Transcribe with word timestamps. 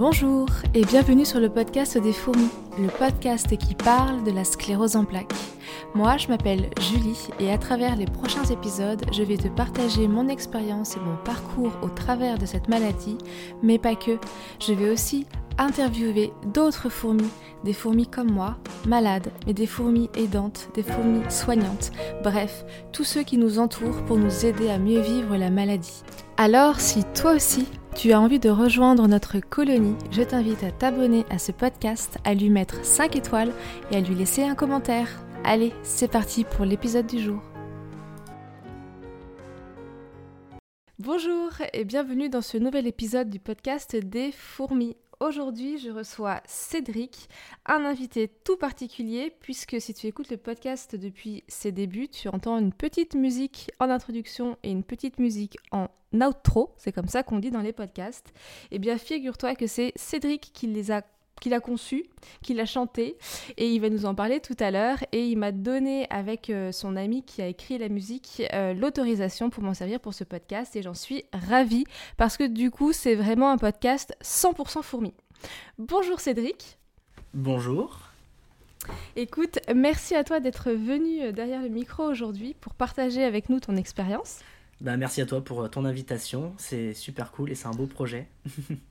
Bonjour 0.00 0.48
et 0.72 0.82
bienvenue 0.86 1.26
sur 1.26 1.40
le 1.40 1.50
podcast 1.50 1.98
des 1.98 2.14
fourmis, 2.14 2.48
le 2.78 2.88
podcast 2.88 3.54
qui 3.58 3.74
parle 3.74 4.24
de 4.24 4.30
la 4.30 4.44
sclérose 4.44 4.96
en 4.96 5.04
plaques. 5.04 5.34
Moi, 5.94 6.16
je 6.16 6.28
m'appelle 6.28 6.70
Julie 6.80 7.28
et 7.38 7.52
à 7.52 7.58
travers 7.58 7.96
les 7.96 8.06
prochains 8.06 8.44
épisodes, 8.44 9.04
je 9.12 9.22
vais 9.22 9.36
te 9.36 9.48
partager 9.48 10.08
mon 10.08 10.28
expérience 10.28 10.96
et 10.96 11.00
mon 11.00 11.16
parcours 11.22 11.72
au 11.82 11.90
travers 11.90 12.38
de 12.38 12.46
cette 12.46 12.68
maladie, 12.68 13.18
mais 13.62 13.78
pas 13.78 13.94
que. 13.94 14.16
Je 14.58 14.72
vais 14.72 14.88
aussi 14.88 15.26
interviewer 15.60 16.32
d'autres 16.46 16.88
fourmis, 16.88 17.28
des 17.64 17.74
fourmis 17.74 18.06
comme 18.06 18.32
moi, 18.32 18.56
malades, 18.86 19.30
mais 19.46 19.52
des 19.52 19.66
fourmis 19.66 20.08
aidantes, 20.16 20.70
des 20.74 20.82
fourmis 20.82 21.22
soignantes, 21.28 21.92
bref, 22.24 22.64
tous 22.92 23.04
ceux 23.04 23.22
qui 23.22 23.36
nous 23.36 23.58
entourent 23.58 24.02
pour 24.06 24.16
nous 24.16 24.46
aider 24.46 24.70
à 24.70 24.78
mieux 24.78 25.00
vivre 25.00 25.36
la 25.36 25.50
maladie. 25.50 26.02
Alors, 26.38 26.80
si 26.80 27.04
toi 27.14 27.32
aussi, 27.34 27.68
tu 27.94 28.12
as 28.12 28.20
envie 28.20 28.38
de 28.38 28.48
rejoindre 28.48 29.06
notre 29.06 29.38
colonie, 29.38 29.96
je 30.10 30.22
t'invite 30.22 30.64
à 30.64 30.72
t'abonner 30.72 31.26
à 31.28 31.38
ce 31.38 31.52
podcast, 31.52 32.16
à 32.24 32.32
lui 32.32 32.48
mettre 32.48 32.82
5 32.82 33.14
étoiles 33.16 33.52
et 33.90 33.96
à 33.96 34.00
lui 34.00 34.14
laisser 34.14 34.42
un 34.42 34.54
commentaire. 34.54 35.08
Allez, 35.44 35.74
c'est 35.82 36.10
parti 36.10 36.44
pour 36.44 36.64
l'épisode 36.64 37.06
du 37.06 37.20
jour. 37.20 37.42
Bonjour 40.98 41.50
et 41.72 41.84
bienvenue 41.84 42.30
dans 42.30 42.42
ce 42.42 42.56
nouvel 42.56 42.86
épisode 42.86 43.28
du 43.28 43.40
podcast 43.40 43.96
des 43.96 44.32
fourmis 44.32 44.96
aujourd'hui 45.20 45.78
je 45.78 45.90
reçois 45.90 46.40
Cédric, 46.46 47.28
un 47.66 47.84
invité 47.84 48.28
tout 48.28 48.56
particulier 48.56 49.34
puisque 49.40 49.80
si 49.80 49.94
tu 49.94 50.06
écoutes 50.06 50.30
le 50.30 50.36
podcast 50.36 50.96
depuis 50.96 51.44
ses 51.46 51.72
débuts, 51.72 52.08
tu 52.08 52.28
entends 52.28 52.58
une 52.58 52.72
petite 52.72 53.14
musique 53.14 53.70
en 53.78 53.90
introduction 53.90 54.56
et 54.62 54.70
une 54.70 54.82
petite 54.82 55.18
musique 55.18 55.58
en 55.70 55.88
outro, 56.12 56.74
c'est 56.76 56.92
comme 56.92 57.08
ça 57.08 57.22
qu'on 57.22 57.38
dit 57.38 57.50
dans 57.50 57.60
les 57.60 57.72
podcasts. 57.72 58.32
Eh 58.70 58.78
bien 58.78 58.98
figure-toi 58.98 59.54
que 59.54 59.66
c'est 59.66 59.92
Cédric 59.94 60.50
qui 60.52 60.66
les 60.66 60.90
a 60.90 61.02
qui 61.40 61.48
l'a 61.48 61.60
conçu, 61.60 62.04
qui 62.42 62.54
l'a 62.54 62.66
chanté, 62.66 63.16
et 63.56 63.70
il 63.70 63.80
va 63.80 63.90
nous 63.90 64.06
en 64.06 64.14
parler 64.14 64.40
tout 64.40 64.56
à 64.60 64.70
l'heure. 64.70 64.98
Et 65.12 65.26
il 65.26 65.36
m'a 65.36 65.52
donné, 65.52 66.06
avec 66.10 66.50
euh, 66.50 66.72
son 66.72 66.96
ami 66.96 67.24
qui 67.24 67.42
a 67.42 67.46
écrit 67.46 67.78
la 67.78 67.88
musique, 67.88 68.42
euh, 68.52 68.74
l'autorisation 68.74 69.50
pour 69.50 69.62
m'en 69.62 69.74
servir 69.74 70.00
pour 70.00 70.14
ce 70.14 70.24
podcast, 70.24 70.76
et 70.76 70.82
j'en 70.82 70.94
suis 70.94 71.24
ravie, 71.32 71.84
parce 72.16 72.36
que 72.36 72.46
du 72.46 72.70
coup, 72.70 72.92
c'est 72.92 73.14
vraiment 73.14 73.50
un 73.50 73.58
podcast 73.58 74.14
100% 74.22 74.82
fourmi. 74.82 75.14
Bonjour 75.78 76.20
Cédric. 76.20 76.78
Bonjour. 77.32 78.00
Écoute, 79.16 79.58
merci 79.74 80.14
à 80.14 80.24
toi 80.24 80.40
d'être 80.40 80.70
venu 80.70 81.22
euh, 81.22 81.32
derrière 81.32 81.62
le 81.62 81.68
micro 81.68 82.04
aujourd'hui 82.04 82.54
pour 82.60 82.74
partager 82.74 83.24
avec 83.24 83.48
nous 83.48 83.60
ton 83.60 83.76
expérience. 83.76 84.40
Bah, 84.80 84.96
merci 84.96 85.20
à 85.20 85.26
toi 85.26 85.44
pour 85.44 85.68
ton 85.70 85.84
invitation, 85.84 86.54
c'est 86.56 86.94
super 86.94 87.32
cool 87.32 87.50
et 87.50 87.54
c'est 87.54 87.66
un 87.66 87.72
beau 87.72 87.86
projet. 87.86 88.28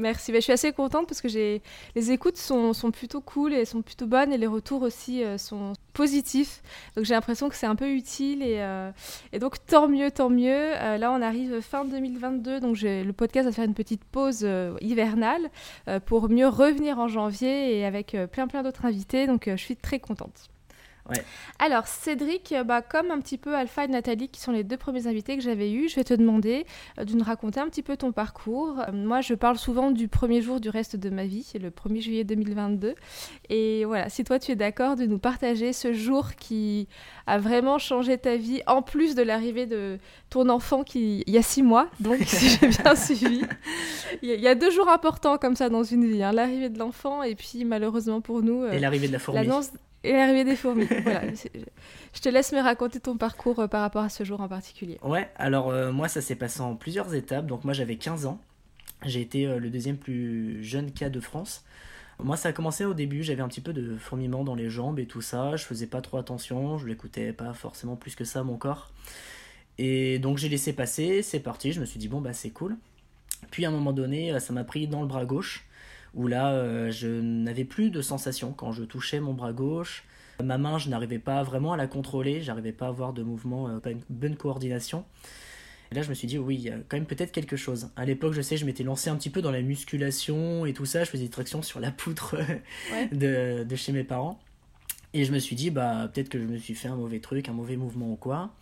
Merci, 0.00 0.32
bah, 0.32 0.38
je 0.38 0.44
suis 0.44 0.52
assez 0.52 0.72
contente 0.72 1.06
parce 1.06 1.20
que 1.20 1.28
j'ai 1.28 1.62
les 1.94 2.10
écoutes 2.10 2.36
sont, 2.36 2.72
sont, 2.72 2.90
plutôt 2.90 3.20
cool 3.20 3.52
et 3.52 3.64
sont 3.64 3.82
plutôt 3.82 4.06
bonnes 4.06 4.32
et 4.32 4.38
les 4.38 4.46
retours 4.46 4.82
aussi 4.82 5.22
euh, 5.22 5.38
sont 5.38 5.74
positifs. 5.92 6.62
Donc 6.96 7.04
j'ai 7.04 7.14
l'impression 7.14 7.48
que 7.48 7.54
c'est 7.54 7.66
un 7.66 7.76
peu 7.76 7.90
utile 7.90 8.42
et, 8.42 8.60
euh, 8.60 8.90
et, 9.32 9.38
donc 9.38 9.64
tant 9.66 9.88
mieux, 9.88 10.10
tant 10.10 10.30
mieux. 10.30 10.72
Euh, 10.74 10.96
là 10.98 11.12
on 11.12 11.22
arrive 11.22 11.60
fin 11.60 11.84
2022, 11.84 12.60
donc 12.60 12.80
le 12.80 13.12
podcast 13.12 13.46
va 13.46 13.52
faire 13.52 13.64
une 13.64 13.74
petite 13.74 14.04
pause 14.04 14.46
hivernale 14.80 15.50
pour 16.06 16.28
mieux 16.28 16.48
revenir 16.48 16.98
en 16.98 17.08
janvier 17.08 17.78
et 17.78 17.84
avec 17.84 18.16
plein 18.32 18.46
plein 18.46 18.62
d'autres 18.62 18.84
invités. 18.84 19.26
Donc 19.26 19.44
je 19.46 19.56
suis 19.56 19.76
très 19.76 20.00
contente. 20.00 20.50
Alors, 21.58 21.86
Cédric, 21.86 22.52
euh, 22.52 22.64
bah, 22.64 22.82
comme 22.82 23.10
un 23.10 23.20
petit 23.20 23.38
peu 23.38 23.54
Alpha 23.54 23.84
et 23.84 23.88
Nathalie, 23.88 24.28
qui 24.28 24.40
sont 24.40 24.52
les 24.52 24.64
deux 24.64 24.76
premiers 24.76 25.06
invités 25.06 25.36
que 25.36 25.42
j'avais 25.42 25.70
eus, 25.72 25.88
je 25.88 25.96
vais 25.96 26.04
te 26.04 26.14
demander 26.14 26.66
euh, 26.98 27.04
de 27.04 27.14
nous 27.14 27.24
raconter 27.24 27.60
un 27.60 27.68
petit 27.68 27.82
peu 27.82 27.96
ton 27.96 28.12
parcours. 28.12 28.78
Euh, 28.80 28.92
moi, 28.92 29.20
je 29.20 29.34
parle 29.34 29.58
souvent 29.58 29.90
du 29.90 30.08
premier 30.08 30.40
jour 30.40 30.60
du 30.60 30.68
reste 30.68 30.96
de 30.96 31.10
ma 31.10 31.24
vie, 31.24 31.42
c'est 31.42 31.58
le 31.58 31.70
1er 31.70 32.00
juillet 32.00 32.24
2022. 32.24 32.94
Et 33.48 33.84
voilà, 33.84 34.08
si 34.08 34.24
toi 34.24 34.38
tu 34.38 34.52
es 34.52 34.56
d'accord 34.56 34.96
de 34.96 35.04
nous 35.06 35.18
partager 35.18 35.72
ce 35.72 35.92
jour 35.92 36.34
qui 36.34 36.88
a 37.26 37.38
vraiment 37.38 37.78
changé 37.78 38.16
ta 38.18 38.36
vie, 38.36 38.62
en 38.66 38.82
plus 38.82 39.14
de 39.14 39.22
l'arrivée 39.22 39.66
de 39.66 39.98
ton 40.30 40.48
enfant 40.48 40.84
qui 40.84 41.24
il 41.26 41.32
y 41.32 41.38
a 41.38 41.42
six 41.42 41.62
mois, 41.62 41.88
donc 42.00 42.18
si 42.24 42.48
j'ai 42.48 42.68
bien 42.82 42.94
suivi. 42.94 43.42
Il 44.22 44.28
y, 44.28 44.48
a 44.48 44.54
deux 44.54 44.70
jours 44.70 44.88
importants 44.88 45.38
comme 45.38 45.56
ça 45.56 45.68
dans 45.68 45.82
une 45.82 46.04
vie, 46.04 46.22
hein, 46.22 46.32
l'arrivée 46.32 46.68
de 46.68 46.78
l'enfant 46.78 47.22
et 47.22 47.34
puis 47.34 47.64
malheureusement 47.64 48.20
pour 48.20 48.42
nous... 48.42 48.64
et 48.66 48.78
l'arrivée 48.78 49.08
de 49.08 49.12
la 49.12 49.18
fourmi. 49.18 49.40
Et 50.02 50.12
l'arrivée 50.12 50.44
des 50.44 50.56
fourmis. 50.56 50.86
voilà. 51.02 51.22
Je 52.14 52.20
te 52.20 52.28
laisse 52.28 52.52
me 52.52 52.60
raconter 52.60 53.00
ton 53.00 53.16
parcours 53.16 53.58
euh, 53.60 53.66
par 53.66 53.82
rapport 53.82 54.02
à 54.02 54.08
ce 54.08 54.24
jour 54.24 54.40
en 54.40 54.48
particulier. 54.48 54.98
Ouais, 55.02 55.30
alors 55.36 55.70
euh, 55.70 55.92
moi 55.92 56.08
ça 56.08 56.20
s'est 56.20 56.36
passé 56.36 56.60
en 56.60 56.74
plusieurs 56.74 57.14
étapes. 57.14 57.46
Donc 57.46 57.64
moi 57.64 57.74
j'avais 57.74 57.96
15 57.96 58.26
ans. 58.26 58.40
J'ai 59.04 59.20
été 59.20 59.46
euh, 59.46 59.58
le 59.58 59.68
deuxième 59.68 59.98
plus 59.98 60.62
jeune 60.64 60.90
cas 60.90 61.10
de 61.10 61.20
France. 61.20 61.64
Moi 62.22 62.36
ça 62.36 62.50
a 62.50 62.52
commencé 62.52 62.84
au 62.84 62.94
début, 62.94 63.22
j'avais 63.22 63.42
un 63.42 63.48
petit 63.48 63.62
peu 63.62 63.72
de 63.72 63.96
fourmillement 63.96 64.44
dans 64.44 64.54
les 64.54 64.70
jambes 64.70 64.98
et 64.98 65.06
tout 65.06 65.22
ça. 65.22 65.56
Je 65.56 65.64
faisais 65.64 65.86
pas 65.86 66.00
trop 66.00 66.18
attention, 66.18 66.78
je 66.78 66.86
l'écoutais 66.86 67.32
pas 67.32 67.52
forcément 67.52 67.96
plus 67.96 68.14
que 68.14 68.24
ça 68.24 68.42
mon 68.42 68.56
corps. 68.56 68.90
Et 69.78 70.18
donc 70.18 70.36
j'ai 70.36 70.48
laissé 70.50 70.74
passer, 70.74 71.22
c'est 71.22 71.40
parti, 71.40 71.72
je 71.72 71.80
me 71.80 71.86
suis 71.86 71.98
dit 71.98 72.08
bon 72.08 72.20
bah 72.20 72.34
c'est 72.34 72.50
cool. 72.50 72.76
Puis 73.50 73.64
à 73.64 73.68
un 73.68 73.72
moment 73.72 73.94
donné, 73.94 74.38
ça 74.38 74.52
m'a 74.52 74.64
pris 74.64 74.86
dans 74.86 75.00
le 75.00 75.06
bras 75.06 75.24
gauche 75.24 75.66
où 76.14 76.26
là, 76.26 76.52
euh, 76.52 76.90
je 76.90 77.08
n'avais 77.08 77.64
plus 77.64 77.90
de 77.90 78.02
sensation 78.02 78.52
quand 78.52 78.72
je 78.72 78.84
touchais 78.84 79.20
mon 79.20 79.34
bras 79.34 79.52
gauche. 79.52 80.04
Ma 80.42 80.58
main, 80.58 80.78
je 80.78 80.88
n'arrivais 80.88 81.18
pas 81.18 81.42
vraiment 81.42 81.72
à 81.72 81.76
la 81.76 81.86
contrôler, 81.86 82.40
j'arrivais 82.40 82.72
pas 82.72 82.86
à 82.86 82.88
avoir 82.88 83.12
de 83.12 83.22
mouvement, 83.22 83.68
euh, 83.68 83.78
pas 83.78 83.90
une 83.90 84.00
bonne 84.08 84.36
coordination. 84.36 85.04
Et 85.92 85.94
là, 85.96 86.02
je 86.02 86.08
me 86.08 86.14
suis 86.14 86.28
dit, 86.28 86.38
oui, 86.38 86.54
il 86.54 86.60
y 86.62 86.70
a 86.70 86.76
quand 86.88 86.96
même 86.96 87.06
peut-être 87.06 87.32
quelque 87.32 87.56
chose. 87.56 87.88
À 87.96 88.04
l'époque, 88.04 88.32
je 88.32 88.40
sais, 88.40 88.56
je 88.56 88.64
m'étais 88.64 88.84
lancé 88.84 89.10
un 89.10 89.16
petit 89.16 89.30
peu 89.30 89.42
dans 89.42 89.50
la 89.50 89.60
musculation 89.60 90.64
et 90.64 90.72
tout 90.72 90.86
ça. 90.86 91.02
Je 91.02 91.10
faisais 91.10 91.24
des 91.24 91.30
tractions 91.30 91.62
sur 91.62 91.80
la 91.80 91.90
poutre 91.90 92.36
de, 93.12 93.64
de, 93.64 93.76
chez 93.76 93.92
mes 93.92 94.04
parents. 94.04 94.38
Et 95.14 95.24
je 95.24 95.32
me 95.32 95.40
suis 95.40 95.56
dit, 95.56 95.70
bah, 95.70 96.08
peut-être 96.12 96.28
que 96.28 96.38
je 96.38 96.44
me 96.44 96.58
suis 96.58 96.74
fait 96.74 96.86
un 96.86 96.94
mauvais 96.94 97.18
truc, 97.18 97.48
un 97.48 97.52
mauvais 97.52 97.76
mouvement 97.76 98.12
ou 98.12 98.16
quoi. 98.16 98.54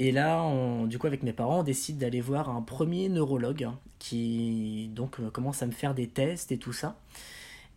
Et 0.00 0.12
là, 0.12 0.42
on, 0.42 0.86
du 0.86 0.98
coup, 0.98 1.06
avec 1.06 1.22
mes 1.22 1.34
parents, 1.34 1.60
on 1.60 1.62
décide 1.62 1.98
d'aller 1.98 2.22
voir 2.22 2.48
un 2.48 2.62
premier 2.62 3.10
neurologue 3.10 3.68
qui 3.98 4.90
donc 4.94 5.20
euh, 5.20 5.28
commence 5.28 5.62
à 5.62 5.66
me 5.66 5.72
faire 5.72 5.94
des 5.94 6.08
tests 6.08 6.50
et 6.52 6.56
tout 6.56 6.72
ça. 6.72 6.96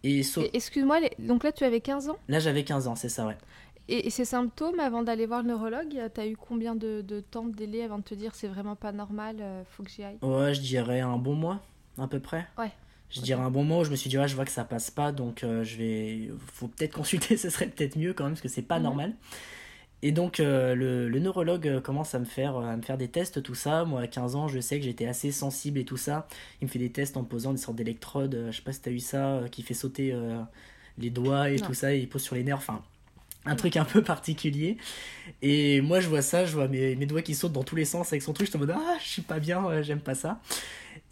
Et, 0.05 0.21
Excuse-moi, 0.53 1.01
donc 1.19 1.43
là, 1.43 1.51
tu 1.51 1.65
avais 1.65 1.81
15 1.81 2.09
ans? 2.09 2.17
Là, 2.29 2.39
j'avais 2.39 2.63
15 2.63 2.87
ans, 2.87 2.95
c'est 2.95 3.09
ça, 3.09 3.27
ouais. 3.27 3.37
Et, 3.89 4.09
ces 4.09 4.23
symptômes, 4.23 4.79
avant 4.79 5.03
d'aller 5.03 5.25
voir 5.25 5.43
le 5.43 5.49
neurologue, 5.49 5.99
tu 6.15 6.21
as 6.21 6.25
eu 6.25 6.37
combien 6.37 6.75
de, 6.75 7.03
temps 7.29 7.43
de 7.43 7.53
délai 7.53 7.83
avant 7.83 7.97
de 7.97 8.03
te 8.03 8.15
dire 8.15 8.35
c'est 8.35 8.47
vraiment 8.47 8.77
pas 8.77 8.93
normal, 8.93 9.37
euh, 9.41 9.63
faut 9.69 9.83
que 9.83 9.89
j'y 9.89 10.03
aille? 10.05 10.17
Ouais, 10.21 10.53
je 10.53 10.61
dirais 10.61 11.01
un 11.01 11.17
bon 11.17 11.35
mois, 11.35 11.61
à 11.97 12.07
peu 12.07 12.21
près. 12.21 12.47
Ouais. 12.57 12.71
Je 13.09 13.19
dirais 13.19 13.41
un 13.41 13.51
bon 13.51 13.65
mois 13.65 13.79
où 13.79 13.83
je 13.83 13.91
me 13.91 13.97
suis 13.97 14.09
dit, 14.09 14.17
ouais, 14.17 14.29
je 14.29 14.35
vois 14.35 14.45
que 14.45 14.51
ça 14.51 14.63
passe 14.63 14.89
pas, 14.91 15.11
donc 15.11 15.43
euh, 15.43 15.65
je 15.65 15.75
vais. 15.75 16.31
Faut 16.53 16.69
peut-être 16.69 16.93
consulter, 16.95 17.35
ce 17.35 17.49
serait 17.49 17.67
peut-être 17.67 17.97
mieux 17.97 18.13
quand 18.13 18.23
même, 18.23 18.33
parce 18.33 18.41
que 18.41 18.47
c'est 18.47 18.61
pas 18.61 18.77
mhm. 18.77 18.83
normal. 18.83 19.13
Et 20.05 20.11
donc 20.11 20.41
euh, 20.41 20.75
le, 20.75 21.19
neurologue 21.19 21.65
euh, 21.65 21.79
commence 21.79 22.13
à 22.13 22.19
me, 22.19 22.25
faire, 22.25 22.57
à 22.57 22.75
me 22.75 22.81
faire 22.81 22.97
des 22.97 23.07
tests, 23.07 23.41
tout 23.41 23.55
ça. 23.55 23.85
Moi 23.85 24.01
à 24.01 24.07
15 24.07 24.35
ans, 24.35 24.49
je 24.49 24.59
sais 24.59 24.77
que 24.77 24.83
j'étais 24.83 25.07
assez 25.07 25.31
sensible 25.31 25.79
et 25.79 25.85
tout 25.85 25.95
ça. 25.95 26.27
Il 26.61 26.65
me 26.65 26.69
fait 26.69 26.77
des 26.77 26.91
tests 26.91 27.15
en 27.15 27.23
posant 27.23 27.53
des 27.53 27.57
sortes 27.57 27.77
d'électrodes, 27.77 28.35
euh, 28.35 28.51
je 28.51 28.57
sais 28.57 28.63
pas 28.63 28.73
si 28.73 28.81
tu 28.81 28.89
as 28.89 28.91
eu 28.91 28.99
ça, 28.99 29.43
qui 29.49 29.63
fait 29.63 29.73
sauter 29.73 30.13
les 30.97 31.09
doigts 31.09 31.49
et 31.49 31.55
tout 31.55 31.73
ça, 31.73 31.95
et 31.95 31.99
il 31.99 32.09
pose 32.09 32.21
sur 32.21 32.35
les 32.35 32.43
nerfs. 32.43 32.57
Enfin, 32.57 32.83
un 33.45 33.55
truc 33.55 33.77
un 33.77 33.85
peu 33.85 34.01
particulier. 34.01 34.77
Et 35.41 35.81
moi 35.81 35.99
je 35.99 36.09
vois 36.09 36.21
ça, 36.21 36.45
je 36.45 36.53
vois 36.53 36.67
mes, 36.67 36.95
mes 36.95 37.05
doigts 37.05 37.21
qui 37.21 37.35
sautent 37.35 37.53
dans 37.53 37.63
tous 37.63 37.75
les 37.75 37.85
sens 37.85 38.11
avec 38.11 38.21
son 38.21 38.33
truc, 38.33 38.47
je 38.47 38.51
suis 38.51 38.57
en 38.57 38.59
mode 38.59 38.75
ah, 38.75 38.97
je 39.01 39.07
suis 39.07 39.21
pas 39.21 39.39
bien, 39.39 39.81
j'aime 39.81 40.01
pas 40.01 40.15
ça. 40.15 40.39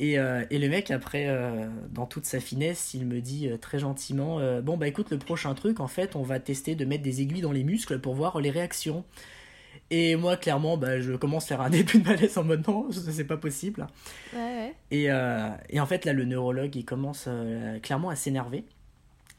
Euh, 0.02 0.46
et, 0.50 0.58
le 0.58 0.68
mec, 0.68 0.92
après, 0.92 1.28
euh, 1.28 1.68
dans 1.90 2.06
toute 2.06 2.25
sa 2.25 2.40
finesse, 2.40 2.94
il 2.94 3.06
me 3.06 3.22
dit 3.22 3.47
euh, 3.47 3.58
très 3.58 3.80
gentiment 3.80 4.40
Bon, 4.62 4.78
bah 4.78 4.88
écoute, 4.88 5.12
le 5.12 5.18
prochain 5.18 5.53
truc, 5.53 5.80
en 5.80 5.88
fait, 5.88 6.16
on 6.16 6.24
va 6.24 6.40
tester 6.40 6.75
de 6.75 6.86
mettre 6.86 7.03
des 7.03 7.22
aiguilles 7.22 7.42
dans 7.42 7.52
les 7.52 7.64
muscles 7.64 8.00
pour 8.00 8.16
voir 8.16 8.40
les 8.40 8.50
réactions. 8.50 9.03
Et 9.90 10.16
moi, 10.16 10.38
clairement, 10.38 10.78
bah, 10.78 11.02
je 11.02 11.13
commence 11.13 11.46
à 11.46 11.48
faire 11.48 11.62
un 11.62 11.69
début 11.69 12.00
de 12.00 12.08
malaise 12.08 12.38
en 12.38 12.44
mode 12.44 12.68
non, 12.68 12.88
c'est 12.92 13.25
pas 13.25 13.38
possible. 13.38 13.88
Ouais, 14.34 14.74
Et, 14.90 15.06
et, 15.06 15.80
en 15.80 15.86
fait, 15.86 16.06
là, 16.06 16.13
le 16.13 16.25
neurologue, 16.25 16.75
il 16.75 16.86
commence 16.86 17.28
clairement 17.83 18.10
à 18.10 18.16
s'énerver. 18.16 18.63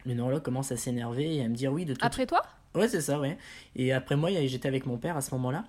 Le 0.04 0.14
neurologue 0.14 0.42
commence 0.42 0.72
à 0.72 0.76
s'énerver 0.76 1.36
et 1.36 1.44
à 1.44 1.48
me 1.48 1.54
dire 1.54 1.72
oui, 1.72 1.84
de 1.84 1.94
tout. 1.94 2.04
Après 2.04 2.26
toi? 2.26 2.42
Ouais, 2.74 2.88
c'est 2.88 3.02
ça, 3.02 3.20
ouais. 3.20 3.36
Et 3.76 3.92
après 3.92 4.16
moi, 4.16 4.30
j'étais 4.46 4.68
avec 4.68 4.86
mon 4.86 4.96
père 4.96 5.16
à 5.16 5.20
ce 5.20 5.34
moment-là. 5.34 5.64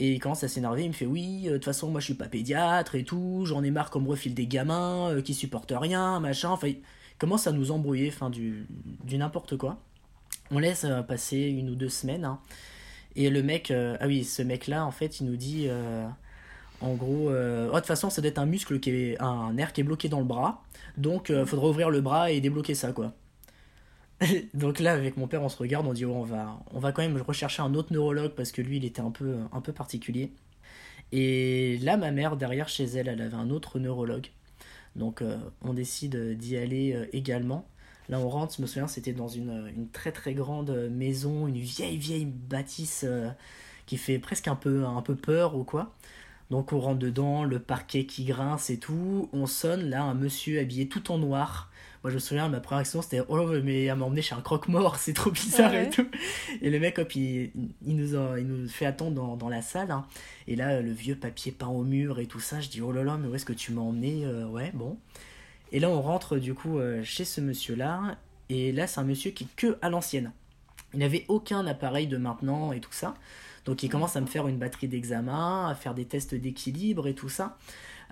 Et 0.00 0.12
il 0.12 0.18
commence 0.18 0.42
à 0.44 0.48
s'énerver, 0.48 0.84
il 0.84 0.88
me 0.88 0.94
fait 0.94 1.04
oui, 1.06 1.42
euh, 1.44 1.52
de 1.52 1.56
toute 1.56 1.66
façon 1.66 1.90
moi 1.90 2.00
je 2.00 2.06
suis 2.06 2.14
pas 2.14 2.26
pédiatre 2.26 2.94
et 2.94 3.04
tout, 3.04 3.42
j'en 3.44 3.62
ai 3.62 3.70
marre 3.70 3.90
qu'on 3.90 4.00
me 4.00 4.08
refile 4.08 4.34
des 4.34 4.46
gamins 4.46 5.10
euh, 5.10 5.20
qui 5.20 5.34
supportent 5.34 5.74
rien, 5.76 6.20
machin, 6.20 6.48
enfin 6.48 6.68
il 6.68 6.78
commence 7.18 7.46
à 7.46 7.52
nous 7.52 7.70
embrouiller, 7.70 8.08
enfin 8.08 8.30
du, 8.30 8.66
du 9.04 9.18
n'importe 9.18 9.58
quoi. 9.58 9.78
On 10.50 10.58
laisse 10.58 10.84
euh, 10.84 11.02
passer 11.02 11.36
une 11.36 11.68
ou 11.68 11.74
deux 11.74 11.90
semaines, 11.90 12.24
hein. 12.24 12.38
et 13.14 13.28
le 13.28 13.42
mec, 13.42 13.70
ah 13.72 14.06
oui, 14.06 14.24
ce 14.24 14.40
mec 14.40 14.68
là 14.68 14.86
en 14.86 14.90
fait 14.90 15.20
il 15.20 15.26
nous 15.26 15.36
dit 15.36 15.68
en 16.80 16.94
gros, 16.94 17.28
oh, 17.28 17.30
de 17.30 17.70
toute 17.74 17.84
façon 17.84 18.08
ça 18.08 18.22
doit 18.22 18.30
être 18.30 18.38
un 18.38 18.46
muscle 18.46 18.80
qui 18.80 18.90
est, 18.90 19.20
un 19.20 19.52
nerf 19.52 19.74
qui 19.74 19.82
est 19.82 19.84
bloqué 19.84 20.08
dans 20.08 20.20
le 20.20 20.24
bras, 20.24 20.62
donc 20.96 21.30
faudra 21.44 21.68
ouvrir 21.68 21.90
le 21.90 22.00
bras 22.00 22.30
et 22.30 22.40
débloquer 22.40 22.74
ça 22.74 22.92
quoi. 22.92 23.12
Donc 24.54 24.80
là, 24.80 24.92
avec 24.92 25.16
mon 25.16 25.26
père, 25.28 25.42
on 25.42 25.48
se 25.48 25.56
regarde, 25.56 25.86
on 25.86 25.92
dit 25.92 26.04
oh, 26.04 26.14
on, 26.14 26.22
va, 26.24 26.62
on 26.72 26.78
va 26.78 26.92
quand 26.92 27.02
même 27.02 27.20
rechercher 27.20 27.62
un 27.62 27.74
autre 27.74 27.92
neurologue 27.92 28.32
parce 28.34 28.52
que 28.52 28.62
lui, 28.62 28.76
il 28.78 28.84
était 28.84 29.00
un 29.00 29.10
peu, 29.10 29.36
un 29.52 29.60
peu 29.60 29.72
particulier. 29.72 30.32
Et 31.12 31.78
là, 31.78 31.96
ma 31.96 32.10
mère, 32.12 32.36
derrière 32.36 32.68
chez 32.68 32.84
elle, 32.84 33.08
elle 33.08 33.20
avait 33.22 33.34
un 33.34 33.50
autre 33.50 33.78
neurologue. 33.78 34.28
Donc 34.96 35.22
on 35.62 35.72
décide 35.72 36.36
d'y 36.36 36.56
aller 36.56 37.08
également. 37.12 37.66
Là, 38.08 38.18
on 38.18 38.28
rentre, 38.28 38.56
je 38.56 38.62
me 38.62 38.66
souviens, 38.66 38.88
c'était 38.88 39.12
dans 39.12 39.28
une, 39.28 39.72
une, 39.76 39.88
très 39.88 40.12
très 40.12 40.34
grande 40.34 40.70
maison, 40.90 41.46
une 41.46 41.58
vieille 41.58 41.96
vieille 41.96 42.26
bâtisse 42.26 43.06
qui 43.86 43.96
fait 43.96 44.18
presque 44.18 44.48
un 44.48 44.56
peu, 44.56 44.84
un 44.84 45.02
peu 45.02 45.16
peur 45.16 45.56
ou 45.56 45.64
quoi. 45.64 45.94
Donc 46.50 46.72
on 46.72 46.80
rentre 46.80 46.98
dedans, 46.98 47.44
le 47.44 47.60
parquet 47.60 48.06
qui 48.06 48.24
grince 48.24 48.70
et 48.70 48.78
tout. 48.78 49.28
On 49.32 49.46
sonne, 49.46 49.88
là, 49.90 50.02
un 50.02 50.14
monsieur 50.14 50.60
habillé 50.60 50.88
tout 50.88 51.10
en 51.12 51.18
noir. 51.18 51.69
Moi, 52.02 52.10
je 52.10 52.14
me 52.14 52.20
souviens, 52.20 52.48
ma 52.48 52.60
première 52.60 52.80
action, 52.80 53.02
c'était 53.02 53.20
Oh, 53.28 53.46
mais 53.62 53.90
à 53.90 53.94
m'emmener 53.94 54.22
chez 54.22 54.34
un 54.34 54.40
croque-mort, 54.40 54.96
c'est 54.96 55.12
trop 55.12 55.30
bizarre 55.30 55.74
et 55.74 55.90
tout. 55.90 56.06
Et 56.62 56.70
le 56.70 56.78
mec, 56.80 56.98
hop, 56.98 57.14
il, 57.14 57.50
il, 57.84 57.96
nous, 57.96 58.14
il 58.38 58.46
nous 58.46 58.68
fait 58.68 58.86
attendre 58.86 59.12
dans, 59.12 59.36
dans 59.36 59.48
la 59.48 59.60
salle. 59.60 59.90
Hein. 59.90 60.06
Et 60.48 60.56
là, 60.56 60.80
le 60.80 60.92
vieux 60.92 61.14
papier 61.14 61.52
peint 61.52 61.68
au 61.68 61.84
mur 61.84 62.18
et 62.18 62.26
tout 62.26 62.40
ça, 62.40 62.60
je 62.60 62.68
dis 62.68 62.80
Oh 62.80 62.90
là 62.90 63.04
là, 63.04 63.18
mais 63.18 63.28
où 63.28 63.34
est-ce 63.34 63.44
que 63.44 63.52
tu 63.52 63.72
m'as 63.72 63.82
emmené 63.82 64.24
euh, 64.24 64.46
Ouais, 64.46 64.70
bon. 64.72 64.96
Et 65.72 65.78
là, 65.78 65.90
on 65.90 66.00
rentre 66.00 66.38
du 66.38 66.54
coup 66.54 66.78
euh, 66.78 67.04
chez 67.04 67.26
ce 67.26 67.40
monsieur-là. 67.40 68.16
Et 68.48 68.72
là, 68.72 68.86
c'est 68.86 69.00
un 69.00 69.04
monsieur 69.04 69.30
qui 69.30 69.44
est 69.44 69.56
que 69.56 69.76
à 69.82 69.90
l'ancienne. 69.90 70.32
Il 70.94 71.00
n'avait 71.00 71.24
aucun 71.28 71.66
appareil 71.66 72.06
de 72.06 72.16
maintenant 72.16 72.72
et 72.72 72.80
tout 72.80 72.92
ça. 72.92 73.14
Donc 73.64 73.82
il 73.82 73.88
commence 73.88 74.16
à 74.16 74.20
me 74.20 74.26
faire 74.26 74.48
une 74.48 74.58
batterie 74.58 74.88
d'examen, 74.88 75.68
à 75.68 75.74
faire 75.74 75.94
des 75.94 76.04
tests 76.04 76.34
d'équilibre 76.34 77.06
et 77.06 77.14
tout 77.14 77.28
ça, 77.28 77.58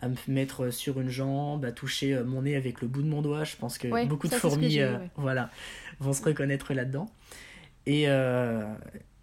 à 0.00 0.08
me 0.08 0.16
mettre 0.28 0.70
sur 0.70 1.00
une 1.00 1.08
jambe, 1.08 1.64
à 1.64 1.72
toucher 1.72 2.14
euh, 2.14 2.24
mon 2.24 2.42
nez 2.42 2.56
avec 2.56 2.80
le 2.80 2.88
bout 2.88 3.02
de 3.02 3.08
mon 3.08 3.22
doigt. 3.22 3.44
Je 3.44 3.56
pense 3.56 3.78
que 3.78 4.06
beaucoup 4.06 4.28
de 4.28 4.34
fourmis 4.34 4.80
euh, 4.80 4.98
voilà, 5.16 5.50
vont 6.00 6.12
se 6.12 6.22
reconnaître 6.22 6.72
là-dedans. 6.74 7.10
Et, 7.86 8.04
euh, 8.08 8.64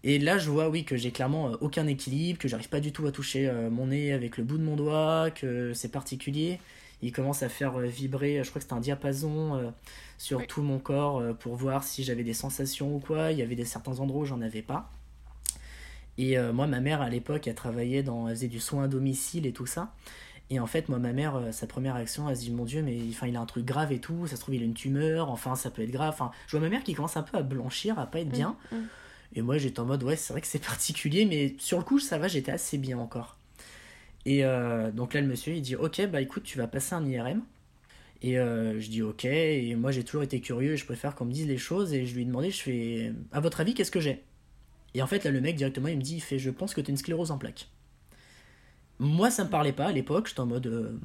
et 0.02 0.18
là, 0.18 0.38
je 0.38 0.50
vois, 0.50 0.68
oui, 0.68 0.84
que 0.84 0.96
j'ai 0.96 1.10
clairement 1.10 1.52
aucun 1.60 1.86
équilibre, 1.86 2.38
que 2.38 2.48
j'arrive 2.48 2.68
pas 2.68 2.80
du 2.80 2.92
tout 2.92 3.06
à 3.06 3.12
toucher 3.12 3.50
mon 3.70 3.86
nez 3.88 4.12
avec 4.12 4.38
le 4.38 4.44
bout 4.44 4.58
de 4.58 4.64
mon 4.64 4.76
doigt, 4.76 5.30
que 5.30 5.72
c'est 5.72 5.90
particulier. 5.90 6.58
Il 7.02 7.12
commence 7.12 7.42
à 7.42 7.48
faire 7.48 7.78
vibrer, 7.78 8.42
je 8.42 8.48
crois 8.48 8.58
que 8.58 8.64
c'était 8.64 8.74
un 8.74 8.80
diapason 8.80 9.72
sur 10.18 10.46
tout 10.46 10.62
mon 10.62 10.78
corps 10.78 11.22
pour 11.38 11.54
voir 11.54 11.84
si 11.84 12.02
j'avais 12.02 12.24
des 12.24 12.34
sensations 12.34 12.96
ou 12.96 12.98
quoi. 12.98 13.32
Il 13.32 13.38
y 13.38 13.42
avait 13.42 13.54
des 13.54 13.64
certains 13.64 14.00
endroits 14.00 14.22
où 14.22 14.24
j'en 14.24 14.40
avais 14.40 14.62
pas. 14.62 14.90
Et 16.18 16.38
euh, 16.38 16.52
moi, 16.52 16.66
ma 16.66 16.80
mère, 16.80 17.02
à 17.02 17.10
l'époque, 17.10 17.46
elle 17.46 17.54
travaillait 17.54 18.02
dans, 18.02 18.28
elle 18.28 18.36
faisait 18.36 18.48
du 18.48 18.60
soin 18.60 18.84
à 18.84 18.88
domicile 18.88 19.46
et 19.46 19.52
tout 19.52 19.66
ça. 19.66 19.92
Et 20.48 20.60
en 20.60 20.66
fait, 20.66 20.88
moi, 20.88 20.98
ma 20.98 21.12
mère, 21.12 21.36
euh, 21.36 21.52
sa 21.52 21.66
première 21.66 21.94
réaction, 21.94 22.28
elle 22.28 22.36
se 22.36 22.42
dit 22.42 22.50
Mon 22.50 22.64
Dieu, 22.64 22.82
mais 22.82 22.98
enfin, 23.10 23.26
il 23.26 23.36
a 23.36 23.40
un 23.40 23.46
truc 23.46 23.64
grave 23.64 23.92
et 23.92 23.98
tout, 23.98 24.26
ça 24.26 24.36
se 24.36 24.40
trouve, 24.40 24.54
il 24.54 24.62
a 24.62 24.64
une 24.64 24.74
tumeur, 24.74 25.30
enfin, 25.30 25.56
ça 25.56 25.70
peut 25.70 25.82
être 25.82 25.90
grave. 25.90 26.10
Enfin, 26.10 26.30
je 26.46 26.52
vois 26.52 26.60
ma 26.60 26.68
mère 26.68 26.84
qui 26.84 26.94
commence 26.94 27.16
un 27.16 27.22
peu 27.22 27.36
à 27.36 27.42
blanchir, 27.42 27.98
à 27.98 28.06
pas 28.06 28.20
être 28.20 28.30
bien. 28.30 28.56
Mm, 28.70 28.76
mm. 28.76 28.88
Et 29.34 29.42
moi, 29.42 29.58
j'étais 29.58 29.80
en 29.80 29.86
mode 29.86 30.02
Ouais, 30.04 30.16
c'est 30.16 30.32
vrai 30.32 30.40
que 30.40 30.46
c'est 30.46 30.58
particulier, 30.64 31.24
mais 31.24 31.56
sur 31.58 31.78
le 31.78 31.84
coup, 31.84 31.98
ça 31.98 32.18
va, 32.18 32.28
j'étais 32.28 32.52
assez 32.52 32.78
bien 32.78 32.98
encore. 32.98 33.36
Et 34.24 34.44
euh, 34.44 34.90
donc 34.90 35.14
là, 35.14 35.20
le 35.20 35.26
monsieur, 35.26 35.54
il 35.54 35.62
dit 35.62 35.76
Ok, 35.76 36.04
bah 36.06 36.20
écoute, 36.20 36.44
tu 36.44 36.58
vas 36.58 36.66
passer 36.68 36.94
un 36.94 37.04
IRM. 37.04 37.42
Et 38.22 38.34
je 38.34 38.88
dis 38.88 39.02
ok, 39.02 39.26
et 39.26 39.76
moi 39.76 39.92
j'ai 39.92 40.02
toujours 40.02 40.22
été 40.22 40.40
curieux 40.40 40.72
et 40.72 40.76
je 40.76 40.86
préfère 40.86 41.14
qu'on 41.14 41.26
me 41.26 41.32
dise 41.32 41.46
les 41.46 41.58
choses. 41.58 41.92
Et 41.92 42.06
je 42.06 42.14
lui 42.14 42.22
ai 42.22 42.24
demandé, 42.24 42.50
je 42.50 42.62
fais, 42.62 43.12
à 43.30 43.40
votre 43.40 43.60
avis, 43.60 43.74
qu'est-ce 43.74 43.90
que 43.90 44.00
j'ai? 44.00 44.24
Et 44.94 45.02
en 45.02 45.06
fait, 45.06 45.22
là, 45.24 45.30
le 45.30 45.40
mec, 45.42 45.56
directement, 45.56 45.88
il 45.88 45.98
me 45.98 46.02
dit, 46.02 46.16
il 46.16 46.20
fait, 46.22 46.38
je 46.38 46.50
pense 46.50 46.72
que 46.72 46.80
tu 46.80 46.90
as 46.90 46.92
une 46.92 46.96
sclérose 46.96 47.30
en 47.30 47.38
plaques. 47.38 47.68
Moi, 48.98 49.30
ça 49.30 49.44
me 49.44 49.50
parlait 49.50 49.72
pas 49.72 49.86
à 49.86 49.92
l'époque, 49.92 50.28
j'étais 50.28 50.40
en 50.40 50.46
mode, 50.46 50.66
euh, 50.66 50.98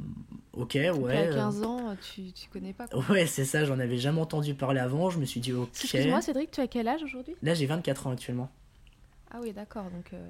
ok, 0.54 0.76
ouais. 0.76 1.28
À 1.30 1.34
15 1.34 1.64
ans, 1.64 1.96
tu, 2.02 2.32
tu 2.32 2.50
connais 2.50 2.74
pas. 2.74 2.88
Quoi. 2.88 3.04
Ouais, 3.10 3.26
c'est 3.26 3.46
ça, 3.46 3.66
j'en 3.66 3.80
avais 3.80 3.98
jamais 3.98 4.22
entendu 4.22 4.54
parler 4.54 4.80
avant, 4.80 5.10
je 5.10 5.20
me 5.20 5.26
suis 5.26 5.40
dit, 5.40 5.54
ok. 5.54 5.70
Excuse-moi, 5.74 6.22
Cédric, 6.22 6.52
tu 6.52 6.62
as 6.62 6.68
quel 6.68 6.88
âge 6.88 7.04
aujourd'hui? 7.04 7.36
Là, 7.44 7.54
j'ai 7.54 7.66
24 7.66 8.08
ans 8.08 8.12
actuellement. 8.12 8.50
Ah 9.32 9.40
oui, 9.42 9.52
d'accord, 9.52 9.84
donc. 9.84 10.14
Euh, 10.14 10.30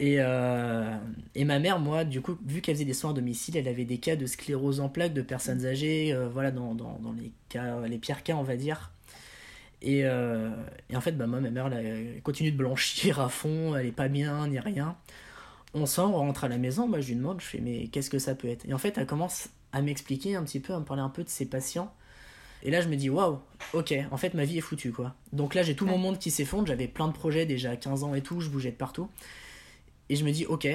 et, 0.00 0.16
euh, 0.18 0.96
et 1.34 1.44
ma 1.44 1.58
mère, 1.58 1.78
moi, 1.78 2.04
du 2.04 2.20
coup, 2.20 2.36
vu 2.44 2.60
qu'elle 2.60 2.74
faisait 2.74 2.84
des 2.84 2.94
soins 2.94 3.10
à 3.10 3.14
domicile, 3.14 3.56
elle 3.56 3.68
avait 3.68 3.84
des 3.84 3.98
cas 3.98 4.16
de 4.16 4.26
sclérose 4.26 4.80
en 4.80 4.88
plaques 4.88 5.14
de 5.14 5.22
personnes 5.22 5.66
âgées, 5.66 6.16
voilà, 6.32 6.50
dans, 6.50 6.74
dans, 6.74 6.98
dans, 7.00 7.12
les, 7.12 7.32
cas, 7.48 7.80
les 7.86 7.98
pires 7.98 8.22
cas, 8.22 8.34
on 8.34 8.42
va 8.42 8.56
dire. 8.56 8.90
Euh, 9.86 10.50
et, 10.88 10.96
en 10.96 11.00
fait, 11.00 11.12
bah, 11.12 11.26
moi, 11.26 11.40
ma 11.40 11.50
mère, 11.50 11.72
elle, 11.72 12.20
continue 12.22 12.52
de 12.52 12.56
blanchir 12.56 13.20
à 13.20 13.28
fond, 13.28 13.76
elle 13.76 13.86
est 13.86 13.92
pas 13.92 14.08
bien, 14.08 14.48
ni 14.48 14.58
rien. 14.58 14.96
On 15.74 15.86
sort, 15.86 16.14
on 16.14 16.18
rentre 16.18 16.44
à 16.44 16.48
la 16.48 16.58
maison, 16.58 16.88
bah, 16.88 17.00
je 17.00 17.08
lui 17.08 17.16
demande, 17.16 17.40
je 17.40 17.46
fais, 17.46 17.60
mais 17.60 17.88
qu'est-ce 17.88 18.10
que 18.10 18.18
ça 18.18 18.34
peut 18.34 18.48
être? 18.48 18.66
Et 18.66 18.74
en 18.74 18.78
fait, 18.78 18.96
elle 18.96 19.06
commence 19.06 19.48
à 19.72 19.82
m'expliquer 19.82 20.36
un 20.36 20.44
petit 20.44 20.60
peu, 20.60 20.72
à 20.72 20.78
me 20.78 20.84
parler 20.84 21.02
un 21.02 21.08
peu 21.08 21.24
de 21.24 21.28
ses 21.28 21.46
patients. 21.46 21.92
Et 22.62 22.70
là, 22.70 22.80
je 22.80 22.88
me 22.88 22.96
dis, 22.96 23.10
waouh, 23.10 23.40
ok, 23.72 23.94
en 24.10 24.16
fait, 24.16 24.34
ma 24.34 24.44
vie 24.44 24.58
est 24.58 24.62
foutue, 24.62 24.92
quoi. 24.92 25.14
Donc 25.32 25.54
là, 25.54 25.62
j'ai 25.62 25.74
tout 25.74 25.84
mon 25.84 25.98
monde 25.98 26.18
qui 26.18 26.30
s'effondre, 26.30 26.66
j'avais 26.66 26.88
plein 26.88 27.08
de 27.08 27.12
projets 27.12 27.44
déjà 27.44 27.72
à 27.72 27.76
15 27.76 28.04
ans 28.04 28.14
et 28.14 28.22
tout, 28.22 28.40
je 28.40 28.48
bougeais 28.48 28.70
de 28.70 28.76
partout. 28.76 29.10
Et 30.08 30.16
je 30.16 30.24
me 30.24 30.30
dis, 30.30 30.46
ok, 30.46 30.68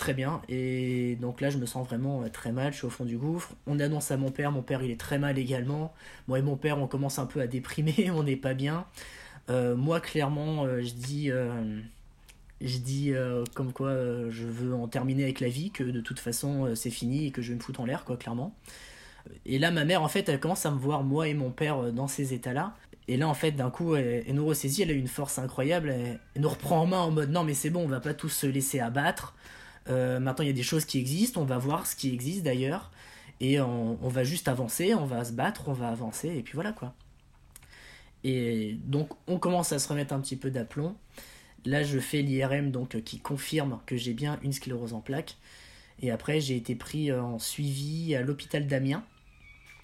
très 0.00 0.14
bien. 0.14 0.42
Et 0.48 1.16
donc 1.20 1.40
là, 1.40 1.50
je 1.50 1.58
me 1.58 1.66
sens 1.66 1.86
vraiment 1.86 2.22
euh, 2.22 2.28
très 2.28 2.52
mal, 2.52 2.72
je 2.72 2.78
suis 2.78 2.86
au 2.86 2.90
fond 2.90 3.04
du 3.04 3.18
gouffre. 3.18 3.54
On 3.66 3.78
annonce 3.78 4.10
à 4.10 4.16
mon 4.16 4.30
père, 4.30 4.50
mon 4.50 4.62
père 4.62 4.82
il 4.82 4.90
est 4.90 4.98
très 4.98 5.18
mal 5.18 5.38
également. 5.38 5.94
Moi 6.26 6.40
et 6.40 6.42
mon 6.42 6.56
père, 6.56 6.78
on 6.78 6.86
commence 6.86 7.18
un 7.18 7.26
peu 7.26 7.40
à 7.40 7.46
déprimer, 7.46 8.10
on 8.14 8.24
n'est 8.24 8.36
pas 8.36 8.54
bien. 8.54 8.86
Euh, 9.48 9.76
moi, 9.76 10.00
clairement, 10.00 10.64
euh, 10.64 10.82
je 10.82 10.92
dis, 10.92 11.30
je 12.60 12.78
dis 12.78 13.12
comme 13.54 13.72
quoi 13.72 13.92
je 14.30 14.44
veux 14.44 14.74
en 14.74 14.88
terminer 14.88 15.24
avec 15.24 15.40
la 15.40 15.48
vie, 15.48 15.70
que 15.70 15.84
de 15.84 16.00
toute 16.00 16.20
façon 16.20 16.74
c'est 16.74 16.90
fini 16.90 17.26
et 17.26 17.30
que 17.30 17.42
je 17.42 17.50
vais 17.50 17.56
me 17.56 17.62
foutre 17.62 17.80
en 17.80 17.86
l'air, 17.86 18.04
quoi, 18.04 18.16
clairement. 18.16 18.54
Et 19.46 19.58
là, 19.58 19.70
ma 19.70 19.84
mère, 19.84 20.02
en 20.02 20.08
fait, 20.08 20.28
elle 20.28 20.40
commence 20.40 20.64
à 20.66 20.70
me 20.70 20.78
voir, 20.78 21.02
moi 21.02 21.28
et 21.28 21.34
mon 21.34 21.50
père, 21.50 21.92
dans 21.92 22.08
ces 22.08 22.34
états-là. 22.34 22.74
Et 23.08 23.16
là, 23.16 23.28
en 23.28 23.34
fait, 23.34 23.50
d'un 23.52 23.70
coup, 23.70 23.96
elle, 23.96 24.24
nous 24.32 24.46
ressaisit, 24.46 24.82
elle 24.82 24.90
a 24.90 24.94
une 24.94 25.08
force 25.08 25.38
incroyable, 25.38 25.90
elle, 25.90 26.20
nous 26.36 26.48
reprend 26.48 26.82
en 26.82 26.86
main 26.86 27.00
en 27.00 27.10
mode 27.10 27.30
non, 27.30 27.42
mais 27.42 27.54
c'est 27.54 27.70
bon, 27.70 27.82
on 27.82 27.88
va 27.88 28.00
pas 28.00 28.14
tous 28.14 28.28
se 28.28 28.46
laisser 28.46 28.78
abattre. 28.78 29.34
Euh, 29.88 30.20
maintenant, 30.20 30.44
il 30.44 30.48
y 30.48 30.50
a 30.50 30.54
des 30.54 30.62
choses 30.62 30.84
qui 30.84 30.98
existent, 30.98 31.40
on 31.40 31.44
va 31.44 31.58
voir 31.58 31.86
ce 31.88 31.96
qui 31.96 32.12
existe 32.12 32.44
d'ailleurs, 32.44 32.92
et 33.40 33.60
on, 33.60 33.96
va 33.96 34.22
juste 34.22 34.48
avancer, 34.48 34.94
on 34.94 35.06
va 35.06 35.24
se 35.24 35.32
battre, 35.32 35.64
on 35.68 35.72
va 35.72 35.88
avancer, 35.88 36.28
et 36.28 36.42
puis 36.42 36.54
voilà 36.54 36.72
quoi. 36.72 36.94
Et 38.22 38.78
donc, 38.84 39.08
on 39.26 39.38
commence 39.38 39.72
à 39.72 39.78
se 39.78 39.88
remettre 39.88 40.12
un 40.14 40.20
petit 40.20 40.36
peu 40.36 40.50
d'aplomb. 40.50 40.94
Là, 41.64 41.82
je 41.82 41.98
fais 41.98 42.22
l'IRM 42.22 42.70
donc 42.70 43.02
qui 43.02 43.18
confirme 43.18 43.80
que 43.86 43.96
j'ai 43.96 44.14
bien 44.14 44.38
une 44.42 44.52
sclérose 44.52 44.92
en 44.92 45.00
plaques. 45.00 45.36
Et 46.02 46.10
après, 46.10 46.40
j'ai 46.40 46.56
été 46.56 46.74
pris 46.74 47.12
en 47.12 47.38
suivi 47.38 48.14
à 48.14 48.22
l'hôpital 48.22 48.66
d'Amiens, 48.66 49.04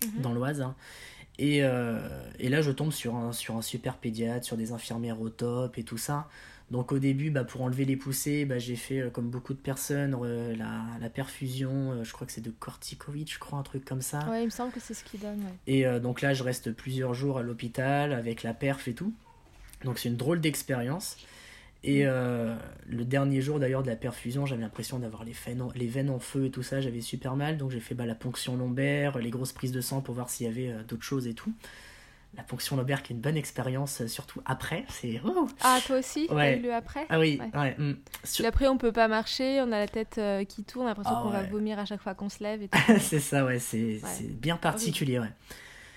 mhm. 0.02 0.23
dans 0.23 0.32
l'Oise. 0.32 0.62
Hein. 0.62 0.75
Et, 1.38 1.62
euh, 1.62 1.99
et, 2.38 2.49
là, 2.49 2.62
je 2.62 2.70
tombe 2.70 2.93
sur 2.93 3.17
un, 3.17 3.32
sur 3.32 3.56
un 3.56 3.62
super 3.62 3.99
pédiatre, 3.99 4.46
sur 4.46 4.56
des 4.56 4.73
infirmières 4.73 5.20
au 5.20 5.28
top 5.28 5.76
et 5.76 5.82
tout 5.82 5.99
ça. 5.99 6.28
Donc 6.70 6.90
au 6.90 6.99
début, 6.99 7.31
bah, 7.31 7.44
pour 7.44 7.62
enlever 7.62 7.84
les 7.84 7.96
poussées, 7.96 8.44
bah, 8.44 8.58
j'ai 8.58 8.75
fait, 8.75 9.00
euh, 9.00 9.11
comme 9.11 9.31
beaucoup 9.31 9.55
de 9.55 9.58
personnes, 9.58 10.17
euh, 10.20 10.56
la, 10.56 11.08
perfusion, 11.11 11.93
euh, 11.93 12.05
je 12.05 12.12
crois 12.12 12.26
que 12.26 12.32
c'est 12.32 12.40
de 12.40 12.50
corticoïdes, 12.50 13.31
je 13.31 13.38
crois, 13.38 13.58
un 13.58 13.62
truc 13.62 13.84
comme 13.84 14.02
ça. 14.02 14.28
Ouais, 14.28 14.43
il 14.43 14.46
me 14.46 14.50
semble 14.50 14.73
que 14.73 14.81
c'est 14.81 14.94
ce 14.94 15.05
qui 15.05 15.17
donne. 15.17 15.45
Et 15.66 15.85
donc 16.00 16.21
là, 16.21 16.35
je 16.35 16.42
reste 16.42 16.73
plusieurs 16.73 17.14
jours 17.14 17.38
à 17.38 17.42
l'hôpital 17.42 18.12
avec 18.12 18.42
la 18.42 18.52
perf 18.52 18.88
et 18.88 18.95
tout. 18.95 19.12
Donc 19.85 19.99
c'est 19.99 20.09
une 20.09 20.16
drôle 20.16 20.40
d'expérience. 20.40 21.16
Et 21.87 22.05
mm. 22.05 22.59
le 22.88 23.05
dernier 23.05 23.40
jour 23.40 23.59
d'ailleurs 23.59 23.83
de 23.83 23.88
la 23.88 23.97
perfusion, 23.97 24.45
j'avais 24.45 24.62
l'impression 24.62 24.99
d'avoir 24.99 25.25
les, 25.25 25.35
les, 25.75 25.87
veines 25.87 26.11
en 26.11 26.19
feu 26.19 26.47
et 26.47 26.50
tout 26.50 26.62
ça, 26.62 26.81
j'avais 26.81 27.00
super 27.00 27.37
mal. 27.37 27.57
Donc 27.57 27.71
j'ai 27.71 27.81
fait 27.81 27.95
bah, 27.95 28.07
la 28.07 28.14
ponction 28.14 28.57
lombaire, 28.57 29.19
les 29.19 29.31
grosses 29.31 29.52
prises 29.52 29.73
de 29.73 29.81
sang 29.81 30.00
pour 30.00 30.14
voir 30.14 30.28
s'il 30.28 30.47
y 30.47 30.50
avait 30.50 30.73
d'autres 30.88 31.05
choses 31.05 31.26
et 31.26 31.35
tout 31.35 31.52
la 32.37 32.43
ponction 32.43 32.76
lombaire 32.76 33.02
qui 33.02 33.12
est 33.12 33.16
une 33.16 33.23
bonne 33.23 33.37
expérience, 33.37 34.02
euh, 34.02 34.09
surtout 34.09 34.40
après. 34.45 34.85
C'est 34.88 35.21
ah 35.62 35.78
toi 35.87 35.99
aussi 35.99 36.28
ouais. 36.31 36.57
le 36.57 36.73
après? 36.73 37.07
Ah 37.09 37.19
oui. 37.19 37.40
Ouais. 37.55 37.75
Hmm. 37.78 37.95
Après 38.45 38.69
on 38.69 38.78
peut 38.78 38.93
pas 38.93 39.09
marcher, 39.09 39.61
on 39.62 39.73
a 39.73 39.78
la 39.78 39.88
tête 39.88 40.16
euh, 40.19 40.45
qui 40.45 40.64
tourne, 40.64 40.85
on 40.85 40.87
a 40.87 40.90
l'impression 40.90 41.14
ah 41.16 41.23
qu'on 41.23 41.31
va 41.31 41.43
vomir 41.43 41.78
à 41.78 41.85
chaque 41.85 42.02
fois 42.02 42.14
qu'on 42.14 42.28
se 42.28 42.43
lève. 42.43 42.61
c'est 43.00 43.21
ça 43.21 43.45
ouais, 43.45 43.59
c'est 43.59 44.00
bien 44.40 44.57
particulier 44.57 45.19
ouais. 45.19 45.33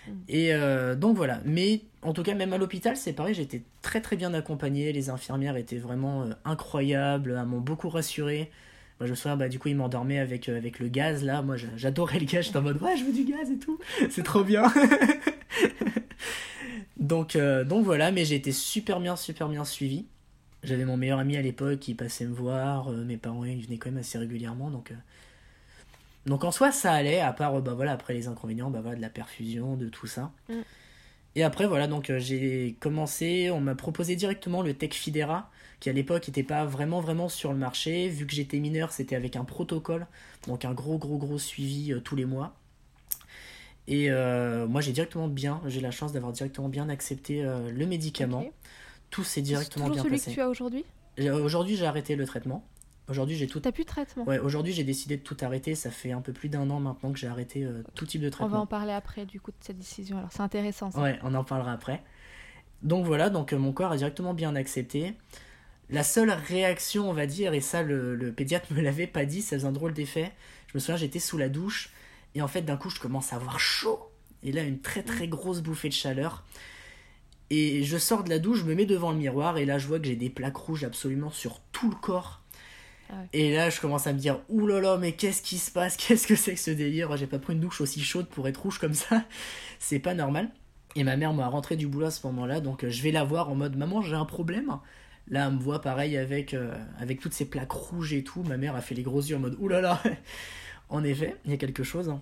Hmm. 0.09 0.15
Et 0.27 0.53
euh, 0.53 0.95
donc 0.95 1.15
voilà, 1.15 1.41
mais 1.45 1.81
en 2.01 2.13
tout 2.13 2.23
cas 2.23 2.33
même 2.33 2.53
à 2.53 2.57
l'hôpital 2.57 2.97
c'est 2.97 3.13
pareil, 3.13 3.35
j'étais 3.35 3.61
très 3.81 4.01
très 4.01 4.15
bien 4.15 4.33
accompagné, 4.33 4.91
les 4.91 5.09
infirmières 5.09 5.57
étaient 5.57 5.77
vraiment 5.77 6.25
incroyables, 6.45 7.37
elles 7.39 7.45
m'ont 7.45 7.61
beaucoup 7.61 7.89
rassuré. 7.89 8.49
Moi, 8.99 9.07
je 9.07 9.11
me 9.11 9.15
souviens, 9.15 9.37
bah, 9.37 9.47
du 9.47 9.59
coup, 9.59 9.69
ils 9.69 9.77
m'endormaient 9.77 10.19
avec, 10.19 10.49
avec 10.49 10.79
le 10.79 10.89
gaz, 10.89 11.23
là. 11.23 11.41
Moi, 11.41 11.55
j'adorais 11.77 12.19
le 12.19 12.25
gaz. 12.25 12.45
J'étais 12.45 12.57
en 12.57 12.63
mode, 12.63 12.81
ouais, 12.81 12.97
je 12.97 13.05
veux 13.05 13.13
du 13.13 13.23
gaz 13.23 13.49
et 13.49 13.57
tout. 13.57 13.79
C'est 14.09 14.23
trop 14.23 14.43
bien. 14.43 14.63
donc, 16.99 17.37
euh, 17.37 17.63
donc 17.63 17.85
voilà, 17.85 18.11
mais 18.11 18.25
j'ai 18.25 18.35
été 18.35 18.51
super 18.51 18.99
bien, 18.99 19.15
super 19.15 19.47
bien 19.47 19.63
suivi. 19.63 20.05
J'avais 20.63 20.83
mon 20.83 20.97
meilleur 20.97 21.19
ami 21.19 21.37
à 21.37 21.41
l'époque 21.41 21.79
qui 21.79 21.93
passait 21.93 22.25
me 22.25 22.33
voir, 22.33 22.91
euh, 22.91 23.05
mes 23.05 23.15
parents 23.15 23.45
ils 23.45 23.65
venaient 23.65 23.77
quand 23.77 23.89
même 23.89 23.99
assez 23.99 24.17
régulièrement, 24.17 24.69
donc, 24.69 24.91
euh, 24.91 24.95
donc 26.25 26.43
en 26.43 26.51
soi 26.51 26.71
ça 26.71 26.91
allait, 26.93 27.19
à 27.19 27.33
part 27.33 27.61
bah 27.61 27.73
voilà, 27.73 27.93
après 27.93 28.13
les 28.13 28.27
inconvénients 28.27 28.69
bah 28.69 28.81
voilà, 28.81 28.97
de 28.97 29.01
la 29.01 29.09
perfusion, 29.09 29.75
de 29.75 29.89
tout 29.89 30.07
ça. 30.07 30.31
Mm. 30.49 30.53
Et 31.35 31.43
après 31.43 31.67
voilà, 31.67 31.87
donc 31.87 32.11
j'ai 32.17 32.75
commencé, 32.79 33.51
on 33.51 33.61
m'a 33.61 33.75
proposé 33.75 34.15
directement 34.15 34.61
le 34.61 34.73
Tech 34.73 34.93
Fidera, 34.93 35.49
qui 35.79 35.89
à 35.89 35.93
l'époque 35.93 36.27
n'était 36.27 36.43
pas 36.43 36.65
vraiment 36.65 37.01
vraiment 37.01 37.29
sur 37.29 37.51
le 37.53 37.59
marché, 37.59 38.09
vu 38.09 38.25
que 38.25 38.33
j'étais 38.33 38.59
mineur 38.59 38.91
c'était 38.91 39.15
avec 39.15 39.35
un 39.35 39.43
protocole, 39.43 40.07
donc 40.47 40.65
un 40.65 40.73
gros 40.73 40.97
gros 40.97 41.17
gros 41.17 41.37
suivi 41.37 41.93
tous 42.03 42.15
les 42.15 42.25
mois. 42.25 42.55
Et 43.89 44.11
euh, 44.11 44.67
moi, 44.67 44.81
j'ai 44.81 44.91
directement 44.91 45.27
bien, 45.27 45.61
j'ai 45.65 45.81
la 45.81 45.89
chance 45.89 46.13
d'avoir 46.13 46.31
directement 46.31 46.69
bien 46.69 46.89
accepté 46.89 47.43
euh, 47.43 47.71
le 47.71 47.87
médicament. 47.87 48.45
Tout 49.09 49.23
s'est 49.23 49.41
directement 49.41 49.89
bien 49.89 50.03
celui 50.03 50.21
que 50.21 50.29
tu 50.29 50.39
as 50.39 50.47
aujourd'hui? 50.47 50.85
Aujourd'hui, 51.19 51.75
j'ai 51.75 51.87
arrêté 51.87 52.15
le 52.15 52.25
traitement. 52.27 52.63
Aujourd'hui, 53.09 53.35
j'ai 53.35 53.47
tout. 53.47 53.59
T'as 53.59 53.71
plus 53.71 53.83
de 53.83 53.89
traitement 53.89 54.23
Ouais, 54.25 54.39
aujourd'hui, 54.39 54.71
j'ai 54.71 54.83
décidé 54.83 55.17
de 55.17 55.23
tout 55.23 55.37
arrêter. 55.41 55.75
Ça 55.75 55.89
fait 55.89 56.11
un 56.11 56.21
peu 56.21 56.31
plus 56.31 56.49
d'un 56.49 56.69
an 56.69 56.79
maintenant 56.79 57.11
que 57.11 57.17
j'ai 57.17 57.27
arrêté 57.27 57.63
euh, 57.63 57.83
tout 57.95 58.05
type 58.05 58.21
de 58.21 58.29
traitement. 58.29 58.47
On 58.47 58.57
va 58.57 58.61
en 58.61 58.67
parler 58.67 58.93
après, 58.93 59.25
du 59.25 59.41
coup, 59.41 59.51
de 59.51 59.57
cette 59.59 59.79
décision. 59.79 60.17
Alors, 60.17 60.29
c'est 60.31 60.41
intéressant. 60.41 60.91
Ça. 60.91 61.01
Ouais, 61.01 61.19
on 61.23 61.33
en 61.33 61.43
parlera 61.43 61.71
après. 61.71 62.03
Donc 62.83 63.05
voilà, 63.05 63.29
donc 63.29 63.51
mon 63.53 63.73
corps 63.73 63.91
a 63.91 63.97
directement 63.97 64.33
bien 64.33 64.55
accepté. 64.55 65.13
La 65.89 66.03
seule 66.03 66.29
réaction, 66.29 67.09
on 67.09 67.13
va 67.13 67.25
dire, 67.25 67.53
et 67.53 67.61
ça, 67.61 67.81
le, 67.81 68.15
le 68.15 68.31
pédiatre 68.31 68.71
me 68.73 68.81
l'avait 68.81 69.07
pas 69.07 69.25
dit, 69.25 69.41
ça 69.41 69.57
faisait 69.57 69.67
un 69.67 69.71
drôle 69.71 69.93
d'effet. 69.93 70.31
Je 70.67 70.77
me 70.77 70.79
souviens, 70.79 70.97
j'étais 70.97 71.19
sous 71.19 71.37
la 71.37 71.49
douche, 71.49 71.91
et 72.35 72.41
en 72.41 72.47
fait, 72.47 72.61
d'un 72.61 72.77
coup, 72.77 72.89
je 72.89 72.99
commence 72.99 73.33
à 73.33 73.37
avoir 73.37 73.59
chaud. 73.59 73.99
Et 74.43 74.51
là, 74.51 74.63
une 74.63 74.79
très 74.79 75.03
très 75.03 75.27
grosse 75.27 75.61
bouffée 75.61 75.89
de 75.89 75.93
chaleur. 75.93 76.43
Et 77.49 77.83
je 77.83 77.97
sors 77.97 78.23
de 78.23 78.29
la 78.29 78.37
douche, 78.37 78.59
je 78.59 78.65
me 78.65 78.75
mets 78.75 78.85
devant 78.85 79.11
le 79.11 79.17
miroir, 79.17 79.57
et 79.57 79.65
là, 79.65 79.79
je 79.79 79.87
vois 79.87 79.99
que 79.99 80.05
j'ai 80.05 80.15
des 80.15 80.29
plaques 80.29 80.55
rouges 80.55 80.83
absolument 80.83 81.31
sur 81.31 81.59
tout 81.71 81.89
le 81.89 81.95
corps. 81.95 82.41
Ah 83.09 83.13
ouais. 83.13 83.27
Et 83.33 83.53
là, 83.55 83.69
je 83.69 83.79
commence 83.81 84.07
à 84.07 84.13
me 84.13 84.19
dire, 84.19 84.39
là, 84.49 84.97
mais 84.97 85.13
qu'est-ce 85.13 85.41
qui 85.41 85.57
se 85.57 85.71
passe? 85.71 85.97
Qu'est-ce 86.07 86.27
que 86.27 86.35
c'est 86.35 86.53
que 86.53 86.59
ce 86.59 86.71
délire? 86.71 87.15
J'ai 87.17 87.27
pas 87.27 87.39
pris 87.39 87.53
une 87.53 87.59
douche 87.59 87.81
aussi 87.81 88.01
chaude 88.01 88.27
pour 88.27 88.47
être 88.47 88.61
rouge 88.61 88.79
comme 88.79 88.93
ça. 88.93 89.25
C'est 89.79 89.99
pas 89.99 90.13
normal. 90.13 90.49
Et 90.95 91.03
ma 91.03 91.15
mère 91.17 91.33
m'a 91.33 91.47
rentré 91.47 91.75
du 91.75 91.87
boulot 91.87 92.07
à 92.07 92.11
ce 92.11 92.25
moment-là, 92.27 92.61
donc 92.61 92.83
euh, 92.83 92.89
je 92.89 93.03
vais 93.03 93.11
la 93.11 93.23
voir 93.23 93.49
en 93.49 93.55
mode, 93.55 93.77
maman, 93.77 94.01
j'ai 94.01 94.15
un 94.15 94.25
problème. 94.25 94.79
Là, 95.29 95.47
elle 95.47 95.53
me 95.53 95.59
voit 95.59 95.81
pareil 95.81 96.17
avec, 96.17 96.55
euh, 96.55 96.75
avec 96.99 97.19
toutes 97.19 97.33
ces 97.33 97.45
plaques 97.45 97.71
rouges 97.71 98.13
et 98.13 98.23
tout. 98.23 98.41
Ma 98.43 98.57
mère 98.57 98.75
a 98.75 98.81
fait 98.81 98.95
les 98.95 99.03
gros 99.03 99.21
yeux 99.21 99.35
en 99.35 99.39
mode, 99.39 99.57
là 99.69 100.01
En 100.89 101.03
effet, 101.03 101.35
il 101.45 101.51
y 101.51 101.53
a 101.53 101.57
quelque 101.57 101.83
chose. 101.83 102.15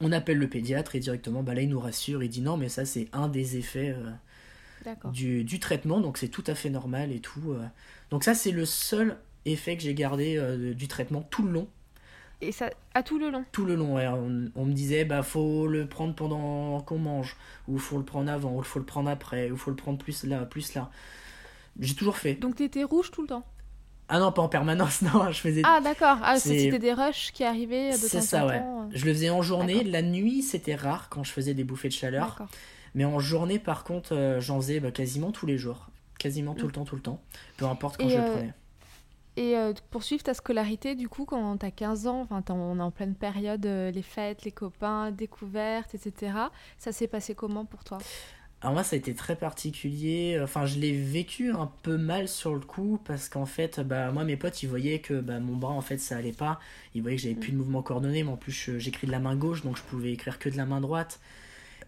On 0.00 0.10
appelle 0.10 0.38
le 0.38 0.48
pédiatre 0.48 0.96
et 0.96 1.00
directement, 1.00 1.44
bah 1.44 1.54
là, 1.54 1.62
il 1.62 1.68
nous 1.68 1.78
rassure. 1.78 2.24
Il 2.24 2.28
dit 2.28 2.40
non, 2.40 2.56
mais 2.56 2.68
ça, 2.68 2.84
c'est 2.84 3.08
un 3.12 3.28
des 3.28 3.56
effets 3.56 3.94
euh, 3.96 4.94
du, 5.12 5.44
du 5.44 5.60
traitement, 5.60 6.00
donc 6.00 6.18
c'est 6.18 6.28
tout 6.28 6.42
à 6.48 6.56
fait 6.56 6.70
normal 6.70 7.12
et 7.12 7.20
tout. 7.20 7.56
Donc 8.10 8.24
ça, 8.24 8.34
c'est 8.34 8.50
le 8.50 8.64
seul 8.64 9.16
effet 9.46 9.76
que 9.76 9.82
j'ai 9.82 9.94
gardé 9.94 10.36
euh, 10.36 10.74
du 10.74 10.88
traitement 10.88 11.22
tout 11.22 11.42
le 11.42 11.52
long. 11.52 11.68
Et 12.40 12.52
ça, 12.52 12.68
à 12.94 13.02
tout 13.02 13.18
le 13.18 13.30
long 13.30 13.44
Tout 13.52 13.64
le 13.64 13.74
long, 13.74 13.94
ouais. 13.96 14.06
on, 14.08 14.50
on 14.54 14.64
me 14.66 14.72
disait, 14.72 15.04
bah 15.04 15.22
faut 15.22 15.66
le 15.66 15.86
prendre 15.86 16.14
pendant 16.14 16.80
qu'on 16.82 16.98
mange, 16.98 17.36
ou 17.68 17.78
faut 17.78 17.96
le 17.96 18.04
prendre 18.04 18.30
avant, 18.30 18.54
ou 18.56 18.62
faut 18.62 18.78
le 18.80 18.84
prendre 18.84 19.08
après, 19.08 19.50
ou 19.50 19.56
faut 19.56 19.70
le 19.70 19.76
prendre 19.76 19.98
plus 19.98 20.24
là, 20.24 20.44
plus 20.44 20.74
là. 20.74 20.90
J'ai 21.80 21.94
toujours 21.94 22.16
fait. 22.18 22.34
Donc, 22.34 22.56
t'étais 22.56 22.84
rouge 22.84 23.10
tout 23.10 23.22
le 23.22 23.28
temps? 23.28 23.44
Ah 24.08 24.18
non, 24.18 24.32
pas 24.32 24.42
en 24.42 24.48
permanence, 24.48 25.00
non, 25.14 25.30
je 25.30 25.40
faisais. 25.40 25.62
Ah, 25.64 25.80
d'accord. 25.82 26.18
Ah, 26.22 26.38
C'est- 26.38 26.58
c'était 26.58 26.78
des 26.78 26.92
rushs 26.92 27.32
qui 27.32 27.42
arrivaient 27.44 27.92
de 27.92 27.96
C'est 27.96 28.18
temps 28.18 28.20
ça, 28.20 28.44
en 28.44 28.48
ouais. 28.48 28.58
temps. 28.58 28.82
euh. 28.82 28.86
Je 28.92 29.04
le 29.06 29.12
faisais 29.14 29.30
en 29.30 29.40
journée, 29.42 29.82
la 29.82 30.02
nuit 30.02 30.42
c'était 30.42 30.74
rare 30.74 31.08
quand 31.08 31.24
je 31.24 31.32
faisais 31.32 31.54
des 31.54 31.64
bouffées 31.64 31.88
de 31.88 31.94
chaleur, 31.94 32.42
mais 32.94 33.04
en 33.06 33.18
journée 33.18 33.58
par 33.58 33.82
contre 33.82 34.14
euh, 34.14 34.40
j'en 34.40 34.60
faisais 34.60 34.78
bah, 34.80 34.90
quasiment 34.90 35.32
tous 35.32 35.46
les 35.46 35.56
jours, 35.56 35.88
quasiment 36.18 36.54
tout 36.54 36.66
Mm. 36.66 36.68
le 36.68 36.72
temps, 36.72 36.84
tout 36.84 36.96
le 36.96 37.02
temps, 37.02 37.22
peu 37.56 37.64
importe 37.64 37.96
quand 37.96 38.06
Et, 38.06 38.10
je 38.10 38.18
le 38.18 38.24
prenais. 38.24 38.52
Et 39.36 39.56
euh, 39.56 39.72
pour 39.90 40.04
suivre 40.04 40.22
ta 40.22 40.34
scolarité, 40.34 40.94
du 40.94 41.08
coup, 41.08 41.24
quand 41.24 41.56
t'as 41.56 41.70
15 41.70 42.06
ans, 42.06 42.20
enfin, 42.20 42.42
on 42.50 42.78
est 42.78 42.82
en 42.82 42.90
pleine 42.90 43.14
période, 43.14 43.66
euh, 43.66 43.90
les 43.90 44.02
fêtes, 44.02 44.44
les 44.44 44.52
copains, 44.52 45.10
découvertes, 45.10 45.94
etc. 45.94 46.32
Ça 46.78 46.92
s'est 46.92 47.08
passé 47.08 47.34
comment 47.34 47.64
pour 47.64 47.82
toi? 47.82 47.98
Alors 48.60 48.72
moi 48.72 48.82
ça 48.82 48.96
a 48.96 48.98
été 48.98 49.14
très 49.14 49.36
particulier, 49.36 50.40
enfin 50.42 50.64
je 50.64 50.78
l'ai 50.78 50.92
vécu 50.92 51.52
un 51.52 51.70
peu 51.82 51.98
mal 51.98 52.28
sur 52.28 52.54
le 52.54 52.60
coup 52.60 52.98
parce 53.04 53.28
qu'en 53.28 53.44
fait 53.44 53.80
bah 53.80 54.10
moi 54.10 54.24
mes 54.24 54.38
potes 54.38 54.62
ils 54.62 54.68
voyaient 54.70 55.00
que 55.00 55.20
bah, 55.20 55.38
mon 55.38 55.54
bras 55.54 55.72
en 55.72 55.82
fait 55.82 55.98
ça 55.98 56.16
allait 56.16 56.32
pas, 56.32 56.58
ils 56.94 57.02
voyaient 57.02 57.18
que 57.18 57.22
j'avais 57.24 57.34
plus 57.34 57.52
de 57.52 57.58
mouvement 57.58 57.82
coordonné 57.82 58.22
mais 58.24 58.30
en 58.30 58.38
plus 58.38 58.70
j'écris 58.78 59.06
de 59.06 59.12
la 59.12 59.18
main 59.18 59.36
gauche 59.36 59.62
donc 59.64 59.76
je 59.76 59.82
pouvais 59.82 60.12
écrire 60.12 60.38
que 60.38 60.48
de 60.48 60.56
la 60.56 60.64
main 60.64 60.80
droite. 60.80 61.20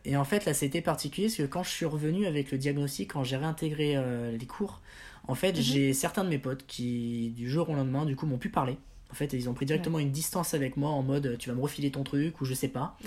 Et 0.04 0.18
en 0.18 0.24
fait 0.24 0.44
là 0.44 0.52
c'était 0.52 0.82
particulier 0.82 1.28
parce 1.28 1.38
que 1.38 1.44
quand 1.44 1.62
je 1.62 1.70
suis 1.70 1.86
revenu 1.86 2.26
avec 2.26 2.52
le 2.52 2.58
diagnostic, 2.58 3.14
quand 3.14 3.24
j'ai 3.24 3.38
réintégré 3.38 3.96
euh, 3.96 4.36
les 4.36 4.46
cours, 4.46 4.82
en 5.28 5.34
fait 5.34 5.52
Mhm. 5.56 5.60
j'ai 5.62 5.92
certains 5.92 6.24
de 6.24 6.28
mes 6.28 6.38
potes 6.38 6.64
qui 6.66 7.30
du 7.36 7.48
jour 7.50 7.68
au 7.70 7.74
lendemain 7.74 8.04
du 8.06 8.16
coup 8.16 8.26
m'ont 8.26 8.38
pu 8.38 8.48
parler. 8.48 8.76
En 9.10 9.14
fait 9.14 9.32
ils 9.32 9.48
ont 9.48 9.54
pris 9.54 9.66
directement 9.66 10.00
une 10.00 10.10
distance 10.10 10.52
avec 10.52 10.76
moi 10.76 10.90
en 10.90 11.02
mode 11.02 11.36
tu 11.38 11.48
vas 11.48 11.54
me 11.54 11.60
refiler 11.62 11.92
ton 11.92 12.02
truc 12.02 12.40
ou 12.40 12.44
je 12.44 12.54
sais 12.54 12.66
pas. 12.68 12.98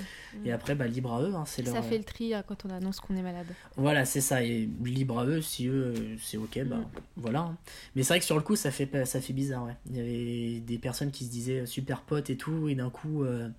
Et 0.45 0.51
après 0.51 0.73
bah 0.73 0.87
libre 0.87 1.13
à 1.13 1.21
eux, 1.21 1.35
hein, 1.35 1.43
c'est 1.45 1.61
leur... 1.61 1.75
Ça 1.75 1.81
fait 1.81 1.97
le 1.97 2.05
tri 2.05 2.33
euh, 2.33 2.41
quand 2.47 2.65
on 2.65 2.69
annonce 2.69 3.01
qu'on 3.01 3.17
est 3.17 3.21
malade. 3.21 3.47
Voilà, 3.75 4.05
c'est 4.05 4.21
ça, 4.21 4.41
et 4.41 4.69
libre 4.83 5.19
à 5.19 5.25
eux, 5.25 5.41
si 5.41 5.67
eux, 5.67 5.93
c'est 6.21 6.37
ok, 6.37 6.63
bah 6.65 6.77
Mm. 6.77 6.85
voilà. 7.17 7.39
hein. 7.41 7.57
Mais 7.95 8.03
c'est 8.03 8.13
vrai 8.13 8.19
que 8.19 8.25
sur 8.25 8.37
le 8.37 8.41
coup, 8.43 8.55
ça 8.55 8.71
fait, 8.71 8.85
pas- 8.85 9.05
ça 9.05 9.19
fait 9.19 9.33
bizarre, 9.33 9.65
ouais. 9.65 9.75
Il 9.89 9.97
y 9.97 9.99
avait 9.99 10.59
des 10.61 10.77
personnes 10.77 11.11
qui 11.11 11.25
se 11.25 11.31
disaient 11.31 11.65
super 11.65 12.01
potes 12.01 12.29
et 12.29 12.37
tout, 12.37 12.69
et 12.69 12.75
d'un 12.75 12.89
coup, 12.89 13.23
euh, 13.25 13.49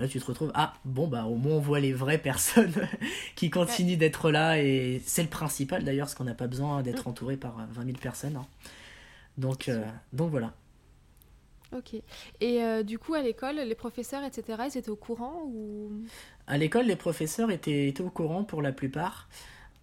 là, 0.00 0.08
tu 0.08 0.18
te 0.20 0.24
retrouves, 0.24 0.50
ah, 0.54 0.74
bon, 0.84 1.06
bah 1.06 1.24
au 1.24 1.36
moins 1.36 1.54
on 1.56 1.60
voit 1.60 1.80
les 1.80 1.92
vraies 1.92 2.18
personnes 2.18 2.72
qui 3.36 3.50
continuent 3.50 3.98
d'être 3.98 4.30
là, 4.30 4.58
et 4.60 5.00
c'est 5.06 5.22
le 5.22 5.28
principal 5.28 5.84
d'ailleurs, 5.84 6.06
parce 6.06 6.14
qu'on 6.14 6.24
n'a 6.24 6.34
pas 6.34 6.46
besoin 6.48 6.82
d'être 6.82 7.06
entouré 7.08 7.36
par 7.36 7.60
euh, 7.60 7.64
20 7.70 7.84
000 7.86 7.98
personnes. 7.98 8.36
hein. 8.36 8.46
Donc, 9.38 9.68
euh, 9.68 9.84
donc 10.12 10.30
voilà. 10.30 10.54
Ok. 11.76 11.94
Et 12.40 12.62
euh, 12.64 12.82
du 12.82 12.98
coup, 12.98 13.14
à 13.14 13.22
l'école, 13.22 13.56
les 13.56 13.74
professeurs, 13.76 14.24
etc., 14.24 14.62
ils 14.72 14.78
étaient 14.78 14.90
au 14.90 14.96
courant 14.96 15.44
ou? 15.46 15.92
À 16.46 16.58
l'école, 16.58 16.86
les 16.86 16.96
professeurs 16.96 17.50
étaient, 17.50 17.88
étaient 17.88 18.02
au 18.02 18.10
courant 18.10 18.42
pour 18.44 18.60
la 18.60 18.72
plupart. 18.72 19.28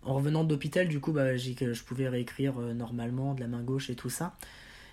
En 0.03 0.13
revenant 0.15 0.43
d'hôpital, 0.43 0.87
du 0.87 0.99
coup, 0.99 1.11
bah, 1.13 1.37
j'ai 1.37 1.53
que 1.55 1.73
je 1.73 1.83
pouvais 1.83 2.09
réécrire 2.09 2.59
euh, 2.59 2.73
normalement 2.73 3.33
de 3.33 3.41
la 3.41 3.47
main 3.47 3.61
gauche 3.63 3.89
et 3.89 3.95
tout 3.95 4.09
ça. 4.09 4.35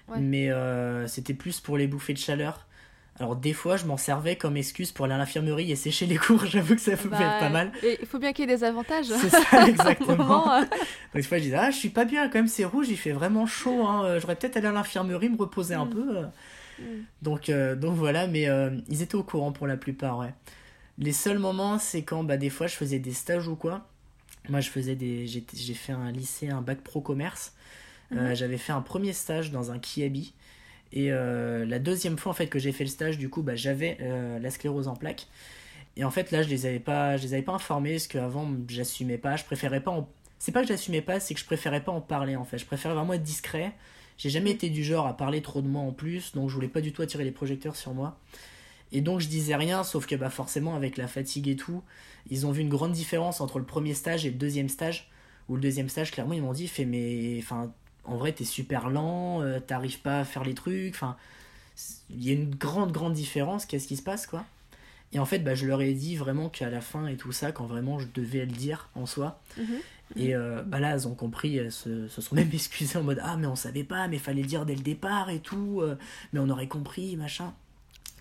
Ouais. 0.09 0.21
Mais 0.21 0.51
euh, 0.51 1.07
c'était 1.09 1.35
plus 1.35 1.61
pour 1.61 1.77
les 1.79 1.87
bouffées 1.89 2.13
de 2.15 2.19
chaleur. 2.19 2.67
Alors 3.21 3.37
des 3.37 3.53
fois, 3.53 3.77
je 3.77 3.85
m'en 3.87 3.97
servais 3.97 4.35
comme 4.37 4.57
excuse 4.57 4.91
pour 4.91 5.05
aller 5.05 5.15
à 5.15 5.19
l'infirmerie 5.19 5.71
et 5.71 5.77
sécher 5.77 6.07
les 6.07 6.17
cours. 6.17 6.45
J'avoue 6.47 6.75
que 6.75 6.81
ça 6.81 6.97
pouvait 6.97 7.11
Bah, 7.11 7.35
être 7.37 7.39
pas 7.41 7.49
mal. 7.49 7.71
et 7.85 7.99
Il 8.01 8.07
faut 8.09 8.19
bien 8.19 8.33
qu'il 8.33 8.49
y 8.49 8.53
ait 8.53 8.57
des 8.57 8.65
avantages. 8.65 9.07
C'est 9.07 9.29
ça, 9.31 9.67
exactement. 9.69 10.17
moment, 10.17 10.53
euh, 10.53 10.61
Donc 10.63 10.69
des 11.15 11.23
fois, 11.23 11.39
je 11.39 11.45
disais, 11.45 11.57
ah, 11.57 11.71
je 11.71 11.77
suis 11.77 11.91
pas 11.91 12.05
bien 12.05 12.27
quand 12.29 12.39
même, 12.39 12.49
c'est 12.49 12.65
rouge, 12.65 12.89
il 12.89 12.97
fait 12.97 13.13
vraiment 13.13 13.47
chaud. 13.47 13.87
Hein. 13.87 14.05
euh, 14.05 14.21
J'aurais 14.21 14.35
peut-être 14.37 14.57
allé 14.57 14.67
à 14.67 14.73
l'infirmerie, 14.73 15.29
me 15.29 15.37
reposer 15.37 15.75
un 15.75 15.85
Mm. 15.87 15.91
peu. 15.91 16.17
euh. 16.19 16.23
Mm. 16.81 17.05
Donc, 17.23 17.49
euh, 17.51 17.77
donc 17.77 17.95
voilà, 17.95 18.27
mais 18.27 18.49
euh, 18.49 18.71
ils 18.89 19.01
étaient 19.03 19.15
au 19.15 19.23
courant 19.23 19.53
pour 19.53 19.69
la 19.69 19.77
plupart, 19.77 20.19
ouais. 20.19 20.35
Les 20.99 21.13
seuls 21.13 21.39
moments, 21.39 21.79
c'est 21.79 22.03
quand 22.03 22.25
bah, 22.25 22.37
des 22.37 22.51
fois 22.51 22.67
je 22.69 22.75
faisais 22.75 22.99
des 22.99 23.13
stages 23.13 23.47
ou 23.49 23.55
quoi. 23.57 23.87
Moi, 24.49 24.61
je 24.61 24.71
faisais 24.71 24.95
des. 24.97 25.27
J'ai 25.27 25.75
fait 25.75 25.93
un 25.93 26.11
lycée, 26.13 26.51
un 26.51 26.61
bac 26.63 26.81
pro 26.83 27.01
commerce. 27.01 27.53
Mhm. 28.11 28.35
J'avais 28.35 28.59
fait 28.59 28.73
un 28.73 28.81
premier 28.83 29.13
stage 29.13 29.51
dans 29.51 29.71
un 29.73 29.79
Kiabi. 29.79 30.35
Et 30.95 31.13
euh, 31.13 31.67
la 31.67 31.79
deuxième 31.79 32.17
fois 32.17 32.31
en 32.31 32.35
fait 32.35 32.47
que 32.47 32.59
j'ai 32.59 32.73
fait 32.73 32.85
le 32.85 32.91
stage, 32.91 33.19
du 33.19 33.29
coup, 33.29 33.43
bah, 33.43 33.57
j'avais 33.57 33.99
euh, 34.01 34.39
la 34.39 34.51
sclérose 34.51 34.89
en 34.89 34.97
plaques. 34.97 35.27
Et 35.97 36.05
en 36.05 36.11
fait, 36.11 36.31
là, 36.31 36.43
je 36.43 36.49
les 36.49 36.67
avais 36.67 36.81
pas, 36.81 37.17
je 37.17 37.25
les 37.25 37.35
avais 37.35 37.43
pas 37.43 37.53
informés 37.53 37.93
parce 37.93 38.07
qu'avant, 38.07 38.49
j'assumais 38.69 39.19
pas. 39.19 39.37
Je 39.37 39.45
préférais 39.45 39.81
pas. 39.81 39.91
En... 39.91 40.09
C'est 40.39 40.53
pas 40.53 40.63
que 40.63 40.69
j'assumais 40.69 41.03
pas, 41.03 41.21
c'est 41.21 41.35
que 41.35 41.41
je 41.41 41.45
préférais 41.45 41.85
pas 41.85 41.93
en 41.93 42.01
parler 42.01 42.37
en 42.37 42.45
fait. 42.45 42.59
Je 42.59 42.67
préférais 42.67 42.95
vraiment 42.95 43.13
être 43.13 43.23
discret. 43.23 43.75
J'ai 44.17 44.31
jamais 44.31 44.53
été 44.53 44.71
du 44.71 44.85
genre 44.85 45.07
à 45.07 45.17
parler 45.17 45.43
trop 45.43 45.61
de 45.61 45.69
moi 45.69 45.83
en 45.83 45.93
plus, 45.93 46.33
donc 46.33 46.49
je 46.49 46.55
voulais 46.55 46.69
pas 46.69 46.81
du 46.81 46.93
tout 46.93 47.03
attirer 47.03 47.25
les 47.25 47.33
projecteurs 47.33 47.75
sur 47.77 47.95
moi. 47.95 48.19
Et 48.93 49.01
donc 49.01 49.21
je 49.21 49.27
disais 49.27 49.57
rien, 49.57 49.83
sauf 49.83 50.07
que 50.07 50.15
bah 50.15 50.31
forcément 50.31 50.77
avec 50.77 50.97
la 50.97 51.09
fatigue 51.09 51.49
et 51.49 51.57
tout, 51.57 51.83
ils 52.31 52.47
ont 52.47 52.53
vu 52.53 52.63
une 52.63 52.69
grande 52.69 52.93
différence 52.93 53.41
entre 53.41 53.59
le 53.59 53.65
premier 53.65 53.95
stage 53.95 54.25
et 54.27 54.31
le 54.31 54.37
deuxième 54.37 54.69
stage. 54.69 55.11
Où 55.49 55.57
le 55.57 55.61
deuxième 55.61 55.89
stage, 55.89 56.11
clairement, 56.11 56.33
ils 56.33 56.43
m'ont 56.43 56.55
dit, 56.55 56.69
fait 56.69 56.87
mais, 56.87 57.37
enfin, 57.39 57.73
en 58.05 58.17
vrai, 58.17 58.33
t'es 58.33 58.45
super 58.45 58.91
lent, 58.91 59.43
euh, 59.43 59.61
t'arrives 59.61 60.01
pas 60.01 60.21
à 60.21 60.25
faire 60.25 60.45
les 60.45 60.55
trucs, 60.55 60.95
enfin, 60.95 61.17
il 62.11 62.25
y 62.25 62.31
a 62.31 62.35
une 62.35 62.55
grande, 62.55 62.93
grande 62.93 63.15
différence. 63.15 63.67
Qu'est-ce 63.67 63.89
qui 63.89 63.97
se 63.97 64.03
passe, 64.03 64.27
quoi 64.27 64.45
Et 65.13 65.19
en 65.19 65.25
fait, 65.25 65.41
bah, 65.41 65.55
je 65.55 65.67
leur 65.67 65.81
ai 65.83 65.95
dit 65.95 66.17
vraiment 66.17 66.49
qu'à 66.49 66.71
la 66.71 66.81
fin 66.81 67.07
et 67.07 67.17
tout 67.17 67.33
ça, 67.33 67.53
quand 67.53 67.67
vraiment 67.67 67.99
je 67.99 68.07
devais 68.15 68.45
le 68.45 68.53
dire 68.53 68.89
en 68.95 69.07
soi. 69.07 69.41
Mhm. 69.59 69.79
Et 70.17 70.35
euh, 70.35 70.63
bah 70.63 70.81
là, 70.81 70.93
elles 70.93 71.09
ont 71.09 71.15
compris, 71.15 71.57
elles 71.57 71.73
se, 71.73 72.09
se 72.09 72.21
sont 72.21 72.35
même 72.35 72.51
excusées 72.53 72.99
en 72.99 73.03
mode 73.03 73.21
Ah, 73.23 73.37
mais 73.37 73.47
on 73.47 73.57
savait 73.57 73.85
pas, 73.85 74.07
mais 74.09 74.19
fallait 74.19 74.43
le 74.43 74.49
dire 74.49 74.67
dès 74.67 74.75
le 74.75 74.83
départ 74.83 75.31
et 75.31 75.41
tout, 75.41 75.81
euh, 75.81 75.97
mais 76.33 76.41
on 76.41 76.49
aurait 76.51 76.69
compris, 76.69 77.17
machin. 77.17 77.53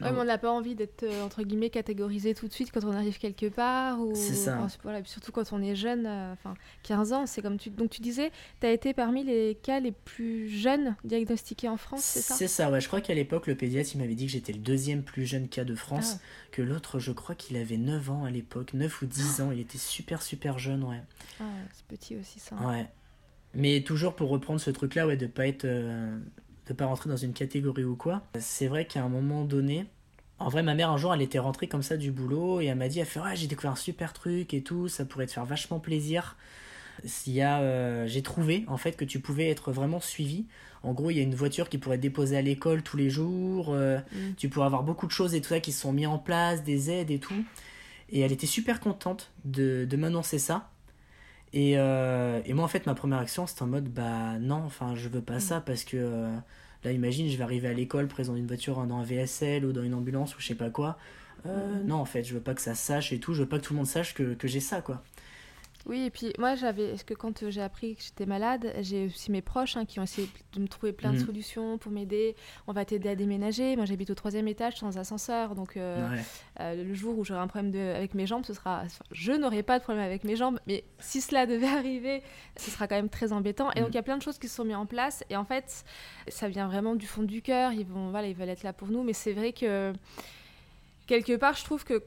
Ouais, 0.01 0.11
mais 0.11 0.19
on 0.19 0.23
n'a 0.23 0.39
pas 0.39 0.51
envie 0.51 0.73
d'être 0.75 1.03
euh, 1.03 1.23
entre 1.23 1.43
guillemets 1.43 1.69
catégorisé 1.69 2.33
tout 2.33 2.47
de 2.47 2.53
suite 2.53 2.71
quand 2.71 2.83
on 2.83 2.91
arrive 2.93 3.19
quelque 3.19 3.45
part 3.45 3.99
ou 4.01 4.13
C'est 4.15 4.33
ça. 4.33 4.57
enfin, 4.59 4.77
voilà, 4.81 5.03
surtout 5.05 5.31
quand 5.31 5.53
on 5.53 5.61
est 5.61 5.75
jeune 5.75 6.05
euh, 6.07 6.33
enfin 6.33 6.55
15 6.81 7.13
ans, 7.13 7.25
c'est 7.27 7.41
comme 7.43 7.57
tu 7.57 7.69
donc 7.69 7.91
tu 7.91 8.01
disais, 8.01 8.31
tu 8.59 8.65
as 8.67 8.71
été 8.71 8.93
parmi 8.95 9.23
les 9.23 9.55
cas 9.61 9.79
les 9.79 9.91
plus 9.91 10.49
jeunes 10.49 10.95
diagnostiqués 11.03 11.69
en 11.69 11.77
France, 11.77 12.01
c'est 12.01 12.21
ça? 12.21 12.33
C'est 12.33 12.47
ça, 12.47 12.71
ouais. 12.71 12.81
Je 12.81 12.87
crois 12.87 13.01
qu'à 13.01 13.13
l'époque, 13.13 13.45
le 13.47 13.55
pédiatre, 13.55 13.91
il 13.93 13.99
m'avait 13.99 14.15
dit 14.15 14.25
que 14.25 14.31
j'étais 14.31 14.51
le 14.53 14.59
deuxième 14.59 15.03
plus 15.03 15.25
jeune 15.27 15.47
cas 15.47 15.63
de 15.63 15.73
Ah. 15.73 15.77
France. 15.77 16.17
Que 16.51 16.61
l'autre, 16.63 16.97
je 16.99 17.11
crois 17.11 17.35
qu'il 17.35 17.55
avait 17.57 17.77
9 17.77 18.09
ans 18.09 18.25
à 18.25 18.31
l'époque, 18.31 18.73
9 18.73 19.01
ou 19.03 19.05
10 19.05 19.41
ans. 19.41 19.51
Il 19.51 19.59
était 19.59 19.77
super, 19.77 20.21
super 20.23 20.57
jeune, 20.59 20.83
ouais. 20.83 21.01
Ah, 21.39 21.43
c'est 21.71 21.85
petit 21.85 22.15
aussi 22.15 22.39
ça. 22.39 22.55
Ouais. 22.55 22.87
Mais 23.53 23.81
toujours 23.81 24.15
pour 24.15 24.29
reprendre 24.29 24.59
ce 24.59 24.71
truc-là, 24.71 25.05
ouais, 25.05 25.17
de 25.17 25.27
pas 25.27 25.47
être. 25.47 25.65
euh, 25.65 26.17
de 26.67 26.73
pas 26.73 26.85
rentrer 26.85 27.09
dans 27.09 27.17
une 27.17 27.33
catégorie 27.33 27.83
ou 27.83 27.95
quoi. 27.95 28.21
C'est 28.39 28.67
vrai 28.67 28.85
qu'à 28.85 29.03
un 29.03 29.09
moment 29.09 29.43
donné. 29.45 29.85
En 30.39 30.49
vrai, 30.49 30.63
ma 30.63 30.73
mère, 30.73 30.89
un 30.89 30.97
jour, 30.97 31.13
elle 31.13 31.21
était 31.21 31.39
rentrée 31.39 31.67
comme 31.67 31.83
ça 31.83 31.95
du 31.95 32.11
boulot 32.11 32.59
et 32.59 32.65
elle 32.65 32.77
m'a 32.77 32.87
dit 32.89 32.99
Elle 32.99 33.05
fait 33.05 33.19
Ouais, 33.19 33.35
j'ai 33.35 33.47
découvert 33.47 33.71
un 33.71 33.75
super 33.75 34.13
truc 34.13 34.53
et 34.53 34.61
tout, 34.61 34.87
ça 34.87 35.05
pourrait 35.05 35.27
te 35.27 35.31
faire 35.31 35.45
vachement 35.45 35.79
plaisir. 35.79 36.35
S'il 37.05 37.33
y 37.33 37.41
a, 37.41 37.59
euh, 37.61 38.05
j'ai 38.07 38.21
trouvé 38.21 38.65
en 38.67 38.77
fait 38.77 38.93
que 38.95 39.05
tu 39.05 39.19
pouvais 39.19 39.49
être 39.49 39.71
vraiment 39.71 39.99
suivi. 39.99 40.45
En 40.83 40.93
gros, 40.93 41.09
il 41.11 41.17
y 41.17 41.19
a 41.19 41.23
une 41.23 41.35
voiture 41.35 41.69
qui 41.69 41.77
pourrait 41.77 41.97
te 41.97 42.01
déposer 42.01 42.35
à 42.37 42.41
l'école 42.41 42.83
tous 42.83 42.97
les 42.97 43.09
jours. 43.09 43.67
euh, 43.73 43.99
Mm. 44.11 44.33
Tu 44.37 44.49
pourrais 44.49 44.65
avoir 44.65 44.83
beaucoup 44.83 45.07
de 45.07 45.11
choses 45.11 45.33
et 45.33 45.41
tout 45.41 45.49
ça 45.49 45.59
qui 45.59 45.71
se 45.71 45.81
sont 45.81 45.93
mis 45.93 46.05
en 46.05 46.17
place, 46.19 46.63
des 46.63 46.89
aides 46.91 47.09
et 47.11 47.19
tout. 47.19 47.45
Et 48.09 48.19
elle 48.19 48.31
était 48.31 48.47
super 48.47 48.79
contente 48.79 49.31
de, 49.45 49.85
de 49.89 49.97
m'annoncer 49.97 50.39
ça. 50.39 50.69
Et, 51.53 51.77
euh, 51.77 52.41
et 52.45 52.53
moi, 52.53 52.65
en 52.65 52.67
fait, 52.67 52.85
ma 52.87 52.95
première 52.95 53.19
action, 53.19 53.45
c'était 53.47 53.61
en 53.63 53.67
mode 53.67 53.89
Bah 53.89 54.39
non, 54.39 54.63
enfin, 54.65 54.95
je 54.95 55.07
veux 55.09 55.21
pas 55.21 55.39
ça 55.39 55.61
parce 55.61 55.83
que. 55.83 55.97
euh, 55.97 56.35
Là, 56.83 56.91
imagine, 56.91 57.29
je 57.29 57.37
vais 57.37 57.43
arriver 57.45 57.69
à 57.69 57.73
l'école, 57.73 58.09
présent 58.09 58.33
d'une 58.33 58.45
voiture 58.47 58.85
dans 58.85 58.97
un 58.97 59.03
VSL 59.03 59.63
ou 59.65 59.71
dans 59.71 59.83
une 59.83 59.93
ambulance 59.93 60.35
ou 60.35 60.41
je 60.41 60.47
sais 60.47 60.55
pas 60.55 60.69
quoi. 60.69 60.97
Euh, 61.45 61.81
non, 61.83 61.95
en 61.95 62.05
fait, 62.05 62.23
je 62.25 62.33
veux 62.33 62.41
pas 62.41 62.53
que 62.55 62.61
ça 62.61 62.75
sache 62.75 63.13
et 63.13 63.19
tout. 63.19 63.33
Je 63.33 63.43
veux 63.43 63.47
pas 63.49 63.57
que 63.59 63.63
tout 63.65 63.73
le 63.73 63.77
monde 63.77 63.87
sache 63.87 64.13
que, 64.13 64.33
que 64.33 64.47
j'ai 64.49 64.59
ça, 64.59 64.81
quoi. 64.81 65.01
Oui, 65.85 66.03
et 66.05 66.09
puis 66.09 66.31
moi, 66.39 66.55
j'avais, 66.55 66.91
est-ce 66.93 67.03
que 67.03 67.13
quand 67.13 67.43
euh, 67.43 67.51
j'ai 67.51 67.61
appris 67.61 67.97
que 67.97 68.03
j'étais 68.03 68.25
malade, 68.25 68.73
j'ai 68.79 69.07
aussi 69.07 69.31
mes 69.31 69.41
proches 69.41 69.75
hein, 69.75 69.83
qui 69.83 69.99
ont 69.99 70.03
essayé 70.03 70.29
de 70.53 70.59
me 70.61 70.67
trouver 70.69 70.93
plein 70.93 71.11
de 71.11 71.17
Mhm. 71.17 71.25
solutions 71.25 71.77
pour 71.77 71.91
m'aider. 71.91 72.37
On 72.67 72.71
va 72.73 72.85
t'aider 72.85 73.09
à 73.09 73.15
déménager. 73.15 73.75
Moi, 73.75 73.83
j'habite 73.83 74.09
au 74.09 74.15
troisième 74.15 74.47
étage 74.47 74.77
sans 74.77 74.97
ascenseur, 74.97 75.55
donc 75.55 75.75
euh, 75.75 76.07
Ouais. 76.09 76.21
euh, 76.61 76.83
le 76.85 76.93
jour 76.93 77.17
où 77.17 77.25
j'aurai 77.25 77.41
un 77.41 77.47
problème 77.47 77.71
de, 77.71 77.79
avec 77.79 78.13
mes 78.13 78.25
jambes, 78.25 78.45
ce 78.45 78.53
sera, 78.53 78.83
enfin, 78.85 79.03
je 79.11 79.33
n'aurai 79.33 79.61
pas 79.61 79.77
de 79.77 79.83
problème 79.83 80.05
avec 80.05 80.23
mes 80.23 80.37
jambes, 80.37 80.57
mais 80.67 80.85
si 80.99 81.19
cela 81.19 81.45
devait 81.47 81.67
arriver, 81.67 82.23
ce 82.55 82.71
sera 82.71 82.87
quand 82.87 82.95
même 82.95 83.09
très 83.09 83.33
embêtant. 83.33 83.69
Et 83.73 83.79
donc, 83.81 83.87
Mhm. 83.89 83.91
il 83.93 83.95
y 83.95 83.99
a 83.99 84.03
plein 84.03 84.17
de 84.17 84.23
choses 84.23 84.39
qui 84.39 84.47
se 84.47 84.55
sont 84.55 84.63
mises 84.63 84.77
en 84.77 84.85
place, 84.85 85.25
et 85.29 85.35
en 85.35 85.43
fait, 85.43 85.83
ça 86.29 86.47
vient 86.47 86.67
vraiment 86.67 86.95
du 86.95 87.07
fond 87.07 87.23
du 87.23 87.41
cœur. 87.41 87.73
Ils 87.73 87.85
vont, 87.85 88.09
voilà, 88.09 88.27
ils 88.27 88.35
veulent 88.35 88.47
être 88.47 88.63
là 88.63 88.71
pour 88.71 88.87
nous, 88.87 89.03
mais 89.03 89.13
c'est 89.13 89.33
vrai 89.33 89.51
que 89.51 89.91
quelque 91.07 91.35
part, 91.35 91.55
je 91.55 91.65
trouve 91.65 91.83
que, 91.83 92.01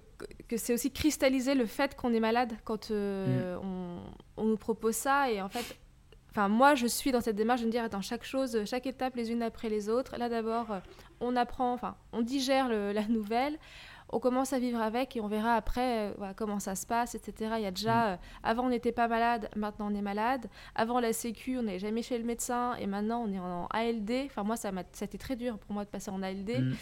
que 0.49 0.57
c'est 0.57 0.73
aussi 0.73 0.91
cristalliser 0.93 1.55
le 1.55 1.67
fait 1.67 1.95
qu'on 1.97 2.13
est 2.15 2.21
malade 2.21 2.53
quand 2.65 2.91
euh, 2.91 3.57
on, 3.63 4.01
on 4.37 4.45
nous 4.47 4.57
propose 4.57 4.95
ça. 4.95 5.31
Et 5.31 5.41
en 5.43 5.49
fait, 5.49 5.77
enfin, 6.31 6.49
moi, 6.49 6.75
je 6.75 6.87
suis 6.87 7.13
dans 7.13 7.21
cette 7.21 7.37
démarche 7.37 7.61
de 7.63 7.67
me 7.67 7.71
dire, 7.71 7.85
attends, 7.85 8.03
chaque 8.03 8.25
chose, 8.25 8.65
chaque 8.65 8.87
étape 8.87 9.17
les 9.17 9.31
unes 9.33 9.43
après 9.43 9.69
les 9.69 9.89
autres. 9.89 10.17
Là, 10.19 10.29
d'abord, 10.29 10.71
euh, 10.73 10.79
on 11.21 11.37
apprend, 11.37 11.73
enfin, 11.73 11.97
on 12.13 12.23
digère 12.23 12.69
le- 12.69 12.93
la 12.93 13.07
nouvelle. 13.09 13.59
On 14.11 14.21
commence 14.21 14.53
à 14.53 14.59
vivre 14.59 14.81
avec 14.81 15.17
et 15.17 15.21
on 15.21 15.27
verra 15.27 15.55
après 15.55 16.13
euh, 16.21 16.33
comment 16.37 16.61
ça 16.61 16.75
se 16.75 16.87
passe, 16.87 17.15
etc. 17.15 17.55
Il 17.57 17.63
y 17.63 17.67
a 17.67 17.71
déjà, 17.71 18.13
euh, 18.13 18.17
avant 18.43 18.67
on 18.67 18.71
n'était 18.71 18.93
pas 18.93 19.09
malade, 19.09 19.49
maintenant 19.57 19.89
on 19.91 19.95
est 19.95 20.03
malade. 20.03 20.47
Avant 20.75 21.01
la 21.01 21.13
Sécu, 21.13 21.59
on 21.59 21.63
n'allait 21.63 21.79
jamais 21.79 22.03
chez 22.03 22.19
le 22.19 22.25
médecin 22.25 22.75
et 22.77 22.87
maintenant 22.87 23.25
on 23.27 23.33
est 23.33 23.39
en 23.39 23.67
ALD. 23.71 24.27
Enfin 24.27 24.45
moi, 24.45 24.57
ça 24.57 24.73
m'a, 24.73 24.83
ça 24.93 25.05
a 25.05 25.07
été 25.07 25.19
très 25.19 25.37
dur 25.37 25.59
pour 25.59 25.73
moi 25.73 25.85
de 25.85 25.91
passer 25.91 26.11
en 26.11 26.23
ALD. 26.23 26.61
Mm. 26.61 26.73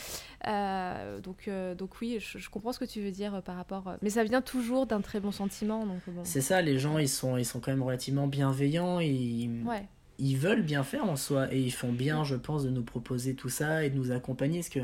Euh, 0.46 1.20
donc, 1.20 1.48
donc 1.78 1.90
oui, 2.00 2.18
je, 2.20 2.38
je 2.38 2.50
comprends 2.50 2.72
ce 2.72 2.78
que 2.78 2.84
tu 2.84 3.00
veux 3.00 3.10
dire 3.10 3.42
par 3.42 3.56
rapport. 3.56 3.94
mais 4.02 4.10
ça 4.10 4.24
vient 4.24 4.42
toujours 4.42 4.86
d'un 4.86 5.00
très 5.00 5.20
bon 5.20 5.32
sentiment, 5.32 5.86
bon. 5.86 5.98
C'est 6.24 6.40
ça, 6.40 6.60
les 6.62 6.78
gens, 6.78 6.98
ils 6.98 7.08
sont, 7.08 7.36
ils 7.36 7.44
sont 7.44 7.60
quand 7.60 7.70
même 7.70 7.82
relativement 7.82 8.26
bienveillants. 8.26 9.00
Ils, 9.00 9.62
Ouais, 9.64 9.88
ils 10.18 10.36
veulent 10.36 10.62
bien 10.62 10.84
faire 10.84 11.04
en 11.04 11.16
soi 11.16 11.52
et 11.52 11.60
ils 11.60 11.72
font 11.72 11.92
bien, 11.92 12.24
je 12.24 12.36
pense, 12.36 12.64
de 12.64 12.70
nous 12.70 12.82
proposer 12.82 13.34
tout 13.34 13.48
ça 13.48 13.84
et 13.84 13.90
de 13.90 13.96
nous 13.96 14.12
accompagner 14.12 14.60
parce 14.60 14.68
que 14.68 14.80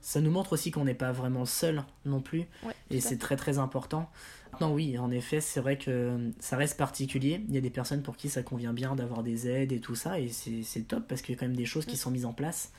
ça 0.00 0.20
nous 0.20 0.30
montre 0.30 0.52
aussi 0.54 0.70
qu'on 0.70 0.84
n'est 0.84 0.94
pas 0.94 1.12
vraiment 1.12 1.44
seul 1.44 1.82
non 2.04 2.20
plus 2.20 2.44
ouais. 2.64 2.72
et 2.90 3.00
c'est 3.00 3.18
très 3.18 3.36
très 3.36 3.58
important. 3.58 4.10
Maintenant, 4.52 4.72
oui, 4.72 4.98
en 4.98 5.10
effet, 5.10 5.40
c'est 5.40 5.60
vrai 5.60 5.78
que 5.78 6.30
ça 6.40 6.56
reste 6.56 6.76
particulier. 6.76 7.40
Il 7.48 7.54
y 7.54 7.58
a 7.58 7.60
des 7.60 7.70
personnes 7.70 8.02
pour 8.02 8.16
qui 8.16 8.28
ça 8.28 8.42
convient 8.42 8.72
bien 8.72 8.96
d'avoir 8.96 9.22
des 9.22 9.48
aides 9.48 9.72
et 9.72 9.78
tout 9.80 9.94
ça 9.94 10.18
et 10.18 10.28
c'est 10.28 10.80
top 10.88 11.04
parce 11.08 11.22
qu'il 11.22 11.34
y 11.34 11.38
a 11.38 11.40
quand 11.40 11.46
même 11.46 11.56
des 11.56 11.66
choses 11.66 11.84
qui 11.86 11.94
Mm. 11.94 11.98
sont 11.98 12.10
mises 12.10 12.24
en 12.26 12.32
place. 12.32 12.72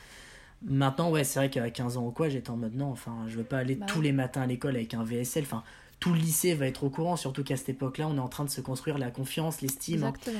Maintenant, 0.63 1.09
ouais, 1.09 1.23
c'est 1.23 1.39
vrai 1.39 1.49
qu'à 1.49 1.69
15 1.71 1.97
ans 1.97 2.05
ou 2.05 2.11
quoi, 2.11 2.29
j'étais 2.29 2.49
en 2.51 2.57
mode 2.57 2.75
non, 2.75 2.91
enfin, 2.91 3.25
je 3.27 3.35
veux 3.37 3.43
pas 3.43 3.57
aller 3.59 3.75
Bah 3.75 3.85
tous 3.87 3.97
ouais. 3.99 4.05
les 4.05 4.11
matins 4.11 4.41
à 4.41 4.45
l'école 4.45 4.75
avec 4.75 4.93
un 4.93 5.03
VSL. 5.03 5.43
Enfin, 5.43 5.63
tout 5.99 6.11
le 6.13 6.19
lycée 6.19 6.53
va 6.53 6.67
être 6.67 6.83
au 6.83 6.89
courant, 6.89 7.15
surtout 7.15 7.43
qu'à 7.43 7.57
cette 7.57 7.69
époque-là, 7.69 8.07
on 8.07 8.15
est 8.17 8.19
en 8.19 8.27
train 8.27 8.43
de 8.45 8.49
se 8.49 8.61
construire 8.61 8.97
la 8.99 9.09
confiance, 9.09 9.61
l'estime. 9.61 10.03
hein. 10.03 10.13
Ouais. 10.27 10.33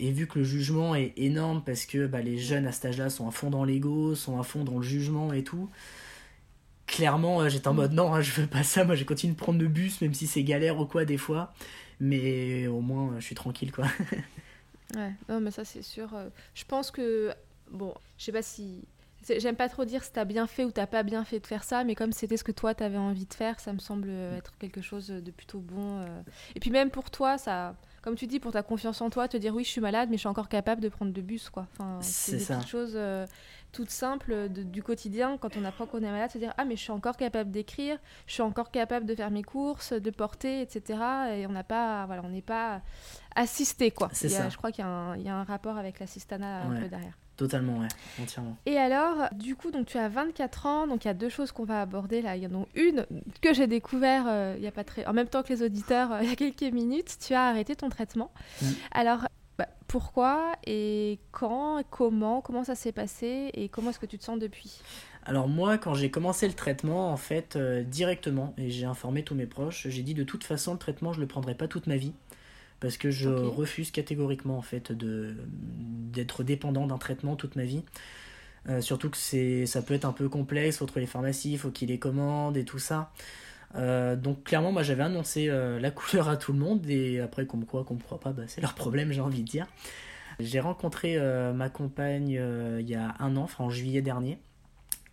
Et 0.00 0.10
vu 0.10 0.26
que 0.26 0.38
le 0.40 0.44
jugement 0.44 0.94
est 0.96 1.12
énorme 1.16 1.62
parce 1.64 1.86
que 1.86 2.06
bah, 2.06 2.22
les 2.22 2.38
jeunes 2.38 2.66
à 2.66 2.72
cet 2.72 2.86
âge-là 2.86 3.08
sont 3.10 3.28
à 3.28 3.30
fond 3.30 3.50
dans 3.50 3.64
l'ego, 3.64 4.14
sont 4.16 4.38
à 4.40 4.42
fond 4.42 4.64
dans 4.64 4.78
le 4.78 4.82
jugement 4.82 5.32
et 5.32 5.44
tout, 5.44 5.68
clairement 6.88 7.42
euh, 7.42 7.48
j'étais 7.48 7.68
en 7.68 7.74
mode 7.74 7.92
non, 7.92 8.12
hein, 8.14 8.20
je 8.22 8.32
veux 8.32 8.48
pas 8.48 8.64
ça, 8.64 8.84
moi 8.84 8.96
je 8.96 9.04
continue 9.04 9.34
de 9.34 9.38
prendre 9.38 9.60
le 9.60 9.68
bus 9.68 10.00
même 10.00 10.14
si 10.14 10.26
c'est 10.26 10.42
galère 10.42 10.80
ou 10.80 10.86
quoi 10.86 11.04
des 11.04 11.18
fois, 11.18 11.54
mais 12.00 12.66
au 12.68 12.80
moins 12.80 13.12
euh, 13.12 13.20
je 13.20 13.24
suis 13.26 13.36
tranquille 13.36 13.72
quoi. 13.72 13.86
Ouais, 14.94 15.12
non, 15.28 15.40
mais 15.40 15.50
ça, 15.50 15.64
c'est 15.64 15.82
sûr. 15.82 16.14
euh, 16.14 16.30
Je 16.54 16.64
pense 16.64 16.90
que. 16.90 17.32
Bon, 17.70 17.94
je 18.18 18.24
sais 18.24 18.32
pas 18.32 18.42
si. 18.42 18.84
J'aime 19.38 19.56
pas 19.56 19.68
trop 19.68 19.84
dire 19.84 20.02
si 20.04 20.12
t'as 20.12 20.24
bien 20.24 20.46
fait 20.46 20.64
ou 20.64 20.70
t'as 20.70 20.86
pas 20.86 21.02
bien 21.02 21.24
fait 21.24 21.40
de 21.40 21.46
faire 21.46 21.64
ça, 21.64 21.84
mais 21.84 21.94
comme 21.94 22.12
c'était 22.12 22.36
ce 22.38 22.44
que 22.44 22.52
toi 22.52 22.74
t'avais 22.74 22.96
envie 22.96 23.26
de 23.26 23.34
faire, 23.34 23.60
ça 23.60 23.72
me 23.74 23.78
semble 23.78 24.08
euh, 24.10 24.38
être 24.38 24.56
quelque 24.58 24.80
chose 24.80 25.08
de 25.08 25.30
plutôt 25.30 25.58
bon. 25.60 26.00
euh. 26.00 26.22
Et 26.54 26.60
puis 26.60 26.70
même 26.70 26.90
pour 26.90 27.10
toi, 27.10 27.36
ça, 27.36 27.76
comme 28.02 28.14
tu 28.14 28.26
dis, 28.26 28.40
pour 28.40 28.52
ta 28.52 28.62
confiance 28.62 29.00
en 29.00 29.10
toi, 29.10 29.28
te 29.28 29.36
dire 29.36 29.54
oui, 29.54 29.64
je 29.64 29.68
suis 29.70 29.80
malade, 29.80 30.08
mais 30.10 30.16
je 30.16 30.20
suis 30.20 30.28
encore 30.28 30.48
capable 30.48 30.80
de 30.80 30.88
prendre 30.88 31.12
le 31.14 31.22
bus, 31.22 31.50
quoi. 31.50 31.66
Enfin, 31.72 31.98
C'est 32.00 32.32
des 32.32 32.38
ça. 32.38 32.56
petites 32.56 32.68
choses 32.70 32.92
euh, 32.94 33.26
toutes 33.72 33.90
simples 33.90 34.48
de- 34.48 34.62
du 34.62 34.82
quotidien 34.82 35.36
quand 35.38 35.56
on 35.56 35.64
apprend 35.64 35.84
qu'on 35.86 35.98
est 35.98 36.10
malade, 36.10 36.30
se 36.30 36.38
dire 36.38 36.54
ah 36.56 36.64
mais 36.64 36.76
je 36.76 36.80
suis 36.82 36.90
encore 36.92 37.16
capable 37.16 37.50
d'écrire, 37.50 37.98
je 38.26 38.32
suis 38.32 38.42
encore 38.42 38.70
capable 38.70 39.04
de 39.06 39.14
faire 39.14 39.30
mes 39.30 39.42
courses, 39.42 39.92
de 39.92 40.10
porter, 40.10 40.62
etc. 40.62 40.98
Et 41.34 41.46
on 41.46 41.52
n'a 41.52 41.64
pas, 41.64 42.06
voilà, 42.06 42.22
on 42.24 42.30
n'est 42.30 42.40
pas 42.42 42.80
assisté, 43.34 43.90
quoi. 43.90 44.08
C'est 44.12 44.28
Il 44.28 44.32
y 44.32 44.36
a- 44.36 44.38
ça. 44.44 44.48
Je 44.48 44.56
crois 44.56 44.72
qu'il 44.72 44.84
y, 44.84 44.88
a 44.88 44.90
un- 44.90 45.16
il 45.16 45.22
y 45.22 45.28
a 45.28 45.34
un 45.36 45.44
rapport 45.44 45.76
avec 45.76 45.98
l'assistanat 46.00 46.62
un 46.62 46.80
peu 46.80 46.88
derrière. 46.88 47.16
Totalement, 47.38 47.78
ouais, 47.78 47.88
entièrement. 48.20 48.56
Et 48.66 48.76
alors, 48.76 49.28
du 49.32 49.54
coup, 49.54 49.70
donc 49.70 49.86
tu 49.86 49.96
as 49.96 50.08
24 50.08 50.66
ans, 50.66 50.86
donc 50.88 51.04
il 51.04 51.08
y 51.08 51.10
a 51.10 51.14
deux 51.14 51.28
choses 51.28 51.52
qu'on 51.52 51.64
va 51.64 51.80
aborder 51.80 52.20
là. 52.20 52.34
Il 52.34 52.42
y 52.42 52.46
en 52.48 52.62
a 52.62 52.66
une 52.74 53.06
que 53.40 53.54
j'ai 53.54 53.68
découvert 53.68 54.24
euh, 54.26 54.56
il 54.58 54.64
y 54.64 54.66
a 54.66 54.72
pas 54.72 54.82
très, 54.82 55.06
en 55.06 55.12
même 55.12 55.28
temps 55.28 55.44
que 55.44 55.52
les 55.52 55.62
auditeurs, 55.62 56.12
euh, 56.12 56.18
il 56.22 56.28
y 56.28 56.32
a 56.32 56.34
quelques 56.34 56.74
minutes. 56.74 57.16
Tu 57.24 57.34
as 57.34 57.44
arrêté 57.44 57.76
ton 57.76 57.90
traitement. 57.90 58.32
Alors, 58.90 59.28
bah, 59.56 59.68
pourquoi 59.86 60.52
et 60.66 61.20
quand, 61.30 61.78
et 61.78 61.84
comment, 61.88 62.40
comment 62.40 62.64
ça 62.64 62.74
s'est 62.74 62.90
passé 62.90 63.50
et 63.54 63.68
comment 63.68 63.90
est-ce 63.90 64.00
que 64.00 64.06
tu 64.06 64.18
te 64.18 64.24
sens 64.24 64.40
depuis? 64.40 64.80
Alors 65.24 65.46
moi, 65.46 65.78
quand 65.78 65.94
j'ai 65.94 66.10
commencé 66.10 66.48
le 66.48 66.54
traitement, 66.54 67.12
en 67.12 67.16
fait, 67.16 67.54
euh, 67.54 67.84
directement, 67.84 68.52
et 68.58 68.70
j'ai 68.70 68.86
informé 68.86 69.22
tous 69.22 69.36
mes 69.36 69.46
proches, 69.46 69.86
j'ai 69.88 70.02
dit 70.02 70.14
de 70.14 70.24
toute 70.24 70.42
façon, 70.42 70.72
le 70.72 70.78
traitement, 70.78 71.12
je 71.12 71.20
le 71.20 71.26
prendrai 71.26 71.54
pas 71.54 71.68
toute 71.68 71.86
ma 71.86 71.96
vie, 71.96 72.14
parce 72.80 72.96
que 72.96 73.10
je 73.10 73.28
refuse 73.28 73.90
catégoriquement, 73.90 74.56
en 74.56 74.62
fait, 74.62 74.92
de 74.92 75.36
d'être 75.48 76.42
dépendant 76.42 76.86
d'un 76.86 76.98
traitement 76.98 77.36
toute 77.36 77.56
ma 77.56 77.64
vie. 77.64 77.84
Euh, 78.68 78.80
surtout 78.80 79.08
que 79.10 79.16
c'est, 79.16 79.66
ça 79.66 79.82
peut 79.82 79.94
être 79.94 80.04
un 80.04 80.12
peu 80.12 80.28
complexe, 80.28 80.78
faut 80.78 80.86
trouver 80.86 81.02
les 81.02 81.06
pharmacies, 81.06 81.56
faut 81.56 81.70
qu'ils 81.70 81.88
les 81.88 81.98
commandent 81.98 82.56
et 82.56 82.64
tout 82.64 82.78
ça. 82.78 83.12
Euh, 83.74 84.16
donc 84.16 84.44
clairement, 84.44 84.72
moi 84.72 84.82
j'avais 84.82 85.02
annoncé 85.02 85.48
euh, 85.48 85.78
la 85.78 85.90
couleur 85.92 86.28
à 86.28 86.36
tout 86.36 86.52
le 86.52 86.58
monde, 86.58 86.88
et 86.88 87.20
après 87.20 87.46
qu'on 87.46 87.58
me 87.58 87.64
croit, 87.64 87.84
qu'on 87.84 87.94
me 87.94 88.00
croit 88.00 88.20
pas, 88.20 88.32
bah, 88.32 88.42
c'est 88.46 88.60
leur 88.60 88.74
problème, 88.74 89.12
j'ai 89.12 89.20
envie 89.20 89.42
de 89.42 89.48
dire. 89.48 89.66
J'ai 90.40 90.60
rencontré 90.60 91.18
ma 91.52 91.68
compagne 91.68 92.28
il 92.28 92.88
y 92.88 92.94
a 92.94 93.16
un 93.18 93.36
an, 93.36 93.42
enfin 93.42 93.64
en 93.64 93.70
juillet 93.70 94.02
dernier. 94.02 94.38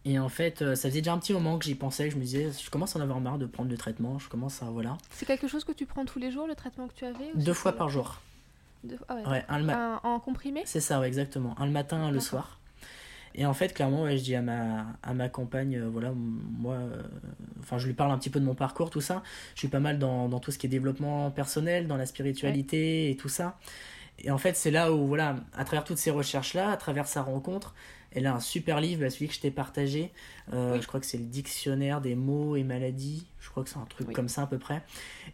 Et 0.07 0.19
en 0.19 0.29
fait, 0.29 0.61
euh, 0.61 0.75
ça 0.75 0.89
faisait 0.89 1.01
déjà 1.01 1.13
un 1.13 1.17
petit 1.17 1.33
moment 1.33 1.57
que 1.57 1.65
j'y 1.65 1.73
pensais, 1.75 2.11
je 2.11 2.15
me 2.15 2.21
disais, 2.21 2.49
je 2.63 2.69
commence 2.69 2.95
à 2.95 2.99
en 2.99 3.01
avoir 3.01 3.19
marre 3.19 3.39
de 3.39 3.47
prendre 3.47 3.71
le 3.71 3.77
traitement, 3.77 4.19
je 4.19 4.29
commence 4.29 4.61
à, 4.61 4.65
voilà. 4.65 4.97
C'est 5.09 5.25
quelque 5.25 5.47
chose 5.47 5.63
que 5.63 5.71
tu 5.71 5.85
prends 5.87 6.05
tous 6.05 6.19
les 6.19 6.31
jours, 6.31 6.45
le 6.47 6.53
traitement 6.55 6.87
que 6.87 6.93
tu 6.93 7.05
avais 7.05 7.31
Deux 7.33 7.53
fois 7.53 7.71
par 7.73 7.89
jour. 7.89 8.21
Deux- 8.83 8.99
ah 9.09 9.15
ouais. 9.15 9.25
Ouais, 9.27 9.45
un 9.49 9.57
le 9.57 9.63
ma- 9.65 9.95
Un- 9.95 9.99
en 10.03 10.19
comprimé? 10.19 10.61
C'est 10.65 10.79
ça, 10.79 10.99
ouais, 10.99 11.07
exactement. 11.07 11.55
Un 11.59 11.65
le 11.65 11.71
matin, 11.71 11.97
un 11.97 12.11
le 12.11 12.19
soir. 12.19 12.59
Et 13.37 13.45
en 13.47 13.53
fait, 13.53 13.73
clairement, 13.73 14.03
ouais, 14.03 14.15
je 14.17 14.23
dis 14.23 14.35
à 14.35 14.41
ma, 14.43 14.85
à 15.01 15.13
ma 15.15 15.27
compagne, 15.27 15.75
euh, 15.75 15.89
voilà, 15.91 16.11
moi, 16.13 16.75
euh, 16.75 17.01
enfin, 17.59 17.79
je 17.79 17.87
lui 17.87 17.93
parle 17.93 18.11
un 18.11 18.17
petit 18.19 18.29
peu 18.29 18.39
de 18.39 18.45
mon 18.45 18.53
parcours, 18.55 18.91
tout 18.91 19.01
ça. 19.01 19.23
Je 19.55 19.59
suis 19.59 19.67
pas 19.67 19.79
mal 19.81 19.97
dans, 19.99 20.29
dans 20.29 20.39
tout 20.39 20.51
ce 20.51 20.59
qui 20.59 20.67
est 20.67 20.69
développement 20.69 21.31
personnel, 21.31 21.87
dans 21.87 21.97
la 21.97 22.05
spiritualité 22.05 23.09
et 23.09 23.17
tout 23.17 23.27
ça. 23.27 23.57
Et 24.19 24.29
en 24.31 24.37
fait, 24.37 24.55
c'est 24.55 24.71
là 24.71 24.93
où, 24.93 25.07
voilà, 25.07 25.35
à 25.57 25.65
travers 25.65 25.83
toutes 25.83 25.97
ces 25.97 26.11
recherches-là, 26.11 26.69
à 26.71 26.77
travers 26.77 27.07
sa 27.07 27.23
rencontre, 27.23 27.73
elle 28.15 28.25
a 28.27 28.33
un 28.33 28.39
super 28.39 28.79
livre, 28.81 29.01
bah, 29.01 29.09
celui 29.09 29.27
que 29.27 29.33
je 29.35 29.39
t'ai 29.41 29.51
partagé. 29.51 30.11
Euh, 30.53 30.73
Oui. 30.73 30.81
Je 30.81 30.87
crois 30.87 30.99
que 30.99 31.05
c'est 31.05 31.17
le 31.17 31.25
dictionnaire 31.25 32.01
des 32.01 32.15
mots 32.15 32.55
et 32.55 32.63
maladies. 32.63 33.27
Je 33.39 33.49
crois 33.49 33.63
que 33.63 33.69
c'est 33.69 33.77
un 33.77 33.85
truc 33.85 34.07
Oui. 34.07 34.13
comme 34.13 34.29
ça 34.29 34.43
à 34.43 34.47
peu 34.47 34.57
près. 34.57 34.81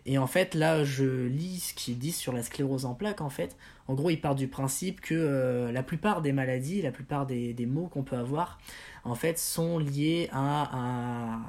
Et 0.06 0.17
en 0.17 0.28
fait, 0.28 0.54
là, 0.56 0.84
je 0.84 1.06
lis 1.28 1.60
ce 1.60 1.74
qu'ils 1.74 1.98
disent 1.98 2.17
sur 2.17 2.34
la 2.34 2.44
sclérose 2.44 2.86
en 2.86 2.94
plaques, 2.96 3.22
en 3.22 3.30
fait. 3.30 3.56
En 3.88 3.94
gros, 3.94 4.10
ils 4.10 4.20
partent 4.20 4.38
du 4.38 4.48
principe 4.48 5.00
que 5.02 5.13
euh, 5.15 5.72
la 5.72 5.84
plupart 5.84 6.22
des 6.22 6.32
maladies, 6.34 6.82
la 6.82 6.91
plupart 6.91 7.26
des, 7.26 7.54
des 7.54 7.65
maux 7.65 7.88
qu'on 7.88 8.04
peut 8.04 8.17
avoir, 8.17 8.60
en 9.04 9.15
fait, 9.15 9.38
sont 9.39 9.78
liés 9.80 10.30
à, 10.32 10.70
à, 10.74 11.39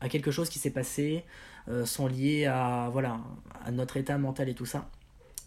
à 0.00 0.08
quelque 0.08 0.30
chose 0.30 0.48
qui 0.48 0.58
s'est 0.58 0.70
passé, 0.70 1.24
euh, 1.68 1.84
sont 1.86 2.06
liés 2.06 2.44
à, 2.46 2.88
voilà, 2.92 3.20
à 3.64 3.70
notre 3.70 3.96
état 3.96 4.18
mental 4.18 4.48
et 4.48 4.54
tout 4.54 4.66
ça. 4.66 4.88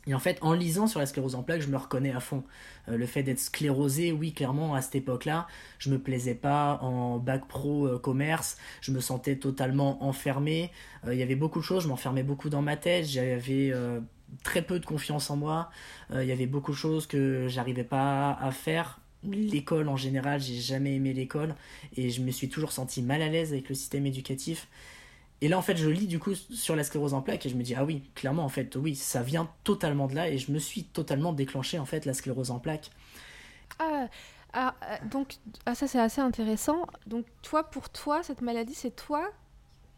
Et 0.07 0.13
en 0.13 0.19
fait, 0.19 0.37
en 0.41 0.53
lisant 0.53 0.87
sur 0.87 0.99
la 0.99 1.05
sclérose 1.05 1.35
en 1.35 1.43
plaques, 1.43 1.61
je 1.61 1.67
me 1.67 1.77
reconnais 1.77 2.11
à 2.11 2.21
fond. 2.21 2.43
Euh, 2.87 2.97
le 2.97 3.05
fait 3.05 3.23
d'être 3.23 3.39
sclérosé, 3.39 4.13
oui, 4.13 4.31
clairement, 4.31 4.73
à 4.73 4.81
cette 4.81 4.95
époque-là, 4.95 5.47
je 5.79 5.89
me 5.89 5.99
plaisais 5.99 6.33
pas 6.33 6.79
en 6.81 7.19
bac 7.19 7.47
pro 7.47 7.87
euh, 7.87 7.99
commerce, 7.99 8.57
je 8.81 8.91
me 8.91 9.01
sentais 9.01 9.35
totalement 9.35 10.03
enfermé. 10.03 10.71
Euh, 11.05 11.13
Il 11.13 11.19
y 11.19 11.23
avait 11.23 11.35
beaucoup 11.35 11.59
de 11.59 11.65
choses, 11.65 11.83
je 11.83 11.89
m'enfermais 11.89 12.23
beaucoup 12.23 12.49
dans 12.49 12.61
ma 12.61 12.77
tête, 12.77 13.05
j'avais 13.05 13.73
très 14.43 14.61
peu 14.61 14.79
de 14.79 14.85
confiance 14.85 15.29
en 15.29 15.35
moi. 15.35 15.69
Il 16.13 16.25
y 16.25 16.31
avait 16.31 16.47
beaucoup 16.47 16.71
de 16.71 16.77
choses 16.77 17.05
que 17.07 17.47
j'arrivais 17.47 17.83
pas 17.83 18.31
à 18.41 18.51
faire. 18.51 18.99
L'école 19.23 19.89
en 19.89 19.97
général, 19.97 20.39
j'ai 20.39 20.55
jamais 20.55 20.95
aimé 20.95 21.11
l'école 21.13 21.55
et 21.95 22.09
je 22.09 22.21
me 22.21 22.31
suis 22.31 22.49
toujours 22.49 22.71
senti 22.71 23.01
mal 23.01 23.21
à 23.21 23.27
l'aise 23.27 23.51
avec 23.51 23.67
le 23.67 23.75
système 23.75 24.05
éducatif. 24.05 24.67
Et 25.41 25.47
là, 25.47 25.57
en 25.57 25.61
fait, 25.61 25.77
je 25.77 25.87
lis 25.87 26.07
du 26.07 26.19
coup 26.19 26.33
sur 26.35 26.75
la 26.75 26.83
sclérose 26.83 27.13
en 27.13 27.21
plaques 27.21 27.45
et 27.45 27.49
je 27.49 27.55
me 27.55 27.63
dis, 27.63 27.75
ah 27.75 27.85
oui, 27.85 28.03
clairement, 28.15 28.43
en 28.43 28.49
fait, 28.49 28.75
oui, 28.75 28.95
ça 28.95 29.21
vient 29.21 29.49
totalement 29.63 30.07
de 30.07 30.15
là 30.15 30.29
et 30.29 30.37
je 30.37 30.51
me 30.51 30.57
suis 30.57 30.83
totalement 30.83 31.31
déclenché, 31.31 31.77
en 31.77 31.85
fait, 31.85 32.05
la 32.05 32.13
sclérose 32.13 32.49
en 32.49 32.59
plaques. 32.59 32.89
Ah, 33.79 34.07
ah, 34.53 34.73
euh, 34.83 35.07
donc 35.09 35.35
ah, 35.65 35.75
ça 35.75 35.87
c'est 35.87 35.99
assez 35.99 36.21
intéressant. 36.21 36.87
Donc 37.05 37.25
toi, 37.43 37.63
pour 37.63 37.89
toi, 37.89 38.23
cette 38.23 38.41
maladie, 38.41 38.73
c'est 38.73 38.95
toi 38.95 39.29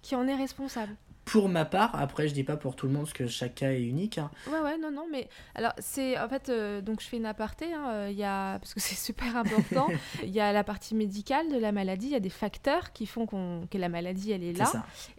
qui 0.02 0.16
en 0.16 0.28
es 0.28 0.36
responsable? 0.36 0.96
Pour 1.30 1.48
ma 1.48 1.64
part, 1.64 1.94
après 1.94 2.28
je 2.28 2.34
dis 2.34 2.44
pas 2.44 2.58
pour 2.58 2.76
tout 2.76 2.88
le 2.88 2.94
monde 2.94 3.04
parce 3.04 3.14
que 3.14 3.28
chaque 3.28 3.56
cas 3.56 3.72
est 3.72 3.84
unique. 3.84 4.18
Hein. 4.18 4.32
Ouais 4.52 4.60
ouais 4.60 4.78
non 4.80 4.90
non 4.92 5.06
mais 5.12 5.30
alors 5.54 5.74
c'est 5.78 6.20
en 6.20 6.28
fait 6.28 6.50
euh, 6.50 6.82
donc 6.82 7.02
je 7.02 7.08
fais 7.08 7.18
une 7.18 7.28
aparté 7.28 7.72
hein, 7.72 7.90
euh, 7.90 8.08
il 8.10 8.18
y 8.18 8.24
a 8.24 8.58
parce 8.60 8.74
que 8.74 8.80
c'est 8.80 8.96
super 8.96 9.38
important 9.38 9.88
il 10.24 10.32
y 10.32 10.40
a 10.40 10.52
la 10.52 10.64
partie 10.64 10.96
médicale 10.96 11.52
de 11.52 11.58
la 11.58 11.72
maladie 11.72 12.08
il 12.08 12.14
y 12.14 12.16
a 12.16 12.20
des 12.20 12.30
facteurs 12.30 12.94
qui 12.94 13.06
font 13.06 13.28
qu'on 13.28 13.68
que 13.70 13.78
la 13.78 13.90
maladie 13.90 14.32
elle 14.32 14.44
est 14.44 14.54
là 14.54 14.72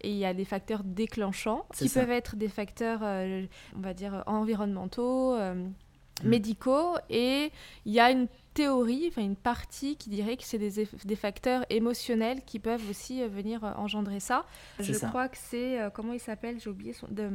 et 0.03 0.11
il 0.11 0.16
y 0.16 0.25
a 0.25 0.35
des 0.35 0.44
facteurs 0.44 0.83
déclenchants 0.83 1.66
qui 1.75 1.88
peuvent 1.88 2.11
être 2.11 2.35
des 2.35 2.49
facteurs 2.49 3.01
euh, 3.03 3.46
on 3.77 3.81
va 3.81 3.94
dire 3.94 4.25
environnementaux 4.27 5.37
mm. 5.37 5.73
médicaux 6.25 6.96
et 7.09 7.53
il 7.85 7.92
y 7.92 8.01
a 8.01 8.11
une 8.11 8.27
théorie, 8.55 9.07
enfin 9.09 9.23
une 9.23 9.37
partie 9.37 9.97
qui 9.97 10.11
dirait 10.11 10.37
que 10.37 10.45
c'est 10.45 10.59
des, 10.59 10.87
des, 11.05 11.17
facteurs 11.17 11.65
émotionnels 11.71 12.43
qui 12.45 12.59
peuvent 12.59 12.83
aussi 12.91 13.23
euh, 13.23 13.29
venir 13.29 13.65
euh, 13.65 13.73
engendrer 13.77 14.21
ça. 14.21 14.45
Je 14.79 14.93
crois 14.95 15.29
que 15.29 15.37
c'est, 15.39 15.81
euh, 15.81 15.91
comment 15.91 16.13
il 16.13 16.21
s'appelle, 16.21 16.59
j'ai 16.59 16.71
oublié 16.71 16.93
son... 16.93 17.07
De, 17.09 17.31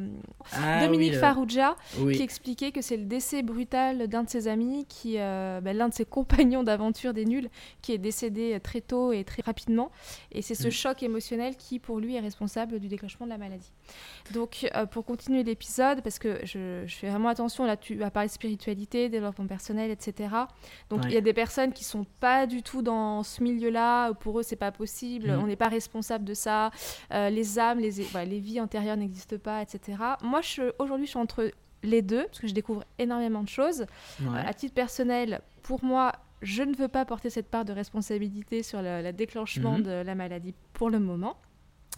ah 0.53 0.85
Dominique 0.85 1.15
Farrugia, 1.15 1.75
qui 1.95 2.21
expliquait 2.21 2.71
que 2.71 2.81
c'est 2.81 2.97
le 2.97 3.05
décès 3.05 3.43
brutal 3.43 4.07
d'un 4.07 4.23
de 4.23 4.29
ses 4.29 4.47
amis, 4.47 4.85
qui, 4.87 5.15
ben, 5.15 5.75
l'un 5.75 5.89
de 5.89 5.93
ses 5.93 6.05
compagnons 6.15 6.63
d'aventure 6.63 7.13
des 7.13 7.25
nuls, 7.25 7.49
qui 7.81 7.93
est 7.93 7.97
décédé 7.97 8.59
très 8.61 8.81
tôt 8.81 9.11
et 9.11 9.23
très 9.23 9.41
rapidement. 9.41 9.91
Et 10.31 10.41
c'est 10.41 10.55
ce 10.55 10.67
mm. 10.67 10.71
choc 10.71 11.03
émotionnel 11.03 11.55
qui, 11.55 11.79
pour 11.79 11.99
lui, 11.99 12.15
est 12.15 12.19
responsable 12.19 12.79
du 12.79 12.87
déclenchement 12.87 13.25
de 13.25 13.31
la 13.31 13.37
maladie. 13.37 13.71
Donc, 14.33 14.67
pour 14.91 15.05
continuer 15.05 15.43
l'épisode, 15.43 16.01
parce 16.01 16.17
que 16.17 16.39
je, 16.43 16.83
je, 16.87 16.95
fais 16.95 17.09
vraiment 17.09 17.29
attention, 17.29 17.65
là 17.65 17.77
tu 17.77 17.97
parler 18.15 18.27
de 18.27 18.33
spiritualité, 18.33 19.09
développement 19.09 19.45
personnel, 19.45 19.91
etc. 19.91 20.29
Donc, 20.89 21.01
il 21.05 21.11
y 21.11 21.17
a 21.17 21.21
des 21.21 21.33
personnes 21.33 21.73
qui 21.73 21.83
sont 21.83 22.05
pas 22.19 22.47
du 22.47 22.63
tout 22.63 22.81
dans 22.81 23.23
ce 23.23 23.43
milieu-là. 23.43 24.13
Pour 24.13 24.39
eux, 24.39 24.43
c'est 24.43 24.55
pas 24.55 24.71
possible. 24.71 25.27
Mm. 25.31 25.39
On 25.43 25.47
n'est 25.47 25.55
pas 25.55 25.67
responsable 25.67 26.25
de 26.25 26.33
ça. 26.33 26.71
Euh, 27.13 27.29
les 27.29 27.59
âmes, 27.59 27.79
les, 27.79 27.91
les 28.25 28.39
vies 28.39 28.59
antérieures 28.61 28.97
n'existent 28.97 29.37
pas, 29.37 29.61
etc. 29.61 29.97
Moi, 30.23 30.41
aujourd'hui, 30.79 31.05
je 31.05 31.11
suis 31.11 31.19
entre 31.19 31.51
les 31.83 32.01
deux 32.01 32.25
parce 32.25 32.39
que 32.39 32.47
je 32.47 32.53
découvre 32.53 32.83
énormément 32.97 33.43
de 33.43 33.49
choses. 33.49 33.85
Euh, 34.21 34.25
à 34.33 34.53
titre 34.53 34.73
personnel, 34.73 35.41
pour 35.61 35.83
moi, 35.83 36.13
je 36.41 36.63
ne 36.63 36.75
veux 36.75 36.87
pas 36.87 37.05
porter 37.05 37.29
cette 37.29 37.49
part 37.49 37.65
de 37.65 37.73
responsabilité 37.73 38.63
sur 38.63 38.81
le, 38.81 39.11
déclenchement 39.11 39.77
mm-hmm. 39.77 39.83
de 39.83 39.91
la 40.05 40.15
maladie 40.15 40.53
pour 40.73 40.89
le 40.89 40.99
moment. 40.99 41.37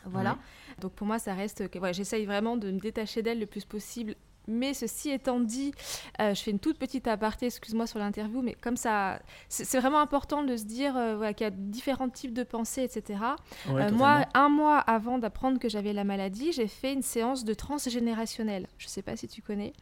Voilà. 0.05 0.38
Donc 0.79 0.93
pour 0.93 1.07
moi, 1.07 1.19
ça 1.19 1.33
reste 1.33 1.69
que 1.69 1.79
j'essaye 1.93 2.25
vraiment 2.25 2.57
de 2.57 2.71
me 2.71 2.79
détacher 2.79 3.21
d'elle 3.21 3.39
le 3.39 3.45
plus 3.45 3.65
possible 3.65 4.15
mais 4.47 4.73
ceci 4.73 5.12
étant 5.12 5.39
dit, 5.39 5.73
euh, 6.21 6.33
je 6.33 6.41
fais 6.41 6.51
une 6.51 6.60
toute 6.60 6.79
petite 6.79 7.07
aparté, 7.07 7.47
excuse-moi 7.47 7.86
sur 7.86 7.99
l'interview, 7.99 8.41
mais 8.41 8.53
comme 8.53 8.77
ça, 8.77 9.19
c'est 9.49 9.77
vraiment 9.79 9.99
important 9.99 10.43
de 10.43 10.55
se 10.55 10.63
dire 10.63 10.95
euh, 10.95 11.31
qu'il 11.33 11.43
y 11.45 11.47
a 11.47 11.51
différents 11.51 12.10
types 12.10 12.33
de 12.33 12.43
pensées, 12.43 12.83
etc. 12.83 13.19
Euh, 13.69 13.91
moi, 13.91 14.25
un 14.33 14.49
mois 14.49 14.79
avant 14.79 15.17
d'apprendre 15.17 15.60
que 15.60 15.69
j'avais 15.69 15.93
la 15.93 16.05
maladie, 16.05 16.53
j'ai 16.53 16.67
fait 16.67 16.93
une 16.93 17.01
séance 17.01 17.43
de 17.43 17.53
transgénérationnel. 17.53 18.67
Je 18.77 18.86
ne 18.86 18.89
sais 18.89 19.01
pas 19.01 19.15
si 19.17 19.27
tu 19.27 19.41
connais 19.41 19.73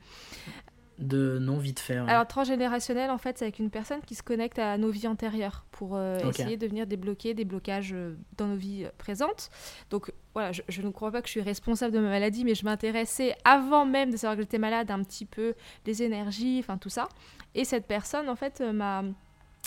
de 1.00 1.38
non 1.40 1.58
vite 1.58 1.80
faire. 1.80 2.08
Alors 2.08 2.28
transgénérationnel 2.28 3.10
en 3.10 3.18
fait 3.18 3.38
c'est 3.38 3.46
avec 3.46 3.60
une 3.60 3.70
personne 3.70 4.02
qui 4.02 4.16
se 4.16 4.24
connecte 4.24 4.60
à 4.60 4.78
nos 4.78 4.90
vies 4.90 5.08
antérieures 5.08 5.66
pour 5.72 5.96
euh, 5.96 6.20
essayer 6.30 6.58
de 6.58 6.68
venir 6.68 6.88
débloquer 6.88 7.34
des 7.34 7.46
blocages 7.46 7.94
euh, 7.94 8.16
dans 8.38 8.48
nos 8.48 8.56
vies 8.56 8.86
euh, 8.86 8.90
présentes. 8.98 9.50
Donc 9.90 10.14
voilà, 10.34 10.52
je, 10.52 10.82
ne 10.82 10.90
crois 10.90 11.12
pas 11.12 11.22
que 11.22 11.28
je 11.28 11.32
suis 11.32 11.42
responsable 11.42 11.94
de 11.94 12.00
ma 12.00 12.10
maladie, 12.10 12.44
mais 12.44 12.56
je 12.56 12.66
m'intéressais 12.66 13.36
avant 13.44 13.86
même 13.86 14.12
de 14.12 14.18
savoir 14.18 14.36
que 14.36 14.44
j'étais 14.44 14.58
malade 14.58 14.92
un 14.92 15.04
petit 15.04 15.26
peu 15.26 15.54
des 15.86 16.04
énergies, 16.04 16.58
enfin 16.60 16.78
tout 16.78 16.90
ça. 16.90 17.08
Et 17.54 17.66
cette 17.66 17.88
personne 17.88 18.30
en 18.30 18.36
fait 18.36 18.62
m'a 18.62 19.04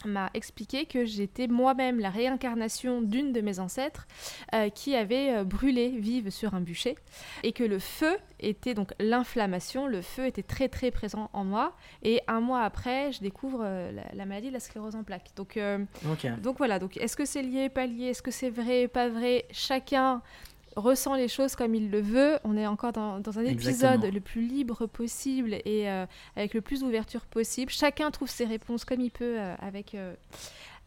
m'a 0.04 0.30
expliqué 0.34 0.86
que 0.86 1.04
j'étais 1.04 1.46
moi-même 1.46 1.98
la 1.98 2.10
réincarnation 2.10 3.02
d'une 3.02 3.32
de 3.32 3.40
mes 3.40 3.58
ancêtres 3.58 4.06
euh, 4.54 4.68
qui 4.68 4.94
avait 4.94 5.34
euh, 5.34 5.44
brûlé 5.44 5.88
vive 5.88 6.30
sur 6.30 6.54
un 6.54 6.60
bûcher 6.60 6.96
et 7.42 7.52
que 7.52 7.64
le 7.64 7.78
feu 7.78 8.16
était 8.40 8.74
donc 8.74 8.92
l'inflammation, 9.00 9.86
le 9.86 10.02
feu 10.02 10.26
était 10.26 10.42
très 10.42 10.68
très 10.68 10.90
présent 10.90 11.30
en 11.32 11.44
moi 11.44 11.76
et 12.02 12.20
un 12.28 12.40
mois 12.40 12.62
après 12.62 13.12
je 13.12 13.20
découvre 13.20 13.60
euh, 13.62 13.90
la, 14.12 14.26
maladie 14.26 14.48
de 14.48 14.54
la 14.54 14.60
sclérose 14.60 14.94
en 14.94 15.02
plaques. 15.02 15.30
Donc, 15.36 15.58
donc 16.42 16.58
voilà, 16.58 16.78
donc 16.78 16.96
est-ce 16.96 17.16
que 17.16 17.24
c'est 17.24 17.42
lié, 17.42 17.68
pas 17.68 17.86
lié, 17.86 18.06
est-ce 18.06 18.22
que 18.22 18.30
c'est 18.30 18.50
vrai, 18.50 18.88
pas 18.88 19.08
vrai, 19.08 19.46
chacun 19.50 20.22
ressent 20.78 21.14
les 21.14 21.28
choses 21.28 21.54
comme 21.56 21.74
il 21.74 21.90
le 21.90 22.00
veut. 22.00 22.38
On 22.44 22.56
est 22.56 22.66
encore 22.66 22.92
dans, 22.92 23.20
un 23.38 23.44
épisode 23.44 24.04
le 24.04 24.20
plus 24.20 24.42
libre 24.42 24.86
possible 24.86 25.54
et 25.64 25.88
euh, 25.88 26.06
avec 26.36 26.54
le 26.54 26.60
plus 26.60 26.80
d'ouverture 26.80 27.26
possible. 27.26 27.70
Chacun 27.70 28.10
trouve 28.10 28.28
ses 28.28 28.44
réponses 28.44 28.84
comme 28.84 29.00
il 29.00 29.10
peut 29.10 29.38
euh, 29.38 29.54
avec, 29.60 29.94
euh, 29.94 30.14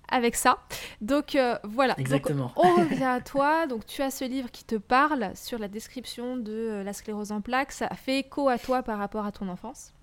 avec 0.09 0.35
ça. 0.35 0.59
Donc 1.01 1.37
voilà. 1.63 1.95
Exactement. 1.97 2.51
on 2.55 2.75
revient 2.81 3.03
à 3.03 3.21
toi. 3.21 3.67
Donc 3.67 3.85
tu 3.85 4.01
as 4.01 4.11
ce 4.11 4.25
livre 4.25 4.49
qui 4.51 4.63
te 4.63 4.75
parle 4.75 5.31
sur 5.35 5.59
la 5.59 5.67
description 5.67 6.37
de 6.37 6.81
la 6.83 6.93
sclérose 6.93 7.31
en 7.31 7.41
plaques. 7.41 7.71
Ça 7.71 7.89
fait 7.89 8.19
écho 8.19 8.49
à 8.49 8.57
toi 8.57 8.83
par 8.83 8.97
rapport 8.97 9.25
à 9.25 9.31
ton 9.31 9.49
enfance. 9.49 9.93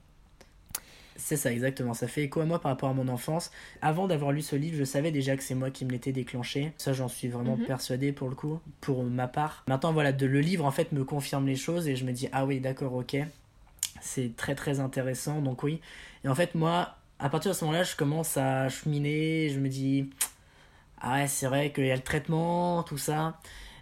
C'est 1.18 1.37
ça, 1.37 1.52
exactement. 1.52 1.94
Ça 1.94 2.07
fait 2.07 2.22
écho 2.22 2.40
à 2.40 2.44
moi 2.44 2.61
par 2.61 2.70
rapport 2.70 2.88
à 2.88 2.94
mon 2.94 3.09
enfance. 3.09 3.50
Avant 3.83 4.07
d'avoir 4.07 4.31
lu 4.31 4.40
ce 4.40 4.54
livre, 4.54 4.76
je 4.78 4.85
savais 4.85 5.11
déjà 5.11 5.37
que 5.37 5.42
c'est 5.42 5.57
moi 5.57 5.70
qui 5.70 5.85
me 5.85 5.90
l'étais 5.90 6.12
déclenché. 6.12 6.72
Ça, 6.78 6.92
j'en 6.92 7.09
suis 7.09 7.26
vraiment 7.26 7.57
mhm. 7.57 7.66
persuadé 7.66 8.12
pour 8.12 8.28
le 8.28 8.37
coup, 8.37 8.61
pour 8.81 9.02
ma 9.02 9.26
part. 9.26 9.64
Maintenant, 9.66 9.92
voilà, 9.92 10.12
de, 10.12 10.26
le 10.26 10.40
livre, 10.40 10.64
en 10.64 10.70
fait, 10.70 10.92
me 10.92 11.04
confirme 11.04 11.46
les 11.46 11.57
choses 11.57 11.88
et 11.88 11.96
je 11.96 12.04
me 12.04 12.12
dis, 12.12 12.28
ah 12.33 12.46
oui, 12.46 12.61
d'accord, 12.61 12.94
ok. 12.94 13.16
C'est 14.00 14.37
très, 14.37 14.54
très 14.54 14.78
intéressant. 14.78 15.42
Donc, 15.42 15.64
oui. 15.64 15.81
Et 16.24 16.28
en 16.28 16.37
fait, 16.37 16.54
moi, 16.54 16.94
à 17.18 17.28
partir 17.28 17.50
de 17.50 17.57
ce 17.57 17.64
moment-là, 17.64 17.83
je 17.83 17.96
commence 17.96 18.37
à 18.37 18.68
cheminer. 18.68 19.50
Je 19.50 19.59
me 19.59 19.68
dis, 19.68 20.09
ah 21.00 21.14
ouais, 21.14 21.26
c'est 21.26 21.48
vrai 21.48 21.72
qu'il 21.72 21.87
y 21.87 21.90
a 21.90 21.96
le 21.96 22.02
traitement, 22.02 22.85
tout 22.85 22.98
ça. 22.98 23.40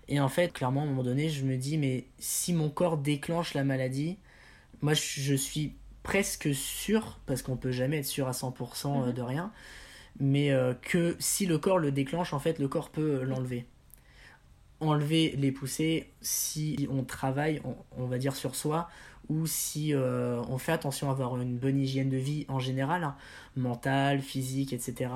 Et 0.08 0.20
en 0.20 0.30
fait, 0.30 0.54
clairement, 0.54 0.80
à 0.80 0.84
un 0.84 0.86
moment 0.86 1.02
donné, 1.02 1.28
je 1.28 1.44
me 1.44 1.56
dis, 1.56 1.76
mais 1.76 2.06
si 2.18 2.54
mon 2.54 2.70
corps 2.70 2.96
déclenche 2.96 3.52
la 3.52 3.62
maladie, 3.62 4.16
moi, 4.80 4.94
je 4.94 5.34
suis 5.34 5.74
presque 6.06 6.54
sûr, 6.54 7.18
parce 7.26 7.42
qu'on 7.42 7.56
peut 7.56 7.72
jamais 7.72 7.98
être 7.98 8.06
sûr 8.06 8.28
à 8.28 8.30
100% 8.30 8.52
euh, 8.86 9.06
mhm. 9.06 9.12
de 9.12 9.22
rien, 9.22 9.52
mais 10.20 10.52
euh, 10.52 10.72
que 10.72 11.16
si 11.18 11.46
le 11.46 11.58
corps 11.58 11.80
le 11.80 11.90
déclenche, 11.90 12.32
en 12.32 12.38
fait, 12.38 12.60
le 12.60 12.68
corps 12.68 12.90
peut 12.90 13.24
l'enlever. 13.24 13.66
Enlever 14.78 15.34
les 15.36 15.50
poussées 15.50 16.12
si 16.20 16.86
on 16.92 17.02
travaille, 17.02 17.60
on, 17.98 18.06
va 18.06 18.18
dire, 18.18 18.36
sur 18.36 18.54
soi, 18.54 18.88
ou 19.28 19.48
si 19.48 19.94
euh, 19.94 20.40
on 20.48 20.58
fait 20.58 20.70
attention 20.70 21.08
à 21.08 21.10
avoir 21.10 21.40
une 21.40 21.56
bonne 21.56 21.80
hygiène 21.80 22.08
de 22.08 22.18
vie 22.18 22.46
en 22.46 22.60
général, 22.60 23.02
hein, 23.02 23.16
mentale, 23.56 24.20
physique, 24.20 24.72
etc. 24.72 25.10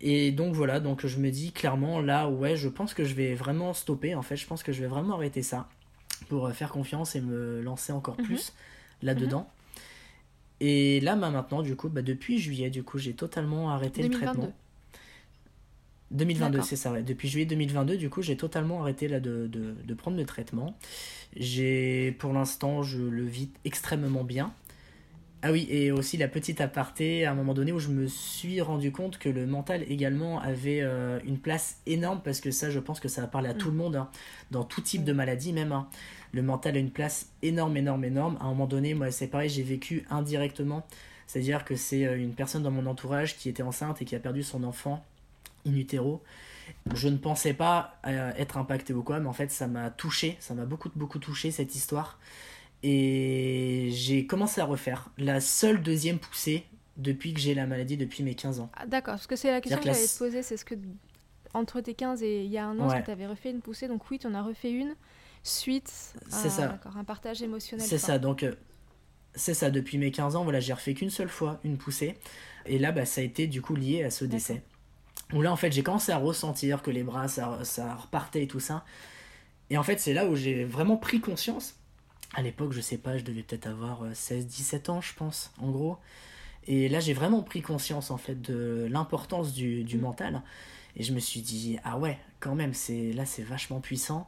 Et 0.00 0.30
donc 0.30 0.54
voilà, 0.54 0.78
donc 0.78 1.04
je 1.04 1.18
me 1.18 1.32
dis 1.32 1.50
clairement 1.50 2.00
là, 2.00 2.28
ouais, 2.28 2.54
je 2.54 2.68
pense 2.68 2.94
que 2.94 3.04
je 3.04 3.14
vais 3.14 3.34
vraiment 3.34 3.74
stopper, 3.74 4.14
en 4.14 4.22
fait, 4.22 4.36
je 4.36 4.46
pense 4.46 4.62
que 4.62 4.70
je 4.70 4.82
vais 4.82 4.88
vraiment 4.88 5.14
arrêter 5.14 5.42
ça 5.42 5.68
pour 6.28 6.48
faire 6.52 6.70
confiance 6.70 7.16
et 7.16 7.20
me 7.20 7.60
lancer 7.60 7.92
encore 7.92 8.20
mhm. 8.20 8.26
plus 8.26 8.52
là-dedans. 9.02 9.50
Et 10.60 11.00
là, 11.00 11.16
bah, 11.16 11.30
maintenant, 11.30 11.62
du 11.62 11.76
coup, 11.76 11.88
bah, 11.88 12.02
depuis 12.02 12.38
juillet, 12.38 12.70
du 12.70 12.82
coup, 12.82 12.98
j'ai 12.98 13.14
totalement 13.14 13.70
arrêté 13.70 14.02
le 14.02 14.10
traitement. 14.10 14.52
2022, 16.10 16.62
c'est 16.62 16.76
ça, 16.76 16.90
ouais. 16.90 17.02
Depuis 17.02 17.28
juillet 17.28 17.46
2022, 17.46 17.96
du 17.96 18.10
coup, 18.10 18.20
j'ai 18.20 18.36
totalement 18.36 18.82
arrêté 18.82 19.06
là, 19.06 19.20
de, 19.20 19.46
de, 19.46 19.76
de 19.84 19.94
prendre 19.94 20.16
le 20.16 20.26
traitement. 20.26 20.76
J'ai, 21.36 22.16
pour 22.18 22.32
l'instant, 22.32 22.82
je 22.82 22.98
le 22.98 23.24
vis 23.24 23.50
extrêmement 23.64 24.24
bien. 24.24 24.52
Ah 25.42 25.52
oui, 25.52 25.66
et 25.70 25.90
aussi 25.90 26.18
la 26.18 26.28
petite 26.28 26.60
aparté, 26.60 27.24
à 27.24 27.30
un 27.30 27.34
moment 27.34 27.54
donné 27.54 27.72
où 27.72 27.78
je 27.78 27.88
me 27.88 28.06
suis 28.06 28.60
rendu 28.60 28.92
compte 28.92 29.16
que 29.16 29.30
le 29.30 29.46
mental 29.46 29.84
également 29.88 30.38
avait 30.38 30.82
euh, 30.82 31.18
une 31.24 31.38
place 31.38 31.78
énorme, 31.86 32.20
parce 32.22 32.42
que 32.42 32.50
ça, 32.50 32.68
je 32.68 32.78
pense 32.78 33.00
que 33.00 33.08
ça 33.08 33.22
va 33.22 33.26
parler 33.26 33.48
à 33.48 33.54
tout 33.54 33.68
mm. 33.68 33.72
le 33.72 33.76
monde, 33.76 33.96
hein, 33.96 34.10
dans 34.50 34.64
tout 34.64 34.82
type 34.82 35.02
de 35.02 35.14
maladie 35.14 35.54
même. 35.54 35.72
Hein. 35.72 35.88
Le 36.32 36.42
mental 36.42 36.76
a 36.76 36.78
une 36.78 36.90
place 36.90 37.30
énorme, 37.42 37.76
énorme, 37.76 38.04
énorme. 38.04 38.36
À 38.40 38.44
un 38.44 38.48
moment 38.48 38.66
donné, 38.66 38.94
moi, 38.94 39.10
c'est 39.10 39.26
pareil, 39.26 39.48
j'ai 39.48 39.62
vécu 39.62 40.06
indirectement. 40.10 40.86
C'est-à-dire 41.26 41.64
que 41.64 41.76
c'est 41.76 42.06
euh, 42.06 42.18
une 42.18 42.34
personne 42.34 42.62
dans 42.62 42.70
mon 42.70 42.86
entourage 42.86 43.36
qui 43.36 43.48
était 43.48 43.62
enceinte 43.62 44.02
et 44.02 44.04
qui 44.04 44.16
a 44.16 44.20
perdu 44.20 44.42
son 44.42 44.64
enfant 44.64 45.04
in 45.66 45.74
utero. 45.74 46.22
Je 46.94 47.08
ne 47.08 47.16
pensais 47.16 47.54
pas 47.54 47.98
euh, 48.06 48.32
être 48.36 48.58
impacté 48.58 48.92
ou 48.92 49.02
quoi, 49.02 49.20
mais 49.20 49.28
en 49.28 49.32
fait, 49.32 49.50
ça 49.50 49.66
m'a 49.66 49.90
touché, 49.90 50.36
ça 50.40 50.54
m'a 50.54 50.64
beaucoup, 50.64 50.90
beaucoup 50.94 51.18
touché 51.18 51.50
cette 51.50 51.74
histoire. 51.74 52.18
Et 52.82 53.90
j'ai 53.92 54.26
commencé 54.26 54.60
à 54.60 54.64
refaire 54.64 55.10
la 55.18 55.40
seule 55.40 55.82
deuxième 55.82 56.18
poussée 56.18 56.64
depuis 56.96 57.34
que 57.34 57.40
j'ai 57.40 57.54
la 57.54 57.66
maladie, 57.66 57.96
depuis 57.96 58.22
mes 58.22 58.34
15 58.34 58.60
ans. 58.60 58.70
Ah, 58.74 58.86
D'accord, 58.86 59.14
parce 59.14 59.26
que 59.26 59.36
c'est 59.36 59.50
la 59.50 59.60
question 59.60 59.78
que, 59.78 59.86
j'allais 59.86 60.06
te 60.06 60.18
poser, 60.18 60.42
c'est 60.42 60.56
ce 60.56 60.64
que 60.64 60.74
entre 61.52 61.80
tes 61.80 61.94
15 61.94 62.22
et 62.22 62.44
il 62.44 62.50
y 62.50 62.58
a 62.58 62.66
un 62.66 62.78
an, 62.78 63.02
tu 63.02 63.10
avais 63.10 63.26
refait 63.26 63.50
une 63.50 63.60
poussée, 63.60 63.88
donc 63.88 64.08
oui, 64.10 64.18
tu 64.18 64.26
en 64.26 64.34
as 64.34 64.42
refait 64.42 64.70
une 64.70 64.94
suite 65.42 66.14
à 66.30 66.48
ça. 66.48 66.78
un 66.96 67.04
partage 67.04 67.42
émotionnel. 67.42 67.86
C'est 67.86 67.98
ça, 67.98 68.18
donc 68.18 68.42
euh, 68.42 68.54
c'est 69.34 69.54
ça, 69.54 69.70
depuis 69.70 69.98
mes 69.98 70.10
15 70.10 70.36
ans, 70.36 70.44
voilà, 70.44 70.60
j'ai 70.60 70.72
refait 70.72 70.94
qu'une 70.94 71.10
seule 71.10 71.28
fois 71.28 71.60
une 71.64 71.78
poussée, 71.78 72.16
et 72.66 72.78
là, 72.78 72.92
bah, 72.92 73.04
ça 73.06 73.20
a 73.20 73.24
été 73.24 73.46
du 73.46 73.62
coup 73.62 73.74
lié 73.74 74.04
à 74.04 74.10
ce 74.10 74.24
décès. 74.24 74.62
Où 75.32 75.42
là, 75.42 75.52
en 75.52 75.56
fait, 75.56 75.70
j'ai 75.72 75.82
commencé 75.82 76.12
à 76.12 76.18
ressentir 76.18 76.82
que 76.82 76.90
les 76.90 77.04
bras, 77.04 77.28
ça, 77.28 77.60
ça 77.62 77.94
repartait 77.94 78.42
et 78.42 78.46
tout 78.48 78.60
ça. 78.60 78.84
Et 79.70 79.78
en 79.78 79.82
fait, 79.84 80.00
c'est 80.00 80.12
là 80.12 80.26
où 80.26 80.34
j'ai 80.34 80.64
vraiment 80.64 80.96
pris 80.96 81.20
conscience 81.20 81.76
à 82.34 82.42
l'époque, 82.42 82.72
je 82.72 82.80
sais 82.80 82.98
pas, 82.98 83.18
je 83.18 83.24
devais 83.24 83.42
peut-être 83.42 83.66
avoir 83.66 84.04
16-17 84.12 84.90
euh, 84.90 84.92
ans, 84.92 85.00
je 85.00 85.14
pense, 85.14 85.52
en 85.58 85.70
gros. 85.70 85.98
Et 86.66 86.88
là, 86.88 87.00
j'ai 87.00 87.12
vraiment 87.12 87.42
pris 87.42 87.62
conscience, 87.62 88.10
en 88.10 88.18
fait, 88.18 88.40
de 88.40 88.86
l'importance 88.90 89.52
du, 89.52 89.82
du, 89.82 89.98
mental. 89.98 90.42
Et 90.96 91.02
je 91.02 91.12
me 91.12 91.18
suis 91.18 91.40
dit, 91.40 91.78
ah 91.84 91.98
ouais, 91.98 92.18
quand 92.38 92.54
même, 92.54 92.74
c'est 92.74 93.12
là, 93.12 93.24
c'est 93.26 93.42
vachement 93.42 93.80
puissant. 93.80 94.26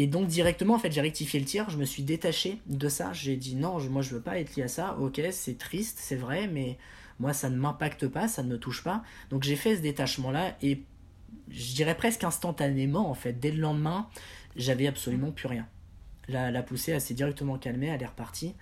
Et 0.00 0.06
donc 0.06 0.28
directement, 0.28 0.74
en 0.74 0.78
fait, 0.78 0.92
j'ai 0.92 1.00
rectifié 1.00 1.40
le 1.40 1.44
tir, 1.44 1.68
je 1.70 1.76
me 1.76 1.84
suis 1.84 2.04
détaché 2.04 2.60
de 2.66 2.88
ça. 2.88 3.12
J'ai 3.12 3.34
dit 3.34 3.56
non, 3.56 3.80
moi 3.90 4.00
je 4.00 4.14
veux 4.14 4.20
pas 4.20 4.38
être 4.38 4.54
lié 4.54 4.62
à 4.62 4.68
ça. 4.68 4.96
Ok, 5.00 5.20
c'est 5.32 5.58
triste, 5.58 5.98
c'est 6.00 6.14
vrai, 6.14 6.46
mais 6.46 6.78
moi 7.18 7.32
ça 7.32 7.50
ne 7.50 7.56
m'impacte 7.56 8.06
pas, 8.06 8.28
ça 8.28 8.44
ne 8.44 8.48
me 8.48 8.58
touche 8.60 8.84
pas. 8.84 9.02
Donc 9.30 9.42
j'ai 9.42 9.56
fait 9.56 9.74
ce 9.74 9.82
détachement-là 9.82 10.56
et 10.62 10.84
je 11.50 11.74
dirais 11.74 11.96
presque 11.96 12.22
instantanément, 12.22 13.10
en 13.10 13.14
fait, 13.14 13.40
dès 13.40 13.50
le 13.50 13.60
lendemain, 13.60 14.08
j'avais 14.54 14.86
absolument 14.86 15.32
plus 15.32 15.48
rien. 15.48 15.66
La, 16.28 16.52
la 16.52 16.62
poussée, 16.62 16.92
elle 16.92 17.00
s'est 17.00 17.14
directement 17.14 17.58
calmée, 17.58 17.88
elle 17.88 18.00
est 18.00 18.06
repartie. 18.06 18.54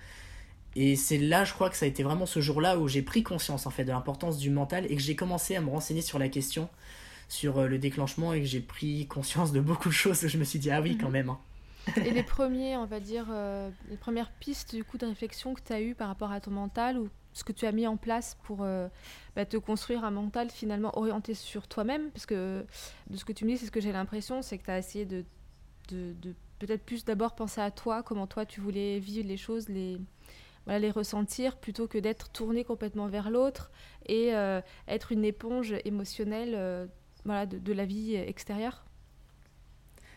Et 0.75 0.96
c'est 0.96 1.18
là, 1.18 1.44
je 1.44 1.53
crois 1.53 1.68
que 1.68 1.77
ça 1.77 1.85
a 1.85 1.88
été 1.88 2.03
vraiment 2.03 2.25
ce 2.25 2.40
jour-là 2.40 2.79
où 2.79 2.88
j'ai 2.88 3.03
pris 3.03 3.22
conscience 3.22 3.66
en 3.66 3.70
fait 3.70 3.85
de 3.85 3.90
l'importance 3.90 4.38
du 4.38 4.49
mental 4.49 4.87
et 4.90 4.96
que 4.96 5.03
j'ai 5.03 5.16
commencé 5.16 5.55
à 5.55 5.61
me 5.61 5.68
renseigner 5.68 6.01
sur 6.01 6.18
la 6.18 6.31
question 6.31 6.70
sur 7.29 7.59
euh, 7.59 7.67
le 7.67 7.79
déclenchement 7.79 8.33
et 8.33 8.41
que 8.41 8.47
j'ai 8.47 8.61
pris 8.61 9.07
conscience 9.07 9.53
de 9.53 9.61
beaucoup 9.61 9.89
de 9.89 9.95
choses. 9.95 10.27
Je 10.27 10.39
me 10.39 10.45
suis 10.45 10.59
dit, 10.59 10.71
ah 10.71 10.81
oui, 10.81 10.97
quand 10.97 11.07
mhm. 11.07 11.12
même. 11.12 11.31
Hein. 11.31 11.39
et 11.97 12.11
les 12.11 12.23
premiers, 12.23 12.77
on 12.77 12.87
va 12.87 13.01
dire, 13.01 13.27
euh, 13.31 13.71
les 13.91 13.97
premières 13.97 14.31
pistes 14.31 14.75
du 14.75 14.85
coup 14.85 14.99
de 14.99 15.07
réflexion 15.07 15.55
que 15.55 15.61
tu 15.61 15.73
as 15.73 15.81
eues 15.81 15.95
par 15.95 16.09
rapport 16.09 16.33
à 16.33 16.41
ton 16.41 16.51
mental 16.51 16.99
ou 16.99 17.09
ce 17.33 17.45
que 17.45 17.53
tu 17.53 17.67
as 17.67 17.73
mis 17.73 17.87
en 17.87 17.97
place 17.97 18.37
pour 18.45 18.62
euh, 18.62 18.89
bah, 19.37 19.45
te 19.45 19.57
construire 19.57 20.05
un 20.05 20.11
mental 20.11 20.51
finalement 20.51 20.97
orienté 20.99 21.35
sur 21.35 21.69
toi-même? 21.69 22.11
Parce 22.11 22.27
que 22.27 22.65
de 23.11 23.17
ce 23.17 23.25
que 23.25 23.33
tu 23.33 23.45
me 23.45 23.51
dis, 23.51 23.59
c'est 23.59 23.67
ce 23.67 23.71
que 23.71 23.81
j'ai 23.81 23.93
l'impression, 23.93 24.43
c'est 24.43 24.59
que 24.59 24.65
tu 24.65 24.71
as 24.71 24.79
essayé 24.79 25.05
de, 25.05 25.25
de, 25.89 26.15
de 26.21 26.35
peut-être 26.59 26.85
plus 26.85 27.05
d'abord 27.05 27.35
penser 27.35 27.61
à 27.61 27.71
toi, 27.71 28.03
comment 28.03 28.27
toi 28.27 28.47
tu 28.47 28.61
voulais 28.61 28.99
vivre 28.99 29.29
les 29.29 29.37
choses, 29.37 29.69
les, 29.69 29.99
voilà, 30.65 30.81
les 30.81 30.91
ressentir, 30.91 31.57
plutôt 31.59 31.87
que 31.87 31.99
d'être 31.99 32.31
tourné 32.31 32.65
complètement 32.65 33.07
vers 33.07 33.31
l'autre 33.31 33.71
et 34.07 34.33
être 34.89 35.12
une 35.12 35.25
éponge 35.25 35.75
émotionnelle 35.85 36.89
voilà, 37.27 37.45
de, 37.45 37.73
la 37.73 37.85
vie 37.85 38.15
extérieure 38.15 38.87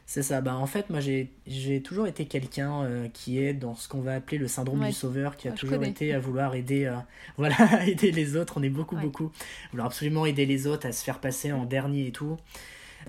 c'est 0.09 0.23
ça. 0.23 0.41
Bah, 0.41 0.55
en 0.55 0.65
fait, 0.65 0.89
moi, 0.89 1.01
j'ai 1.01 1.81
toujours 1.83 2.07
été 2.07 2.25
quelqu'un 2.25 2.81
euh, 2.81 3.07
qui 3.13 3.37
est 3.37 3.53
dans 3.53 3.75
ce 3.75 3.87
qu'on 3.87 4.01
va 4.01 4.15
appeler 4.15 4.39
le 4.39 4.47
syndrome 4.47 4.83
du 4.83 4.91
sauveur, 4.91 5.37
qui 5.37 5.47
a 5.47 5.51
toujours 5.51 5.83
été 5.83 6.15
à 6.15 6.19
vouloir 6.19 6.55
aider, 6.55 6.85
euh, 6.85 6.95
voilà, 7.37 7.55
aider 7.87 8.11
les 8.11 8.35
autres. 8.35 8.55
On 8.57 8.63
est 8.63 8.71
beaucoup, 8.71 8.95
beaucoup. 8.95 9.31
Vouloir 9.69 9.85
absolument 9.85 10.25
aider 10.25 10.47
les 10.47 10.65
autres 10.65 10.87
à 10.87 10.93
se 10.93 11.03
faire 11.03 11.19
passer 11.19 11.51
en 11.51 11.63
dernier 11.63 12.07
et 12.07 12.11
tout. 12.11 12.37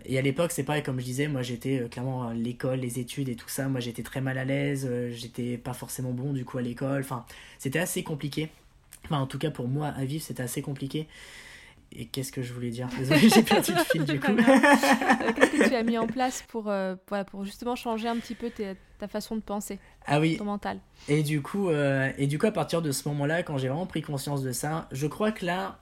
Et 0.05 0.19
à 0.19 0.21
l'époque, 0.21 0.53
c'est 0.53 0.63
pareil, 0.63 0.83
comme 0.83 1.01
je 1.01 1.07
disais, 1.07 1.27
moi, 1.27 1.41
j'étais 1.41 1.81
euh, 1.81 1.89
clairement 1.89 2.33
l'école, 2.33 2.81
les 2.81 2.99
études 2.99 3.31
et 3.31 3.35
tout 3.35 3.49
ça. 3.49 3.67
Moi, 3.67 3.81
j'étais 3.81 4.03
très 4.03 4.21
mal 4.21 4.37
à 4.37 4.45
l'aise. 4.45 4.87
j'étais 5.13 5.57
pas 5.57 5.73
forcément 5.73 6.11
bon, 6.11 6.35
du 6.35 6.45
coup, 6.45 6.59
à 6.59 6.63
l'école. 6.63 7.01
Enfin, 7.01 7.25
c'était 7.59 7.79
assez 7.79 8.03
compliqué. 8.03 8.51
Enfin, 9.07 9.21
en 9.21 9.27
tout 9.27 9.39
cas, 9.39 9.51
pour 9.51 9.69
moi, 9.69 9.87
à 9.87 10.05
vivre, 10.05 10.23
c'était 10.23 10.43
assez 10.43 10.61
compliqué. 10.61 11.09
Et 11.93 12.07
qu'est-ce 12.07 12.31
que 12.31 12.41
je 12.41 12.53
voulais 12.53 12.71
dire? 12.71 12.89
Désolée, 12.99 13.29
j'ai 13.29 13.43
perdu 13.43 13.73
le 13.73 13.85
fil 13.85 14.05
du 14.05 14.21
coup. 14.21 14.31
Euh, 14.31 15.33
qu'est-ce 15.35 15.51
que 15.51 15.69
tu 15.69 15.75
as 15.75 15.83
mis 15.83 15.99
en 15.99 16.07
place 16.07 16.45
pour, 16.47 16.69
euh, 16.69 16.95
pour 17.31 17.45
justement 17.45 17.75
changer 17.75 18.07
un 18.07 18.17
petit 18.17 18.37
peu 18.37 18.51
ta 18.99 19.09
façon 19.09 19.35
de 19.35 19.41
penser? 19.41 19.79
Ah 20.07 20.21
oui. 20.21 20.37
Ton 20.37 20.45
mental. 20.45 20.79
Et 21.09 21.23
du 21.23 21.43
coup, 21.43 21.69
euh, 21.69 22.13
et 22.17 22.29
du 22.29 22.39
coup 22.39 22.47
à 22.47 22.53
partir 22.53 22.81
de 22.81 22.93
ce 22.93 23.09
moment-là, 23.09 23.43
quand 23.43 23.59
j'ai 23.59 23.69
vraiment 23.69 23.87
pris 23.87 24.03
conscience 24.03 24.43
de 24.43 24.53
ça, 24.53 24.89
je 24.93 25.07
crois 25.09 25.33
que 25.33 25.45
là 25.45 25.81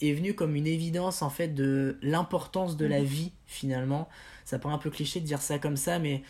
est 0.00 0.12
venu 0.12 0.34
comme 0.34 0.56
une 0.56 0.66
évidence 0.66 1.20
en 1.20 1.28
fait 1.28 1.48
de 1.48 1.98
l'importance 2.00 2.78
de 2.78 2.86
la 2.86 3.00
mhm. 3.00 3.04
vie 3.04 3.32
finalement. 3.46 4.08
Ça 4.46 4.58
paraît 4.58 4.74
un 4.74 4.78
peu 4.78 4.88
cliché 4.88 5.20
de 5.20 5.26
dire 5.26 5.42
ça 5.42 5.58
comme 5.58 5.76
ça, 5.76 5.98
mais 5.98 6.22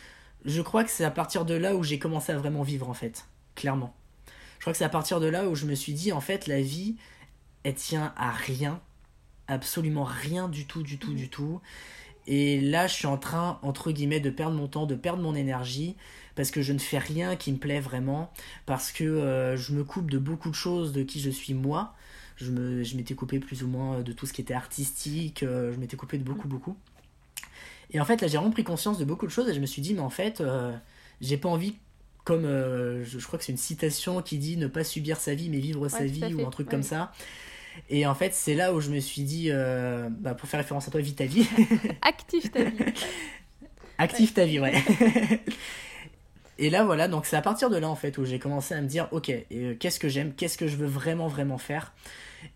je 0.43 0.61
crois 0.61 0.83
que 0.83 0.89
c'est 0.89 1.05
à 1.05 1.11
partir 1.11 1.45
de 1.45 1.53
là 1.53 1.75
où 1.75 1.83
j'ai 1.83 1.99
commencé 1.99 2.33
à 2.33 2.37
vraiment 2.37 2.63
vivre 2.63 2.89
en 2.89 2.93
fait, 2.93 3.27
clairement. 3.55 3.95
Je 4.57 4.65
crois 4.65 4.73
que 4.73 4.77
c'est 4.77 4.85
à 4.85 4.89
partir 4.89 5.21
de 5.21 5.27
là 5.27 5.47
où 5.47 5.55
je 5.55 5.65
me 5.65 5.73
suis 5.73 5.93
dit 5.93 6.11
en 6.11 6.19
fait 6.19 6.47
la 6.47 6.61
vie, 6.61 6.97
elle 7.63 7.75
tient 7.75 8.13
à 8.17 8.31
rien 8.31 8.81
absolument 9.47 10.03
rien 10.03 10.47
du 10.47 10.65
tout, 10.65 10.83
du 10.83 10.97
tout, 10.97 11.13
du 11.13 11.29
tout. 11.29 11.61
Et 12.27 12.61
là, 12.61 12.87
je 12.87 12.93
suis 12.93 13.07
en 13.07 13.17
train, 13.17 13.59
entre 13.61 13.91
guillemets, 13.91 14.19
de 14.19 14.29
perdre 14.29 14.55
mon 14.55 14.67
temps, 14.67 14.85
de 14.85 14.95
perdre 14.95 15.23
mon 15.23 15.35
énergie, 15.35 15.95
parce 16.35 16.51
que 16.51 16.61
je 16.61 16.73
ne 16.73 16.79
fais 16.79 16.99
rien 16.99 17.35
qui 17.35 17.51
me 17.51 17.57
plaît 17.57 17.79
vraiment, 17.79 18.31
parce 18.65 18.91
que 18.91 19.03
euh, 19.03 19.57
je 19.57 19.73
me 19.73 19.83
coupe 19.83 20.09
de 20.09 20.17
beaucoup 20.17 20.49
de 20.49 20.55
choses 20.55 20.91
de 20.91 21.03
qui 21.03 21.19
je 21.19 21.29
suis 21.29 21.53
moi. 21.53 21.95
Je, 22.37 22.51
me, 22.51 22.83
je 22.83 22.95
m'étais 22.95 23.13
coupé 23.13 23.39
plus 23.39 23.63
ou 23.63 23.67
moins 23.67 24.01
de 24.01 24.13
tout 24.13 24.25
ce 24.25 24.33
qui 24.33 24.41
était 24.41 24.53
artistique, 24.53 25.43
euh, 25.43 25.73
je 25.73 25.77
m'étais 25.77 25.97
coupé 25.97 26.17
de 26.17 26.23
beaucoup, 26.23 26.47
beaucoup. 26.47 26.75
Et 27.91 27.99
en 27.99 28.05
fait, 28.05 28.21
là, 28.21 28.27
j'ai 28.27 28.37
vraiment 28.37 28.51
pris 28.51 28.63
conscience 28.63 28.97
de 28.97 29.05
beaucoup 29.05 29.27
de 29.27 29.31
choses 29.31 29.49
et 29.49 29.53
je 29.53 29.59
me 29.59 29.65
suis 29.65 29.81
dit, 29.81 29.93
mais 29.93 29.99
en 29.99 30.09
fait, 30.09 30.41
euh, 30.41 30.75
j'ai 31.19 31.37
pas 31.37 31.49
envie, 31.49 31.75
comme 32.23 32.43
je, 32.43 33.25
crois 33.25 33.37
que 33.37 33.45
c'est 33.45 33.51
une 33.51 33.57
citation 33.57 34.21
qui 34.21 34.37
dit 34.37 34.57
ne 34.57 34.67
pas 34.67 34.83
subir 34.83 35.17
sa 35.17 35.35
vie, 35.35 35.49
mais 35.49 35.59
vivre 35.59 35.87
sa 35.87 36.05
vie, 36.05 36.33
ou 36.33 36.47
un 36.47 36.49
truc 36.49 36.69
comme 36.69 36.83
ça. 36.83 37.11
Et 37.89 38.05
en 38.05 38.15
fait, 38.15 38.33
c'est 38.33 38.53
là 38.53 38.73
où 38.73 38.79
je 38.79 38.89
me 38.89 38.99
suis 38.99 39.23
dit, 39.23 39.47
euh, 39.49 40.09
bah, 40.09 40.33
pour 40.33 40.47
faire 40.47 40.59
référence 40.59 40.87
à 40.87 40.91
toi, 40.91 41.01
vis 41.01 41.13
ta 41.15 41.25
vie. 41.25 41.47
Active 42.01 42.49
ta 42.49 42.63
vie. 42.63 42.77
Active 43.97 44.33
ta 44.33 44.45
vie, 44.45 44.59
ouais. 44.59 44.73
et 46.57 46.69
là, 46.69 46.83
voilà, 46.83 47.07
donc 47.07 47.25
c'est 47.25 47.35
à 47.35 47.41
partir 47.41 47.69
de 47.69 47.77
là, 47.77 47.89
en 47.89 47.95
fait, 47.95 48.17
où 48.17 48.25
j'ai 48.25 48.39
commencé 48.39 48.73
à 48.73 48.81
me 48.81 48.87
dire, 48.87 49.07
ok, 49.11 49.31
euh, 49.51 49.75
qu'est-ce 49.79 49.99
que 49.99 50.09
j'aime, 50.09 50.33
qu'est-ce 50.33 50.57
que 50.57 50.67
je 50.67 50.75
veux 50.75 50.87
vraiment, 50.87 51.27
vraiment 51.27 51.57
faire? 51.57 51.93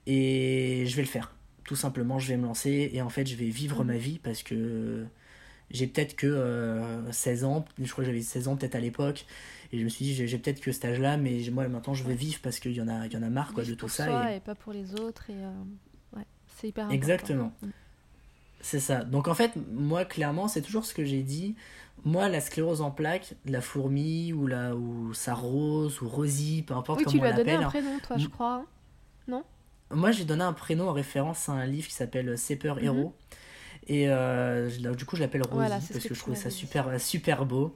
Et 0.08 0.86
je 0.88 0.96
vais 0.96 1.04
le 1.04 1.08
faire. 1.08 1.34
Tout 1.66 1.76
simplement, 1.76 2.20
je 2.20 2.28
vais 2.28 2.38
me 2.38 2.46
lancer 2.46 2.92
et 2.94 3.02
en 3.02 3.10
fait, 3.10 3.26
je 3.26 3.36
vais 3.36 3.46
vivre 3.46 3.84
mm. 3.84 3.88
ma 3.88 3.98
vie 3.98 4.20
parce 4.20 4.44
que 4.44 5.06
j'ai 5.72 5.88
peut-être 5.88 6.16
que 6.16 7.04
16 7.12 7.44
euh, 7.44 7.48
ans, 7.48 7.66
je 7.82 7.92
crois 7.92 8.04
que 8.04 8.10
j'avais 8.10 8.22
16 8.22 8.48
ans 8.48 8.56
peut-être 8.56 8.76
à 8.76 8.80
l'époque, 8.80 9.26
et 9.72 9.80
je 9.80 9.84
me 9.84 9.90
suis 9.90 10.06
dit, 10.06 10.28
j'ai 10.28 10.38
peut-être 10.38 10.62
que 10.62 10.72
cet 10.72 10.86
âge-là, 10.86 11.18
mais 11.18 11.42
moi 11.52 11.68
maintenant 11.68 11.94
je 11.94 12.04
veux 12.04 12.14
vivre 12.14 12.40
parce 12.42 12.60
qu'il 12.60 12.74
y, 12.74 12.82
en 12.82 12.88
a, 12.88 13.08
y 13.08 13.18
en 13.18 13.24
a 13.24 13.30
marre 13.30 13.54
quoi, 13.54 13.64
de 13.64 13.74
tout 13.74 13.88
ça. 13.88 14.06
Soi 14.06 14.34
et... 14.34 14.40
pas 14.40 14.56
pour 14.56 14.74
les 14.74 14.96
autres, 14.96 15.30
et 15.30 15.36
euh, 15.36 15.52
ouais, 16.16 16.26
c'est 16.56 16.70
hyper 16.70 16.86
important. 16.86 16.96
Exactement. 16.96 17.54
Mm. 17.62 17.68
C'est 18.62 18.80
ça. 18.80 19.04
Donc 19.04 19.28
en 19.28 19.36
fait, 19.36 19.52
moi 19.72 20.06
clairement, 20.06 20.48
c'est 20.48 20.62
toujours 20.62 20.86
ce 20.86 20.94
que 20.94 21.06
j'ai 21.06 21.24
dit. 21.24 21.56
Moi, 22.04 22.30
la 22.30 22.40
sclérose 22.40 22.82
en 22.82 22.92
plaques, 22.92 23.34
la 23.46 23.62
fourmi 23.62 24.32
ou 24.32 24.46
la 24.46 24.76
ou 24.76 25.14
sa 25.14 25.34
rose 25.34 26.02
ou 26.02 26.10
Rosie, 26.10 26.64
peu 26.66 26.76
importe 26.76 27.04
comment 27.04 27.20
on 27.20 27.24
l'appelle. 27.24 27.36
tu 27.38 27.44
lui 27.44 27.52
as 27.52 27.58
donné 27.58 27.66
un 27.66 27.70
prénom, 27.70 28.00
toi, 28.00 28.18
je 28.18 28.28
crois, 28.28 28.54
hein. 28.56 28.66
non? 29.28 29.44
Moi, 29.92 30.12
j'ai 30.12 30.26
donné 30.26 30.44
un 30.44 30.54
prénom 30.54 30.90
en 30.90 30.94
référence 30.94 31.48
à 31.50 31.54
un 31.54 31.66
livre 31.66 31.88
qui 31.88 31.94
s'appelle 31.94 32.38
Seper 32.38 32.76
Hero. 32.82 33.16
Et 33.88 34.10
euh, 34.10 34.70
du 34.96 35.06
coup, 35.06 35.16
je 35.16 35.22
l'appelle 35.22 35.44
Rosie 35.44 35.70
parce 35.70 36.04
que, 36.04 36.14
je 36.14 36.20
trouve 36.20 36.36
ça 36.36 36.50
super, 36.50 37.00
super 37.00 37.46
beau. 37.46 37.76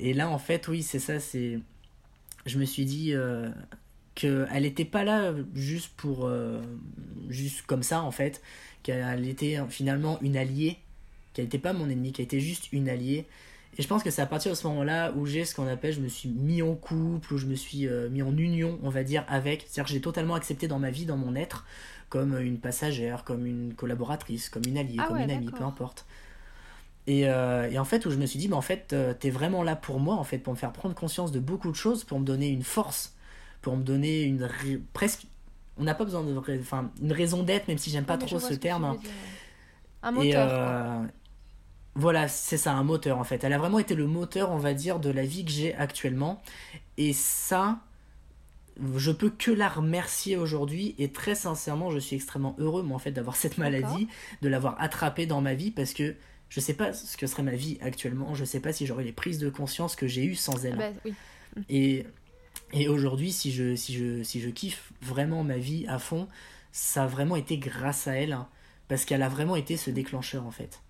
Et 0.00 0.12
là, 0.14 0.28
en 0.28 0.38
fait, 0.38 0.68
oui, 0.68 0.82
c'est 0.82 0.98
ça. 0.98 1.20
C'est, 1.20 1.58
je 2.46 2.58
me 2.58 2.64
suis 2.64 2.84
dit 2.84 3.14
euh, 3.14 3.50
qu'elle 4.14 4.62
n'était 4.62 4.84
pas 4.84 5.04
là 5.04 5.32
juste 5.54 5.92
pour, 5.96 6.26
euh, 6.26 6.60
juste 7.28 7.62
comme 7.62 7.82
ça, 7.82 8.02
en 8.02 8.10
fait. 8.10 8.42
Qu'elle 8.82 9.26
était 9.26 9.58
finalement 9.70 10.18
une 10.20 10.36
alliée, 10.36 10.78
qu'elle 11.32 11.46
n'était 11.46 11.58
pas 11.58 11.72
mon 11.72 11.88
ennemi, 11.88 12.12
qu'elle 12.12 12.26
était 12.26 12.40
juste 12.40 12.72
une 12.72 12.88
alliée. 12.88 13.26
Et 13.76 13.82
je 13.82 13.88
pense 13.88 14.02
que 14.02 14.10
c'est 14.10 14.22
à 14.22 14.26
partir 14.26 14.52
de 14.52 14.56
ce 14.56 14.66
moment-là 14.68 15.12
où 15.16 15.26
j'ai 15.26 15.44
ce 15.44 15.54
qu'on 15.54 15.66
appelle, 15.66 15.92
je 15.92 16.00
me 16.00 16.08
suis 16.08 16.28
mis 16.28 16.62
en 16.62 16.74
couple, 16.74 17.34
où 17.34 17.38
je 17.38 17.46
me 17.46 17.54
suis 17.54 17.88
mis 18.10 18.22
en 18.22 18.36
union, 18.36 18.78
on 18.82 18.90
va 18.90 19.02
dire, 19.02 19.24
avec. 19.26 19.62
C'est-à-dire 19.62 19.84
que 19.84 19.90
j'ai 19.90 20.00
totalement 20.00 20.34
accepté 20.34 20.68
dans 20.68 20.78
ma 20.78 20.90
vie, 20.90 21.06
dans 21.06 21.16
mon 21.16 21.34
être, 21.34 21.64
comme 22.10 22.38
une 22.38 22.58
passagère, 22.58 23.24
comme 23.24 23.46
une 23.46 23.74
collaboratrice, 23.74 24.48
comme 24.48 24.62
une 24.66 24.78
alliée, 24.78 24.96
ah 24.98 25.06
comme 25.08 25.16
une 25.16 25.30
amie, 25.30 25.50
peu 25.50 25.64
importe. 25.64 26.06
Et, 27.06 27.28
euh, 27.28 27.70
et, 27.70 27.78
en 27.78 27.84
fait, 27.84 28.06
où 28.06 28.10
je 28.10 28.16
me 28.16 28.26
suis 28.26 28.38
dit, 28.38 28.48
mais 28.48 28.54
en 28.54 28.62
fait, 28.62 28.92
euh, 28.92 29.12
t'es 29.12 29.30
vraiment 29.30 29.62
là 29.62 29.76
pour 29.76 30.00
moi, 30.00 30.14
en 30.14 30.24
fait, 30.24 30.38
pour 30.38 30.54
me 30.54 30.58
faire 30.58 30.72
prendre 30.72 30.94
conscience 30.94 31.32
de 31.32 31.40
beaucoup 31.40 31.70
de 31.70 31.76
choses, 31.76 32.04
pour 32.04 32.18
me 32.18 32.24
donner 32.24 32.48
une 32.48 32.62
force, 32.62 33.14
pour 33.60 33.76
me 33.76 33.82
donner 33.82 34.22
une 34.22 34.48
presque. 34.92 35.26
On 35.76 35.84
n'a 35.84 35.94
pas 35.94 36.04
besoin 36.04 36.22
de. 36.22 36.34
Enfin, 36.60 36.90
une 37.02 37.12
raison 37.12 37.42
d'être, 37.42 37.68
même 37.68 37.78
si 37.78 37.90
j'aime 37.90 38.04
pas 38.04 38.16
trop 38.16 38.38
ce 38.38 38.54
terme. 38.54 38.84
Hein. 38.84 38.96
Un 40.02 40.12
moteur. 40.12 40.48
Euh, 40.50 41.02
voilà, 41.96 42.26
c'est 42.28 42.56
ça, 42.56 42.72
un 42.72 42.84
moteur 42.84 43.18
en 43.18 43.24
fait. 43.24 43.44
Elle 43.44 43.52
a 43.52 43.58
vraiment 43.58 43.78
été 43.78 43.94
le 43.94 44.06
moteur, 44.06 44.50
on 44.50 44.58
va 44.58 44.74
dire, 44.74 44.98
de 44.98 45.10
la 45.10 45.24
vie 45.24 45.44
que 45.44 45.50
j'ai 45.50 45.74
actuellement. 45.74 46.42
Et 46.96 47.12
ça, 47.12 47.78
je 48.96 49.10
peux 49.12 49.30
que 49.30 49.50
la 49.50 49.68
remercier 49.68 50.36
aujourd'hui 50.36 50.94
et 50.98 51.12
très 51.12 51.34
sincèrement 51.34 51.90
je 51.90 51.98
suis 51.98 52.16
extrêmement 52.16 52.56
heureux 52.58 52.82
moi 52.82 52.96
en 52.96 52.98
fait 52.98 53.12
d'avoir 53.12 53.36
cette 53.36 53.56
maladie 53.58 54.08
de 54.42 54.48
l'avoir 54.48 54.74
attrapée 54.80 55.26
dans 55.26 55.40
ma 55.40 55.54
vie 55.54 55.70
parce 55.70 55.92
que 55.92 56.16
je 56.54 56.60
sais 56.60 56.74
pas 56.74 56.92
ce 56.92 57.16
que 57.16 57.26
serait 57.26 57.42
ma 57.42 57.56
vie 57.56 57.78
actuellement 57.80 58.32
je 58.36 58.44
sais 58.44 58.60
pas 58.60 58.72
si 58.72 58.86
j'aurais 58.86 59.02
les 59.02 59.12
prises 59.12 59.38
de 59.38 59.50
conscience 59.50 59.96
que 59.96 60.06
j'ai 60.06 60.24
eues 60.24 60.36
sans 60.36 60.64
elle. 60.64 60.76
Bah, 60.76 61.10
et 61.68 62.06
et 62.72 62.88
aujourd'hui 62.88 63.32
si 63.32 63.50
je 63.50 63.74
si 63.74 63.92
je 63.92 64.22
si 64.22 64.40
je 64.40 64.50
kiffe 64.50 64.92
vraiment 65.02 65.42
ma 65.42 65.58
vie 65.58 65.84
à 65.88 65.98
fond 65.98 66.28
ça 66.70 67.04
a 67.04 67.06
vraiment 67.08 67.34
été 67.34 67.58
grâce 67.58 68.06
à 68.06 68.12
elle 68.12 68.32
hein, 68.32 68.48
parce 68.86 69.04
qu'elle 69.04 69.22
a 69.22 69.28
vraiment 69.28 69.56
été 69.56 69.76
ce 69.76 69.90
déclencheur 69.90 70.46
en 70.46 70.52
fait 70.52 70.80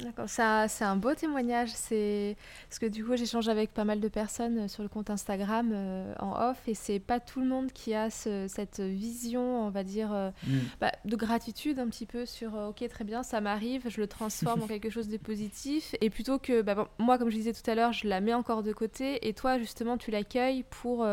D'accord, 0.00 0.28
c'est 0.28 0.84
un 0.84 0.96
beau 0.96 1.12
témoignage. 1.14 1.70
C'est 1.74 2.36
parce 2.68 2.78
que 2.78 2.86
du 2.86 3.04
coup, 3.04 3.16
j'échange 3.16 3.48
avec 3.48 3.74
pas 3.74 3.84
mal 3.84 3.98
de 3.98 4.06
personnes 4.06 4.58
euh, 4.58 4.68
sur 4.68 4.84
le 4.84 4.88
compte 4.88 5.10
Instagram 5.10 5.72
euh, 5.72 6.14
en 6.20 6.50
off, 6.50 6.56
et 6.68 6.74
c'est 6.74 7.00
pas 7.00 7.18
tout 7.18 7.40
le 7.40 7.46
monde 7.46 7.72
qui 7.72 7.94
a 7.94 8.08
cette 8.08 8.78
vision, 8.78 9.66
on 9.66 9.70
va 9.70 9.82
dire, 9.82 10.12
euh, 10.12 10.30
mm. 10.46 10.58
bah, 10.80 10.92
de 11.04 11.16
gratitude 11.16 11.80
un 11.80 11.88
petit 11.88 12.06
peu 12.06 12.26
sur 12.26 12.54
ok, 12.54 12.86
très 12.88 13.02
bien, 13.02 13.24
ça 13.24 13.40
m'arrive, 13.40 13.82
je 13.88 14.00
le 14.00 14.06
transforme 14.06 14.62
en 14.62 14.66
quelque 14.68 14.90
chose 14.90 15.08
de 15.08 15.16
positif, 15.16 15.96
et 16.00 16.10
plutôt 16.10 16.38
que 16.38 16.62
bah, 16.62 16.88
moi, 16.98 17.18
comme 17.18 17.30
je 17.30 17.36
disais 17.36 17.52
tout 17.52 17.68
à 17.68 17.74
l'heure, 17.74 17.92
je 17.92 18.06
la 18.06 18.20
mets 18.20 18.34
encore 18.34 18.62
de 18.62 18.72
côté, 18.72 19.26
et 19.26 19.34
toi, 19.34 19.58
justement, 19.58 19.98
tu 19.98 20.12
l'accueilles 20.12 20.64
pour 20.70 21.06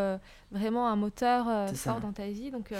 vraiment 0.51 0.87
un 0.87 0.95
moteur 0.95 1.69
fort 1.73 1.99
dans 1.99 2.13
ta 2.13 2.27
vie. 2.27 2.51
Donc 2.51 2.71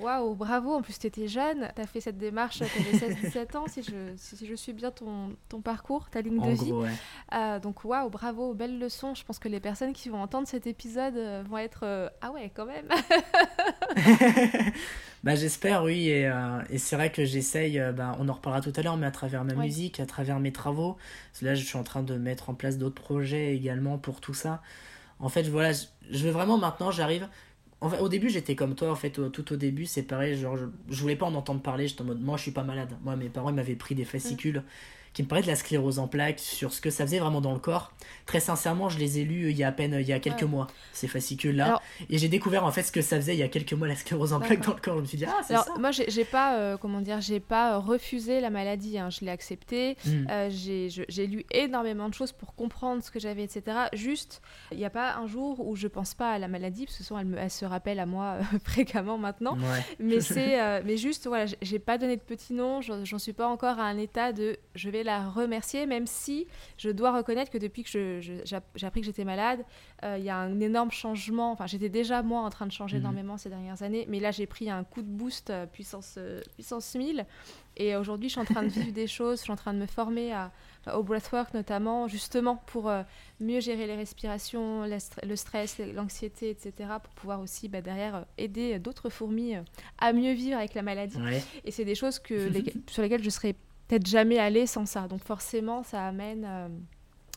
Waouh, 0.00 0.34
bravo. 0.34 0.74
En 0.74 0.82
plus, 0.82 0.98
tu 0.98 1.06
étais 1.06 1.28
jeune. 1.28 1.68
Tu 1.74 1.82
as 1.82 1.86
fait 1.86 2.00
cette 2.00 2.18
démarche, 2.18 2.58
tu 2.58 2.64
avais 2.64 3.14
16-17 3.14 3.56
ans, 3.56 3.64
si 3.66 3.82
je, 3.82 4.12
si 4.16 4.46
je 4.46 4.54
suis 4.54 4.72
bien 4.72 4.90
ton, 4.90 5.36
ton 5.48 5.60
parcours, 5.60 6.08
ta 6.10 6.20
ligne 6.20 6.40
de 6.40 6.50
vie. 6.50 6.72
Euh, 7.34 7.58
donc, 7.58 7.84
waouh, 7.84 8.08
bravo, 8.08 8.54
belle 8.54 8.78
leçon. 8.78 9.14
Je 9.14 9.24
pense 9.24 9.38
que 9.38 9.48
les 9.48 9.60
personnes 9.60 9.92
qui 9.92 10.08
vont 10.08 10.20
entendre 10.20 10.46
cet 10.46 10.66
épisode 10.66 11.16
euh, 11.16 11.42
vont 11.48 11.58
être 11.58 11.80
euh, 11.82 12.08
Ah 12.20 12.30
ouais, 12.30 12.50
quand 12.54 12.66
même. 12.66 12.86
bah, 15.24 15.34
J'espère, 15.34 15.82
oui. 15.82 16.08
Et, 16.08 16.30
et 16.70 16.78
c'est 16.78 16.96
vrai 16.96 17.10
que 17.10 17.24
j'essaye, 17.24 17.80
bah, 17.94 18.16
on 18.18 18.28
en 18.28 18.34
reparlera 18.34 18.60
tout 18.62 18.72
à 18.76 18.82
l'heure, 18.82 18.96
mais 18.96 19.06
à 19.06 19.10
travers 19.10 19.44
ma 19.44 19.54
musique, 19.54 20.00
à 20.00 20.06
travers 20.06 20.38
mes 20.38 20.52
travaux. 20.52 20.96
Là, 21.42 21.54
je 21.54 21.64
suis 21.64 21.78
en 21.78 21.84
train 21.84 22.02
de 22.02 22.16
mettre 22.16 22.50
en 22.50 22.54
place 22.54 22.78
d'autres 22.78 23.00
projets 23.00 23.54
également 23.54 23.98
pour 23.98 24.20
tout 24.20 24.34
ça. 24.34 24.62
En 25.20 25.28
fait, 25.28 25.42
voilà, 25.48 25.72
je 25.72 26.24
veux 26.24 26.30
vraiment 26.30 26.58
maintenant, 26.58 26.92
j'arrive 26.92 27.28
au 27.80 28.08
début, 28.08 28.28
j'étais 28.28 28.54
comme 28.54 28.74
toi, 28.74 28.90
en 28.90 28.96
fait, 28.96 29.20
tout 29.32 29.52
au 29.52 29.56
début, 29.56 29.86
c'est 29.86 30.02
pareil, 30.02 30.36
genre, 30.36 30.56
je, 30.56 30.66
je, 30.88 31.00
voulais 31.00 31.16
pas 31.16 31.26
en 31.26 31.34
entendre 31.34 31.62
parler, 31.62 31.86
j'étais 31.86 32.02
en 32.02 32.06
mode, 32.06 32.20
moi, 32.20 32.36
je 32.36 32.42
suis 32.42 32.50
pas 32.50 32.64
malade. 32.64 32.90
Moi, 33.04 33.16
mes 33.16 33.28
parents, 33.28 33.52
m'avaient 33.52 33.76
pris 33.76 33.94
des 33.94 34.04
fascicules 34.04 34.62
qui 35.18 35.24
me 35.24 35.28
parlaient 35.28 35.42
de 35.42 35.48
la 35.48 35.56
sclérose 35.56 35.98
en 35.98 36.06
plaques, 36.06 36.38
sur 36.38 36.72
ce 36.72 36.80
que 36.80 36.90
ça 36.90 37.04
faisait 37.04 37.18
vraiment 37.18 37.40
dans 37.40 37.52
le 37.52 37.58
corps. 37.58 37.90
Très 38.24 38.38
sincèrement, 38.38 38.88
je 38.88 39.00
les 39.00 39.18
ai 39.18 39.24
lus 39.24 39.46
euh, 39.46 39.50
il 39.50 39.58
y 39.58 39.64
a 39.64 39.68
à 39.68 39.72
peine, 39.72 39.96
il 39.98 40.06
y 40.06 40.12
a 40.12 40.20
quelques 40.20 40.44
mois, 40.44 40.68
ces 40.92 41.08
fascicules-là. 41.08 41.82
Et 42.08 42.18
j'ai 42.18 42.28
découvert, 42.28 42.64
en 42.64 42.70
fait, 42.70 42.84
ce 42.84 42.92
que 42.92 43.02
ça 43.02 43.16
faisait 43.16 43.34
il 43.34 43.40
y 43.40 43.42
a 43.42 43.48
quelques 43.48 43.72
mois, 43.72 43.88
la 43.88 43.96
sclérose 43.96 44.32
en 44.32 44.38
plaques 44.38 44.64
dans 44.64 44.74
le 44.74 44.80
corps. 44.80 44.94
Je 44.94 45.00
me 45.00 45.06
suis 45.06 45.18
dit, 45.18 45.24
ah, 45.24 45.40
c'est 45.44 45.56
ça. 45.56 45.66
Moi, 45.76 45.90
j'ai 45.90 46.24
pas, 46.24 46.56
euh, 46.56 46.76
comment 46.76 47.00
dire, 47.00 47.20
j'ai 47.20 47.40
pas 47.40 47.72
euh, 47.72 47.78
refusé 47.78 48.40
la 48.40 48.50
maladie, 48.50 48.96
hein. 48.96 49.10
je 49.10 49.24
l'ai 49.24 49.32
acceptée. 49.32 49.96
Hmm. 50.06 50.26
j'ai 50.50 51.26
lu 51.26 51.44
énormément 51.50 52.08
de 52.08 52.14
choses 52.14 52.30
pour 52.30 52.54
comprendre 52.54 53.02
ce 53.02 53.10
que 53.10 53.18
j'avais, 53.18 53.42
etc. 53.42 53.76
Juste, 53.94 54.40
il 54.70 54.78
n'y 54.78 54.84
a 54.84 54.90
pas 54.90 55.16
un 55.16 55.26
jour 55.26 55.66
où 55.66 55.74
je 55.74 55.88
pense 55.88 56.14
pas 56.14 56.30
à 56.30 56.38
la 56.38 56.46
maladie, 56.46 56.84
parce 56.84 56.96
que 56.96 57.02
souvent, 57.02 57.18
elle, 57.18 57.26
me, 57.26 57.38
elle 57.38 57.50
se 57.50 57.64
rappelle 57.64 57.98
à 57.98 58.06
moi 58.06 58.36
fréquemment 58.64 59.18
maintenant. 59.18 59.58
Mais 59.98 60.20
c'est, 60.20 60.82
mais 60.84 60.96
juste, 60.96 61.26
voilà, 61.26 61.46
j'ai 61.60 61.80
pas 61.80 61.98
donné 61.98 62.14
de 62.14 62.22
petit 62.22 62.54
nom, 62.54 62.80
j'en 62.82 63.18
suis 63.18 63.32
pas 63.32 63.48
encore 63.48 63.80
à 63.80 63.84
un 63.84 63.98
état 63.98 64.32
de 64.32 64.56
je 64.76 64.90
vais 64.90 65.02
la 65.08 65.28
remercier, 65.28 65.86
même 65.86 66.06
si 66.06 66.46
je 66.76 66.90
dois 66.90 67.16
reconnaître 67.16 67.50
que 67.50 67.58
depuis 67.58 67.82
que 67.82 68.20
j'ai 68.20 68.86
appris 68.86 69.00
que 69.00 69.06
j'étais 69.06 69.24
malade, 69.24 69.64
euh, 70.04 70.16
il 70.18 70.24
y 70.24 70.28
a 70.28 70.36
un 70.36 70.60
énorme 70.60 70.90
changement. 70.90 71.50
Enfin, 71.52 71.66
j'étais 71.66 71.88
déjà 71.88 72.22
moi 72.22 72.42
en 72.42 72.50
train 72.50 72.66
de 72.66 72.72
changer 72.72 72.98
mhm. 72.98 73.02
énormément 73.02 73.38
ces 73.38 73.48
dernières 73.48 73.82
années, 73.82 74.04
mais 74.08 74.20
là 74.20 74.30
j'ai 74.30 74.46
pris 74.46 74.70
un 74.70 74.84
coup 74.84 75.02
de 75.02 75.08
boost 75.08 75.48
euh, 75.48 75.66
puissance, 75.66 76.16
euh, 76.18 76.42
puissance 76.54 76.94
1000. 76.94 77.24
Et 77.80 77.96
aujourd'hui, 77.96 78.28
je 78.28 78.32
suis 78.32 78.40
en 78.40 78.44
train 78.44 78.64
de 78.64 78.68
vivre 78.68 78.92
des 78.92 79.06
choses, 79.06 79.38
je 79.38 79.44
suis 79.44 79.52
en 79.52 79.56
train 79.56 79.72
de 79.72 79.78
me 79.78 79.86
former 79.86 80.32
à, 80.32 80.50
au 80.94 81.04
breathwork 81.04 81.54
notamment, 81.54 82.08
justement 82.08 82.56
pour 82.66 82.90
mieux 83.40 83.60
gérer 83.60 83.86
les 83.86 83.94
respirations, 83.94 84.84
le 84.84 85.36
stress, 85.36 85.78
l'anxiété, 85.78 86.50
etc., 86.50 86.72
pour 87.00 87.14
pouvoir 87.14 87.40
aussi 87.40 87.68
bah, 87.68 87.80
derrière 87.80 88.26
aider 88.36 88.80
d'autres 88.80 89.10
fourmis 89.10 89.54
à 89.98 90.12
mieux 90.12 90.32
vivre 90.32 90.58
avec 90.58 90.74
la 90.74 90.82
maladie. 90.82 91.20
Et 91.64 91.70
c'est 91.70 91.84
des 91.84 91.94
choses 91.94 92.18
que, 92.18 92.50
sur 92.90 93.02
lesquelles 93.02 93.22
je 93.22 93.30
serais 93.30 93.54
peut-être 93.88 94.06
jamais 94.06 94.38
allé 94.38 94.66
sans 94.66 94.86
ça. 94.86 95.08
Donc 95.08 95.24
forcément, 95.24 95.82
ça 95.82 96.06
amène, 96.06 96.44
euh, 96.46 96.68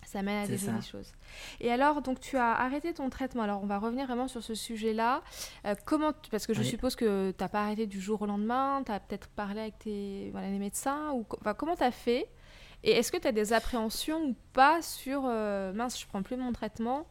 ça 0.06 0.20
amène 0.20 0.44
à 0.44 0.48
des 0.48 0.58
jolies 0.58 0.82
choses. 0.82 1.12
Et 1.60 1.72
alors, 1.72 2.02
donc 2.02 2.20
tu 2.20 2.38
as 2.38 2.52
arrêté 2.52 2.94
ton 2.94 3.10
traitement. 3.10 3.44
Alors 3.44 3.64
on 3.64 3.68
va 3.68 3.80
revenir 3.80 4.06
vraiment 4.06 4.28
sur 4.28 4.44
ce 4.44 4.54
sujet-là. 4.54 5.22
Euh, 5.66 5.76
comment, 5.86 6.12
parce 6.30 6.46
que 6.46 6.54
je 6.54 6.64
suppose 6.64 6.96
que 6.96 7.32
tu 7.32 7.44
n'as 7.44 7.50
pas 7.50 7.64
arrêté 7.64 7.88
du 7.88 8.00
jour 8.00 8.22
au 8.22 8.26
lendemain, 8.26 8.84
tu 8.86 8.92
as 8.92 9.00
peut-être 9.00 9.30
parlé 9.30 9.62
avec 9.62 9.80
tes, 9.80 10.30
voilà, 10.32 10.50
les 10.50 10.60
médecins, 10.60 11.12
ou 11.14 11.26
enfin, 11.40 11.54
comment 11.54 11.76
tu 11.76 11.84
as 11.84 11.92
fait? 11.92 12.28
Et 12.84 12.92
est-ce 12.92 13.12
que 13.12 13.18
tu 13.18 13.28
as 13.28 13.32
des 13.32 13.54
appréhensions 13.54 14.24
ou 14.24 14.36
pas 14.54 14.82
sur, 14.82 15.24
euh, 15.26 15.72
mince, 15.72 16.00
je 16.00 16.08
prends 16.08 16.24
plus 16.24 16.36
mon 16.36 16.52
traitement, 16.52 17.06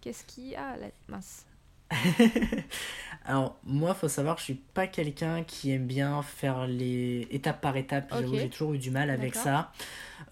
qu'est-ce 0.00 0.24
qui 0.24 0.54
a, 0.54 0.76
ah, 0.80 0.86
mince 1.08 1.45
Alors, 3.24 3.58
moi, 3.64 3.92
faut 3.94 4.08
savoir, 4.08 4.38
je 4.38 4.44
suis 4.44 4.54
pas 4.54 4.86
quelqu'un 4.86 5.42
qui 5.42 5.72
aime 5.72 5.86
bien 5.86 6.22
faire 6.22 6.66
les 6.66 7.26
étapes 7.30 7.60
par 7.60 7.76
étape. 7.76 8.14
J'ai 8.32 8.48
toujours 8.48 8.74
eu 8.74 8.78
du 8.78 8.90
mal 8.90 9.10
avec 9.10 9.34
ça. 9.34 9.72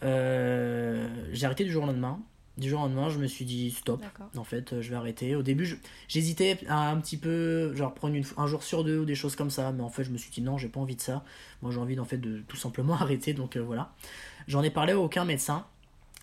Euh, 0.03 1.09
j'ai 1.33 1.47
arrêté 1.47 1.65
du 1.65 1.73
jour 1.73 1.85
au 1.85 1.87
lendemain. 1.87 2.21
Du 2.57 2.71
jour 2.71 2.81
au 2.81 2.85
lendemain, 2.85 3.09
je 3.09 3.19
me 3.19 3.27
suis 3.27 3.45
dit 3.45 3.73
stop. 3.73 4.01
En 4.37 4.45
fait, 4.45 4.81
je 4.81 4.91
vais 4.91 4.95
arrêter. 4.95 5.35
Au 5.35 5.43
début, 5.43 5.77
j'hésitais 6.07 6.59
à 6.69 6.89
un 6.89 7.01
petit 7.01 7.17
peu, 7.17 7.75
genre 7.75 7.93
prendre 7.95 8.15
une, 8.15 8.25
un 8.37 8.47
jour 8.47 8.63
sur 8.63 8.85
deux 8.85 9.01
ou 9.01 9.05
des 9.05 9.17
choses 9.17 9.35
comme 9.35 9.51
ça. 9.51 9.73
Mais 9.73 9.83
en 9.83 9.91
fait, 9.91 10.05
je 10.05 10.11
me 10.11 10.19
suis 10.19 10.31
dit 10.31 10.41
non, 10.41 10.57
j'ai 10.57 10.69
pas 10.69 10.79
envie 10.79 10.95
de 10.95 11.01
ça. 11.01 11.25
Moi, 11.63 11.73
j'ai 11.73 11.81
envie 11.81 11.99
en 11.99 12.05
fait 12.05 12.19
de 12.19 12.45
tout 12.47 12.57
simplement 12.57 12.95
arrêter. 13.01 13.33
Donc 13.33 13.57
euh, 13.57 13.61
voilà. 13.61 13.93
J'en 14.47 14.63
ai 14.63 14.71
parlé 14.71 14.93
à 14.93 15.01
aucun 15.01 15.25
médecin. 15.25 15.67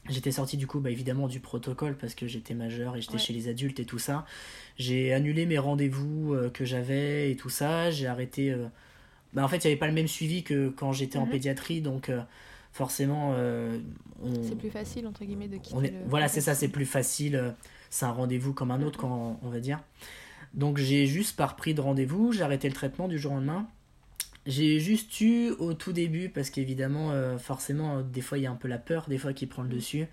J'étais 0.10 0.32
sorti 0.32 0.58
du 0.58 0.66
coup 0.66 0.80
bah, 0.80 0.90
évidemment 0.90 1.28
du 1.28 1.40
protocole 1.40 1.96
parce 1.96 2.16
que 2.16 2.28
j'étais 2.28 2.56
majeur 2.56 2.96
et 2.96 3.02
j'étais 3.02 3.20
chez 3.20 3.34
les 3.34 3.48
adultes 3.48 3.80
et 3.80 3.86
tout 3.86 4.00
ça. 4.00 4.26
J'ai 4.78 5.14
annulé 5.14 5.46
mes 5.46 5.60
rendez-vous 5.60 6.34
euh, 6.34 6.50
que 6.50 6.66
j'avais 6.66 7.32
et 7.32 7.36
tout 7.36 7.50
ça. 7.50 7.92
J'ai 7.92 8.08
arrêté. 8.08 8.52
Euh, 8.52 8.68
bah, 9.34 9.44
en 9.44 9.48
fait, 9.48 9.58
il 9.58 9.68
n'y 9.68 9.72
avait 9.72 9.80
pas 9.80 9.88
le 9.88 9.94
même 9.94 10.08
suivi 10.08 10.44
que 10.44 10.70
quand 10.70 10.92
j'étais 10.92 11.18
en 11.18 11.26
mhm. 11.26 11.32
pédiatrie, 11.32 11.82
donc 11.82 12.10
euh, 12.10 12.22
forcément. 12.72 13.36
C'est 14.44 14.58
plus 14.58 14.72
facile 14.72 15.06
entre 15.08 15.24
guillemets 15.24 15.48
de 15.48 15.58
quitter. 15.58 15.94
Voilà, 16.08 16.28
c'est 16.28 16.42
ça, 16.42 16.56
c'est 16.56 16.68
plus 16.68 16.86
facile. 16.86 17.54
C'est 17.90 18.06
un 18.06 18.12
rendez-vous 18.12 18.54
comme 18.54 18.72
un 18.72 18.82
autre, 18.82 19.00
quand 19.00 19.40
on 19.44 19.50
va 19.50 19.60
dire. 19.60 19.80
Donc 20.54 20.78
j'ai 20.78 21.06
juste 21.06 21.36
pas 21.36 21.46
repris 21.46 21.74
de 21.74 21.82
rendez-vous. 21.82 22.32
J'ai 22.32 22.42
arrêté 22.42 22.68
le 22.68 22.74
traitement 22.74 23.08
du 23.08 23.20
jour 23.20 23.34
au 23.34 23.36
lendemain. 23.36 23.68
J'ai 24.48 24.80
juste 24.80 25.22
eu 25.22 25.52
au 25.52 25.74
tout 25.74 25.94
début, 25.94 26.30
parce 26.30 26.50
qu'évidemment, 26.50 27.12
euh, 27.12 27.38
forcément, 27.38 27.98
euh, 27.98 28.02
des 28.04 28.22
fois 28.22 28.40
il 28.40 28.44
y 28.44 28.48
a 28.48 28.52
un 28.52 28.56
peu 28.56 28.68
la 28.68 28.80
peur, 28.80 29.06
des 29.08 29.20
fois 29.20 29.34
qui 29.34 29.46
prend 29.46 29.62
le 29.62 29.70
mm. 29.70 29.74
dessus. 29.74 30.08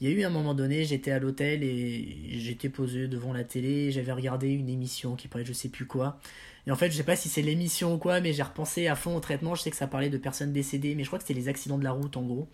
Il 0.00 0.08
y 0.08 0.12
a 0.12 0.14
eu 0.14 0.24
un 0.24 0.30
moment 0.30 0.54
donné, 0.54 0.84
j'étais 0.84 1.12
à 1.12 1.18
l'hôtel 1.18 1.62
et 1.62 2.38
j'étais 2.38 2.68
posé 2.68 3.08
devant 3.08 3.32
la 3.32 3.44
télé, 3.44 3.90
j'avais 3.92 4.12
regardé 4.12 4.48
une 4.48 4.68
émission 4.68 5.14
qui 5.14 5.28
parlait 5.28 5.46
je 5.46 5.52
sais 5.52 5.68
plus 5.68 5.86
quoi. 5.86 6.18
Et 6.66 6.70
en 6.70 6.76
fait, 6.76 6.90
je 6.90 6.96
sais 6.96 7.04
pas 7.04 7.16
si 7.16 7.28
c'est 7.28 7.42
l'émission 7.42 7.94
ou 7.94 7.98
quoi, 7.98 8.20
mais 8.20 8.32
j'ai 8.32 8.42
repensé 8.42 8.88
à 8.88 8.96
fond 8.96 9.16
au 9.16 9.20
traitement. 9.20 9.54
Je 9.54 9.62
sais 9.62 9.70
que 9.70 9.76
ça 9.76 9.86
parlait 9.86 10.10
de 10.10 10.18
personnes 10.18 10.52
décédées, 10.52 10.94
mais 10.94 11.04
je 11.04 11.08
crois 11.08 11.18
que 11.18 11.24
c'était 11.24 11.38
les 11.38 11.48
accidents 11.48 11.78
de 11.78 11.84
la 11.84 11.92
route 11.92 12.16
en 12.16 12.22
gros. 12.22 12.48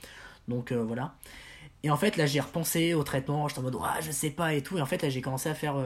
Donc 0.48 0.72
euh, 0.72 0.82
voilà. 0.82 1.14
Et 1.82 1.90
en 1.90 1.96
fait, 1.96 2.16
là, 2.16 2.26
j'ai 2.26 2.40
repensé 2.40 2.94
au 2.94 3.02
traitement, 3.04 3.48
j'étais 3.48 3.60
en 3.60 3.62
mode, 3.62 3.76
ah, 3.82 3.98
je 4.02 4.10
sais 4.10 4.30
pas 4.30 4.54
et 4.54 4.62
tout. 4.62 4.76
Et 4.78 4.82
en 4.82 4.86
fait, 4.86 5.02
là, 5.02 5.08
j'ai 5.08 5.22
commencé 5.22 5.48
à 5.48 5.54
faire, 5.54 5.76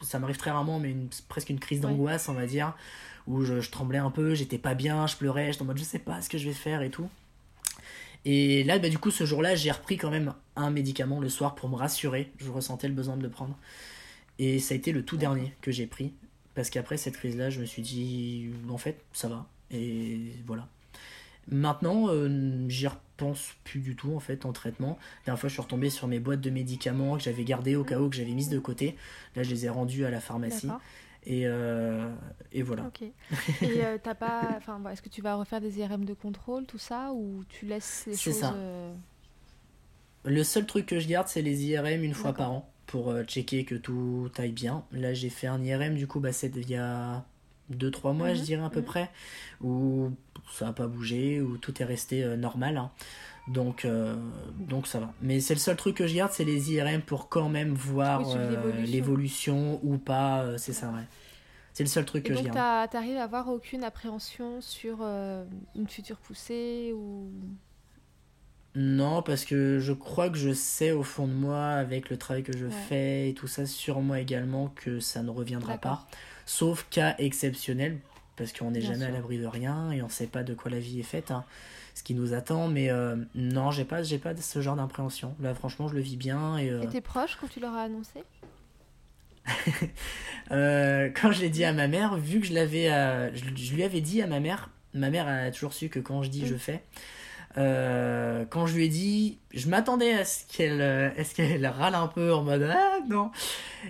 ça 0.00 0.18
m'arrive 0.18 0.38
très 0.38 0.50
rarement, 0.50 0.78
mais 0.78 0.96
presque 1.28 1.50
une 1.50 1.60
crise 1.60 1.80
d'angoisse, 1.80 2.28
on 2.28 2.32
va 2.32 2.46
dire 2.46 2.74
où 3.26 3.42
je, 3.44 3.54
tremblais 3.70 3.98
un 3.98 4.10
peu, 4.10 4.34
j'étais 4.34 4.58
pas 4.58 4.74
bien, 4.74 5.06
je 5.06 5.16
pleurais, 5.16 5.52
j'étais 5.52 5.62
en 5.62 5.66
mode 5.66 5.78
je 5.78 5.84
sais 5.84 5.98
pas 5.98 6.20
ce 6.20 6.28
que 6.28 6.38
je 6.38 6.46
vais 6.48 6.54
faire 6.54 6.82
et 6.82 6.90
tout. 6.90 7.08
Et 8.24 8.64
là, 8.64 8.78
bah, 8.78 8.88
du 8.88 8.98
coup, 8.98 9.10
ce 9.10 9.24
jour-là, 9.24 9.54
j'ai 9.54 9.70
repris 9.70 9.96
quand 9.96 10.10
même 10.10 10.32
un 10.56 10.70
médicament 10.70 11.20
le 11.20 11.28
soir 11.28 11.54
pour 11.54 11.68
me 11.68 11.76
rassurer. 11.76 12.32
Je 12.38 12.50
ressentais 12.50 12.88
le 12.88 12.94
besoin 12.94 13.16
de 13.16 13.22
le 13.22 13.28
prendre. 13.28 13.58
Et 14.38 14.58
ça 14.60 14.74
a 14.74 14.76
été 14.76 14.92
le 14.92 15.04
tout 15.04 15.16
dernier 15.16 15.52
que 15.60 15.70
j'ai 15.70 15.86
pris. 15.86 16.14
Parce 16.54 16.70
qu'après 16.70 16.96
cette 16.96 17.16
crise-là, 17.16 17.50
je 17.50 17.60
me 17.60 17.66
suis 17.66 17.82
dit, 17.82 18.50
en 18.70 18.78
fait, 18.78 19.04
ça 19.12 19.28
va. 19.28 19.46
Et 19.70 20.20
voilà. 20.46 20.68
Maintenant, 21.48 22.08
euh, 22.08 22.64
j'y 22.68 22.86
repense 22.86 23.54
plus 23.64 23.80
du 23.80 23.96
tout 23.96 24.14
en 24.14 24.20
fait 24.20 24.46
en 24.46 24.52
traitement. 24.52 24.98
La 25.20 25.26
dernière 25.26 25.40
fois, 25.40 25.48
je 25.48 25.54
suis 25.54 25.62
retombé 25.62 25.90
sur 25.90 26.08
mes 26.08 26.18
boîtes 26.18 26.40
de 26.40 26.50
médicaments 26.50 27.16
que 27.16 27.22
j'avais 27.22 27.44
gardées 27.44 27.76
au 27.76 27.84
cas 27.84 27.98
où 27.98 28.08
que 28.08 28.16
j'avais 28.16 28.32
mises 28.32 28.48
de 28.48 28.58
côté. 28.58 28.96
Là, 29.36 29.42
je 29.42 29.50
les 29.50 29.66
ai 29.66 29.68
rendues 29.68 30.06
à 30.06 30.10
la 30.10 30.20
pharmacie. 30.20 30.68
Et, 31.26 31.46
euh, 31.46 32.08
et 32.52 32.62
voilà. 32.62 32.84
Ok. 32.84 33.02
Et 33.02 33.12
euh, 33.62 33.98
t'as 34.02 34.14
pas. 34.14 34.42
Enfin, 34.56 34.80
est-ce 34.90 35.02
que 35.02 35.08
tu 35.08 35.22
vas 35.22 35.36
refaire 35.36 35.60
des 35.60 35.78
IRM 35.78 36.04
de 36.04 36.14
contrôle, 36.14 36.66
tout 36.66 36.78
ça, 36.78 37.12
ou 37.12 37.42
tu 37.48 37.66
laisses 37.66 38.04
les 38.06 38.16
choses. 38.16 38.34
C'est 38.34 38.40
ça. 38.40 38.54
Euh, 38.54 38.92
Le 40.24 40.44
seul 40.44 40.66
truc 40.66 40.86
que 40.86 40.98
je 40.98 41.08
garde, 41.08 41.28
c'est 41.28 41.42
les 41.42 41.64
IRM 41.64 42.02
une 42.02 42.14
fois 42.14 42.32
par 42.32 42.52
an 42.52 42.70
pour 42.86 43.14
checker 43.24 43.64
que 43.64 43.74
tout 43.74 44.30
aille 44.36 44.52
bien. 44.52 44.84
Là, 44.92 45.14
j'ai 45.14 45.30
fait 45.30 45.46
un 45.46 45.62
IRM, 45.62 45.94
du 45.94 46.06
coup, 46.06 46.20
bah, 46.20 46.32
c'est 46.32 46.54
il 46.54 46.68
y 46.68 46.76
a 46.76 47.24
2-3 47.72 48.14
mois, 48.14 48.34
je 48.34 48.40
mhm. 48.40 48.44
dirais 48.44 48.64
à 48.64 48.70
peu 48.70 48.80
mhm. 48.80 48.86
près, 48.86 49.10
où 49.62 50.10
ça 50.52 50.66
n'a 50.66 50.72
pas 50.72 50.86
bougé, 50.86 51.40
où 51.40 51.56
tout 51.56 51.80
est 51.80 51.86
resté 51.86 52.24
normal. 52.36 52.76
Hein. 52.76 52.90
Donc, 53.46 53.84
euh, 53.84 54.16
donc 54.58 54.86
ça 54.86 55.00
va. 55.00 55.12
Mais 55.20 55.40
c'est 55.40 55.54
le 55.54 55.60
seul 55.60 55.76
truc 55.76 55.96
que 55.96 56.06
je 56.06 56.14
garde, 56.14 56.32
c'est 56.32 56.44
les 56.44 56.72
IRM 56.72 57.02
pour 57.02 57.28
quand 57.28 57.48
même 57.48 57.74
voir 57.74 58.22
euh, 58.36 58.72
l'évolution 58.84 59.80
ou 59.82 59.98
pas. 59.98 60.42
Euh, 60.42 60.56
c'est 60.56 60.72
ça, 60.72 60.88
ouais. 60.88 61.04
C'est 61.74 61.82
le 61.82 61.88
seul 61.88 62.04
truc 62.04 62.24
que 62.24 62.34
je 62.34 62.42
garde. 62.42 62.90
T'arrives 62.90 63.18
à 63.18 63.24
avoir 63.24 63.48
aucune 63.48 63.82
appréhension 63.82 64.60
sur 64.60 65.02
une 65.02 65.88
future 65.88 66.18
poussée 66.18 66.92
ou? 66.94 67.32
Non, 68.76 69.22
parce 69.22 69.44
que 69.44 69.78
je 69.80 69.92
crois 69.92 70.30
que 70.30 70.38
je 70.38 70.52
sais 70.52 70.92
au 70.92 71.02
fond 71.02 71.26
de 71.26 71.32
moi, 71.32 71.66
avec 71.66 72.10
le 72.10 72.16
travail 72.16 72.44
que 72.44 72.56
je 72.56 72.66
fais 72.66 73.30
et 73.30 73.34
tout 73.34 73.48
ça, 73.48 73.66
sur 73.66 74.00
moi 74.00 74.20
également, 74.20 74.68
que 74.76 75.00
ça 75.00 75.22
ne 75.22 75.30
reviendra 75.30 75.78
pas. 75.78 76.06
Sauf 76.46 76.86
cas 76.90 77.16
exceptionnel, 77.18 77.98
parce 78.36 78.52
qu'on 78.52 78.70
n'est 78.70 78.80
jamais 78.80 79.06
à 79.06 79.10
l'abri 79.10 79.38
de 79.38 79.46
rien 79.46 79.90
et 79.90 80.00
on 80.00 80.06
ne 80.06 80.12
sait 80.12 80.28
pas 80.28 80.44
de 80.44 80.54
quoi 80.54 80.70
la 80.70 80.78
vie 80.78 81.00
est 81.00 81.04
faite. 81.04 81.32
Hein 81.32 81.44
ce 81.94 82.02
qui 82.02 82.14
nous 82.14 82.34
attend. 82.34 82.68
Mais 82.68 82.90
euh, 82.90 83.16
non, 83.34 83.70
j'ai 83.70 83.84
pas, 83.84 84.02
j'ai 84.02 84.18
pas 84.18 84.36
ce 84.36 84.60
genre 84.60 84.76
d'impréhension. 84.76 85.34
Là, 85.40 85.54
franchement, 85.54 85.88
je 85.88 85.94
le 85.94 86.00
vis 86.00 86.16
bien. 86.16 86.58
Et, 86.58 86.70
euh... 86.70 86.84
tes 86.84 87.00
proches 87.00 87.38
quand 87.40 87.48
tu 87.48 87.60
leur 87.60 87.74
as 87.74 87.82
annoncé? 87.82 88.24
Euh, 90.50 91.08
Quand 91.18 91.32
je 91.32 91.40
l'ai 91.40 91.48
dit 91.48 91.64
à 91.64 91.72
ma 91.72 91.88
mère, 91.88 92.18
vu 92.18 92.38
que 92.38 92.46
je 92.46 92.52
l'avais, 92.52 92.92
euh, 92.92 93.34
je, 93.34 93.74
lui 93.74 93.82
avais 93.82 94.02
dit 94.02 94.20
à 94.20 94.26
ma 94.26 94.40
mère, 94.40 94.68
ma 94.92 95.08
mère 95.08 95.26
a 95.26 95.50
toujours 95.50 95.72
su 95.72 95.88
que 95.88 95.98
quand 95.98 96.22
je 96.22 96.28
dis, 96.28 96.46
je 96.46 96.54
mm. 96.54 96.58
fais. 96.58 96.82
Euh, 97.56 98.44
quand 98.50 98.66
je 98.66 98.74
lui 98.74 98.84
ai 98.84 98.88
dit, 98.88 99.38
je 99.54 99.70
m'attendais 99.70 100.12
à 100.12 100.26
ce 100.26 100.44
qu'elle 100.46 100.82
est-ce 101.16 101.34
qu'elle 101.34 101.66
râle 101.66 101.94
un 101.94 102.08
peu 102.08 102.34
en 102.34 102.42
mode 102.42 102.70
ah 102.70 102.98
non. 103.08 103.30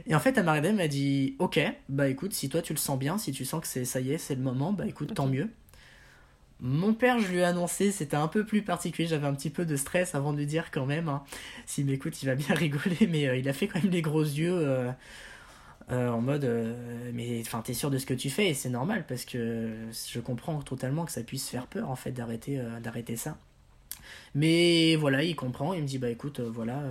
Et 0.06 0.14
en 0.14 0.20
fait, 0.20 0.38
elle 0.38 0.44
m'a 0.44 0.52
regardé, 0.52 0.68
elle 0.68 0.76
m'a 0.76 0.86
dit 0.86 1.34
ok, 1.40 1.58
bah 1.88 2.08
écoute, 2.08 2.34
si 2.34 2.48
toi 2.48 2.62
tu 2.62 2.72
le 2.72 2.78
sens 2.78 2.96
bien, 3.00 3.18
si 3.18 3.32
tu 3.32 3.44
sens 3.44 3.60
que 3.60 3.66
c'est 3.66 3.84
ça 3.84 3.98
y 4.00 4.12
est, 4.12 4.18
c'est 4.18 4.36
le 4.36 4.42
moment, 4.42 4.72
bah 4.72 4.86
écoute, 4.86 5.12
tant 5.12 5.26
mieux. 5.26 5.50
Mon 6.66 6.94
père, 6.94 7.18
je 7.18 7.26
lui 7.26 7.40
ai 7.40 7.44
annoncé, 7.44 7.92
c'était 7.92 8.16
un 8.16 8.26
peu 8.26 8.46
plus 8.46 8.62
particulier, 8.62 9.06
j'avais 9.06 9.26
un 9.26 9.34
petit 9.34 9.50
peu 9.50 9.66
de 9.66 9.76
stress 9.76 10.14
avant 10.14 10.32
de 10.32 10.38
lui 10.38 10.46
dire 10.46 10.70
quand 10.70 10.86
même. 10.86 11.10
Hein. 11.10 11.22
S'il 11.66 11.84
m'écoute, 11.84 12.22
il 12.22 12.26
va 12.26 12.34
bien 12.36 12.54
rigoler, 12.54 13.06
mais 13.06 13.28
euh, 13.28 13.36
il 13.36 13.46
a 13.50 13.52
fait 13.52 13.68
quand 13.68 13.82
même 13.82 13.92
les 13.92 14.00
gros 14.00 14.22
yeux 14.22 14.56
euh, 14.56 14.90
euh, 15.90 16.08
en 16.08 16.22
mode 16.22 16.50
Mais 17.12 17.42
enfin, 17.42 17.60
t'es 17.60 17.74
sûr 17.74 17.90
de 17.90 17.98
ce 17.98 18.06
que 18.06 18.14
tu 18.14 18.30
fais? 18.30 18.48
Et 18.48 18.54
c'est 18.54 18.70
normal 18.70 19.04
parce 19.06 19.26
que 19.26 19.74
je 20.10 20.20
comprends 20.20 20.58
totalement 20.62 21.04
que 21.04 21.12
ça 21.12 21.22
puisse 21.22 21.50
faire 21.50 21.66
peur 21.66 21.90
en 21.90 21.96
fait 21.96 22.12
d'arrêter 22.12 22.58
d'arrêter 22.82 23.16
ça. 23.16 23.36
Mais 24.34 24.96
voilà, 24.96 25.22
il 25.22 25.36
comprend, 25.36 25.74
il 25.74 25.82
me 25.82 25.86
dit 25.86 25.98
Bah 25.98 26.08
écoute, 26.08 26.40
voilà 26.40 26.82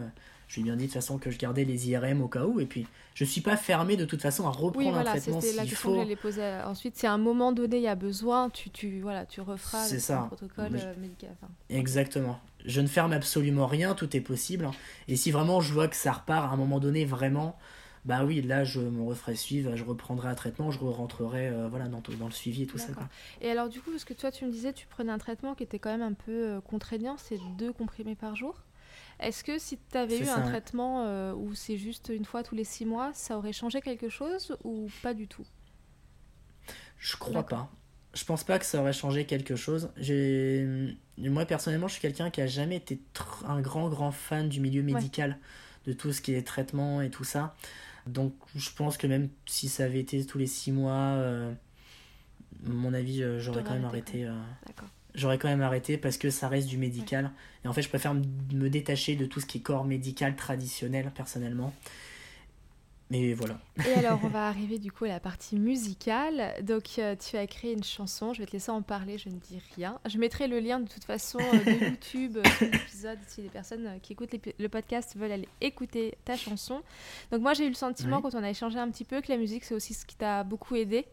je 0.53 0.59
lui 0.59 0.67
ai 0.67 0.71
bien 0.71 0.75
dit 0.75 0.83
de 0.83 0.87
toute 0.87 0.93
façon 0.93 1.17
que 1.17 1.31
je 1.31 1.39
gardais 1.39 1.63
les 1.63 1.89
IRM 1.89 2.21
au 2.21 2.27
cas 2.27 2.45
où. 2.45 2.59
Et 2.59 2.67
puis, 2.67 2.85
je 3.15 3.23
ne 3.23 3.29
suis 3.29 3.41
pas 3.41 3.57
fermé 3.57 3.97
de 3.97 4.05
toute 4.05 4.21
façon 4.21 4.45
à 4.45 4.51
reprendre 4.51 4.77
oui, 4.77 4.91
voilà, 4.91 5.09
un 5.09 5.13
traitement 5.15 5.41
s'il 5.41 5.55
la 5.55 5.63
question 5.63 5.95
faut. 5.95 6.05
Que 6.05 6.13
poser. 6.13 6.43
Ensuite, 6.65 6.95
si 6.95 7.07
à 7.07 7.11
un 7.11 7.17
moment 7.17 7.53
donné 7.53 7.77
il 7.77 7.81
y 7.81 7.87
a 7.87 7.95
besoin, 7.95 8.51
tu, 8.51 8.69
tu, 8.69 9.01
voilà, 9.01 9.25
tu 9.25 9.41
referas 9.41 9.91
le 9.91 9.97
ça. 9.97 10.25
protocole 10.27 10.75
euh, 10.75 10.93
médical. 10.99 11.35
Exactement. 11.71 12.39
Je 12.65 12.81
ne 12.81 12.87
ferme 12.87 13.13
absolument 13.13 13.65
rien, 13.65 13.95
tout 13.95 14.15
est 14.15 14.21
possible. 14.21 14.69
Et 15.07 15.15
si 15.15 15.31
vraiment 15.31 15.59
je 15.59 15.73
vois 15.73 15.87
que 15.87 15.95
ça 15.95 16.11
repart 16.11 16.47
à 16.47 16.53
un 16.53 16.55
moment 16.55 16.79
donné 16.79 17.03
vraiment, 17.03 17.57
bah 18.05 18.23
oui, 18.23 18.43
là 18.43 18.63
je 18.63 18.79
me 18.79 19.01
referai 19.01 19.33
suivre, 19.33 19.75
je 19.75 19.83
reprendrai 19.83 20.29
un 20.29 20.35
traitement, 20.35 20.69
je 20.69 20.77
rentrerai 20.77 21.47
euh, 21.47 21.67
voilà, 21.67 21.87
dans, 21.87 22.03
dans, 22.19 22.25
le 22.25 22.31
suivi 22.31 22.63
et 22.63 22.67
tout 22.67 22.77
ça. 22.77 22.89
Et 23.41 23.49
alors 23.49 23.69
du 23.69 23.81
coup, 23.81 23.89
parce 23.89 24.05
que 24.05 24.13
toi 24.13 24.29
tu 24.29 24.45
me 24.45 24.51
disais, 24.51 24.71
tu 24.71 24.85
prenais 24.85 25.11
un 25.11 25.17
traitement 25.17 25.55
qui 25.55 25.63
était 25.63 25.79
quand 25.79 25.91
même 25.91 26.03
un 26.03 26.13
peu 26.13 26.31
euh, 26.31 26.61
contraignant, 26.61 27.15
c'est 27.17 27.39
deux 27.57 27.73
comprimés 27.73 28.15
par 28.15 28.35
jour? 28.35 28.61
Est-ce 29.23 29.43
que 29.43 29.57
si 29.57 29.77
tu 29.77 29.97
avais 29.97 30.19
eu 30.19 30.27
un 30.27 30.41
traitement 30.41 31.05
euh, 31.05 31.33
où 31.33 31.53
c'est 31.55 31.77
juste 31.77 32.09
une 32.13 32.25
fois 32.25 32.43
tous 32.43 32.55
les 32.55 32.63
six 32.63 32.85
mois, 32.85 33.11
ça 33.13 33.37
aurait 33.37 33.53
changé 33.53 33.81
quelque 33.81 34.09
chose 34.09 34.55
ou 34.63 34.89
pas 35.01 35.13
du 35.13 35.27
tout? 35.27 35.45
Je 36.97 37.17
crois 37.17 37.43
pas. 37.43 37.71
Je 38.13 38.25
pense 38.25 38.43
pas 38.43 38.59
que 38.59 38.65
ça 38.65 38.81
aurait 38.81 38.93
changé 38.93 39.25
quelque 39.25 39.55
chose. 39.55 39.89
J'ai... 39.97 40.95
Moi 41.17 41.45
personnellement, 41.45 41.87
je 41.87 41.93
suis 41.93 42.01
quelqu'un 42.01 42.29
qui 42.29 42.41
a 42.41 42.47
jamais 42.47 42.77
été 42.77 42.99
un 43.45 43.61
grand 43.61 43.89
grand 43.89 44.11
fan 44.11 44.49
du 44.49 44.59
milieu 44.59 44.83
médical, 44.83 45.37
de 45.85 45.93
tout 45.93 46.13
ce 46.13 46.21
qui 46.21 46.33
est 46.33 46.43
traitement 46.43 47.01
et 47.01 47.09
tout 47.09 47.23
ça. 47.23 47.55
Donc 48.07 48.33
je 48.55 48.69
pense 48.71 48.97
que 48.97 49.07
même 49.07 49.29
si 49.45 49.69
ça 49.69 49.85
avait 49.85 49.99
été 49.99 50.25
tous 50.25 50.37
les 50.37 50.47
six 50.47 50.71
mois, 50.71 50.93
euh, 50.93 51.53
mon 52.63 52.93
avis, 52.93 53.23
euh, 53.23 53.39
j'aurais 53.39 53.63
quand 53.63 53.73
même 53.73 53.85
arrêté. 53.85 54.29
D'accord 54.67 54.89
j'aurais 55.15 55.37
quand 55.37 55.47
même 55.47 55.61
arrêté 55.61 55.97
parce 55.97 56.17
que 56.17 56.29
ça 56.29 56.47
reste 56.47 56.67
du 56.67 56.77
médical. 56.77 57.31
Et 57.63 57.67
en 57.67 57.73
fait, 57.73 57.81
je 57.81 57.89
préfère 57.89 58.13
me 58.13 58.67
détacher 58.69 59.15
de 59.15 59.25
tout 59.25 59.39
ce 59.39 59.45
qui 59.45 59.59
est 59.59 59.61
corps 59.61 59.85
médical 59.85 60.35
traditionnel, 60.35 61.11
personnellement. 61.15 61.73
Mais 63.13 63.33
voilà. 63.33 63.59
Et 63.87 63.93
alors, 63.93 64.19
on 64.23 64.27
va 64.27 64.47
arriver 64.47 64.79
du 64.79 64.91
coup 64.91 65.05
à 65.05 65.09
la 65.09 65.19
partie 65.19 65.55
musicale. 65.55 66.55
Donc, 66.63 66.97
euh, 66.97 67.15
tu 67.15 67.37
as 67.37 67.45
créé 67.45 67.73
une 67.73 67.83
chanson. 67.83 68.33
Je 68.33 68.39
vais 68.39 68.47
te 68.47 68.53
laisser 68.53 68.71
en 68.71 68.81
parler, 68.81 69.19
je 69.19 69.29
ne 69.29 69.35
dis 69.35 69.61
rien. 69.75 69.99
Je 70.05 70.17
mettrai 70.17 70.47
le 70.47 70.59
lien 70.59 70.79
de 70.79 70.87
toute 70.87 71.03
façon 71.03 71.37
euh, 71.39 71.63
de 71.63 71.85
YouTube 71.89 72.37
euh, 72.37 72.49
sur 72.57 72.71
l'épisode 72.71 73.19
si 73.27 73.43
les 73.43 73.49
personnes 73.49 73.99
qui 74.01 74.13
écoutent 74.13 74.33
le 74.57 74.67
podcast 74.69 75.15
veulent 75.15 75.31
aller 75.31 75.49
écouter 75.61 76.17
ta 76.25 76.35
chanson. 76.35 76.81
Donc, 77.31 77.41
moi, 77.41 77.53
j'ai 77.53 77.65
eu 77.65 77.69
le 77.69 77.75
sentiment, 77.75 78.19
quand 78.19 78.33
on 78.33 78.43
a 78.43 78.49
échangé 78.49 78.79
un 78.79 78.89
petit 78.89 79.05
peu, 79.05 79.21
que 79.21 79.31
la 79.31 79.37
musique, 79.37 79.63
c'est 79.63 79.75
aussi 79.75 79.93
ce 79.93 80.05
qui 80.07 80.15
t'a 80.15 80.43
beaucoup 80.43 80.75
aidé. 80.75 81.05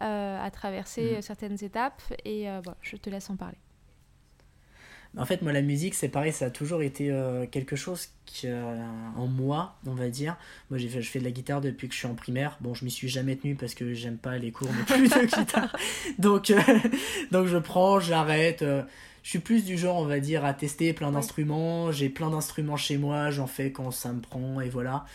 Euh, 0.00 0.38
à 0.40 0.50
traverser 0.52 1.16
mm. 1.18 1.22
certaines 1.22 1.64
étapes. 1.64 2.02
Et 2.24 2.48
euh, 2.48 2.60
je 2.82 2.96
te 2.96 3.10
laisse 3.10 3.30
en 3.30 3.36
parler. 3.36 3.56
En 5.16 5.24
fait, 5.24 5.42
moi, 5.42 5.52
la 5.52 5.62
musique, 5.62 5.94
c'est 5.94 6.10
pareil, 6.10 6.32
ça 6.32 6.46
a 6.46 6.50
toujours 6.50 6.82
été 6.82 7.10
euh, 7.10 7.46
quelque 7.46 7.74
chose 7.74 8.10
qui, 8.26 8.46
en 8.46 9.26
moi, 9.26 9.76
on 9.86 9.94
va 9.94 10.10
dire. 10.10 10.36
Moi, 10.70 10.78
j'ai 10.78 10.88
fait, 10.88 11.02
je 11.02 11.10
fais 11.10 11.18
de 11.18 11.24
la 11.24 11.30
guitare 11.30 11.60
depuis 11.60 11.88
que 11.88 11.94
je 11.94 11.98
suis 11.98 12.06
en 12.06 12.14
primaire. 12.14 12.58
Bon, 12.60 12.74
je 12.74 12.84
m'y 12.84 12.90
suis 12.90 13.08
jamais 13.08 13.34
tenu 13.34 13.56
parce 13.56 13.74
que 13.74 13.94
j'aime 13.94 14.18
pas 14.18 14.36
les 14.36 14.52
cours 14.52 14.68
non 14.68 14.84
plus 14.84 15.08
de 15.08 15.36
guitare. 15.36 15.74
Donc, 16.18 16.52
donc 17.32 17.46
je 17.46 17.56
prends, 17.56 17.98
j'arrête. 17.98 18.60
je 18.60 19.28
suis 19.28 19.40
plus 19.40 19.64
du 19.64 19.78
genre, 19.78 19.96
on 19.96 20.04
va 20.04 20.20
dire, 20.20 20.44
à 20.44 20.54
tester 20.54 20.92
plein 20.92 21.10
d'instruments. 21.10 21.90
J'ai 21.90 22.10
plein 22.10 22.30
d'instruments 22.30 22.76
chez 22.76 22.98
moi, 22.98 23.30
j'en 23.30 23.48
fais 23.48 23.72
quand 23.72 23.90
ça 23.90 24.12
me 24.12 24.20
prend, 24.20 24.60
et 24.60 24.68
voilà. 24.68 25.06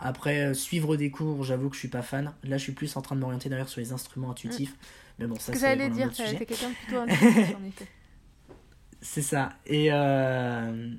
Après, 0.00 0.46
euh, 0.46 0.54
suivre 0.54 0.96
des 0.96 1.10
cours, 1.10 1.44
j'avoue 1.44 1.68
que 1.68 1.74
je 1.74 1.80
suis 1.80 1.88
pas 1.88 2.02
fan. 2.02 2.32
Là, 2.44 2.56
je 2.56 2.62
suis 2.62 2.72
plus 2.72 2.96
en 2.96 3.02
train 3.02 3.14
de 3.16 3.20
m'orienter 3.20 3.48
d'ailleurs 3.50 3.68
sur 3.68 3.80
les 3.80 3.92
instruments 3.92 4.30
intuitifs. 4.30 4.72
Mm. 4.72 4.76
Mais 5.18 5.26
bon, 5.26 5.34
ça, 5.36 5.52
c'est. 5.52 5.60
j'allais 5.60 5.90
dire, 5.90 6.10
t'es 6.10 6.46
quelqu'un 6.46 6.70
plutôt 6.84 7.00
intuitif, 7.00 7.56
en 7.56 7.64
effet. 7.66 7.86
C'est 9.02 9.22
ça. 9.22 9.50
Et, 9.66 9.88
euh, 9.92 10.94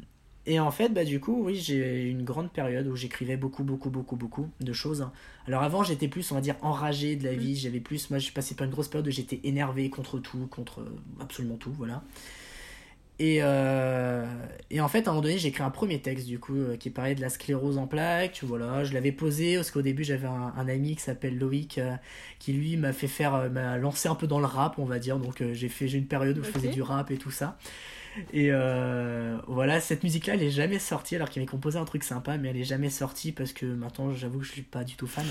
et 0.45 0.59
en 0.59 0.69
fait, 0.69 0.89
bah, 0.89 1.03
du 1.03 1.19
coup, 1.19 1.43
oui, 1.45 1.55
j'ai 1.55 2.09
une 2.09 2.23
grande 2.23 2.51
période 2.51 2.85
où 2.87 2.95
j'écrivais 2.95 3.37
beaucoup, 3.37 3.63
beaucoup, 3.63 3.89
beaucoup, 3.89 4.15
beaucoup 4.15 4.49
de 4.59 4.73
choses. 4.73 5.07
Alors 5.47 5.63
avant, 5.63 5.83
j'étais 5.83 6.07
plus, 6.07 6.31
on 6.31 6.35
va 6.35 6.41
dire, 6.41 6.55
enragé 6.61 7.15
de 7.15 7.23
la 7.23 7.33
mm. 7.33 7.39
vie. 7.39 7.55
J'avais 7.55 7.79
plus, 7.79 8.11
moi, 8.11 8.19
je 8.19 8.31
passé 8.31 8.53
par 8.53 8.65
une 8.65 8.71
grosse 8.71 8.87
période 8.87 9.07
où 9.07 9.11
j'étais 9.11 9.39
énervé 9.43 9.89
contre 9.89 10.19
tout, 10.19 10.47
contre 10.47 10.85
absolument 11.19 11.57
tout, 11.57 11.71
voilà. 11.71 12.03
Et, 13.19 13.37
euh, 13.41 14.25
et, 14.71 14.81
en 14.81 14.87
fait, 14.87 15.07
à 15.07 15.11
un 15.11 15.13
moment 15.13 15.21
donné, 15.21 15.37
j'ai 15.37 15.49
écrit 15.49 15.63
un 15.63 15.69
premier 15.69 16.01
texte, 16.01 16.25
du 16.25 16.39
coup, 16.39 16.55
euh, 16.55 16.75
qui 16.75 16.89
parlait 16.89 17.13
de 17.13 17.21
la 17.21 17.29
sclérose 17.29 17.77
en 17.77 17.85
plaques. 17.85 18.39
Voilà, 18.41 18.83
je 18.83 18.93
l'avais 18.93 19.11
posé, 19.11 19.57
parce 19.57 19.69
qu'au 19.69 19.83
début, 19.83 20.03
j'avais 20.03 20.27
un, 20.27 20.67
ami 20.67 20.95
qui 20.95 21.03
s'appelle 21.03 21.37
Loïc, 21.37 21.77
euh, 21.77 21.95
qui 22.39 22.53
lui 22.53 22.77
m'a 22.77 22.93
fait 22.93 23.07
faire, 23.07 23.51
m'a 23.51 23.77
lancé 23.77 24.09
un 24.09 24.15
peu 24.15 24.25
dans 24.25 24.39
le 24.39 24.47
rap, 24.47 24.79
on 24.79 24.85
va 24.85 24.97
dire. 24.97 25.19
Donc, 25.19 25.43
j'ai 25.53 25.69
fait 25.69 25.87
j'ai 25.87 25.99
une 25.99 26.07
période 26.07 26.37
où 26.39 26.43
je 26.43 26.49
faisais 26.49 26.69
du 26.69 26.81
rap 26.81 27.11
et 27.11 27.17
tout 27.17 27.31
ça. 27.31 27.59
Et 28.33 28.49
voilà, 29.47 29.79
cette 29.81 30.03
musique-là, 30.03 30.33
elle 30.33 30.43
est 30.43 30.49
jamais 30.49 30.79
sortie, 30.79 31.15
alors 31.15 31.29
qu'il 31.29 31.41
avait 31.41 31.51
composé 31.51 31.77
un 31.77 31.85
truc 31.85 32.03
sympa, 32.03 32.37
mais 32.37 32.49
elle 32.49 32.57
est 32.57 32.63
jamais 32.63 32.89
sortie 32.89 33.31
parce 33.31 33.53
que 33.53 33.65
maintenant, 33.65 34.13
j'avoue 34.13 34.39
que 34.39 34.45
je 34.45 34.51
suis 34.51 34.61
pas 34.63 34.83
du 34.83 34.95
tout 34.95 35.07
fan. 35.07 35.25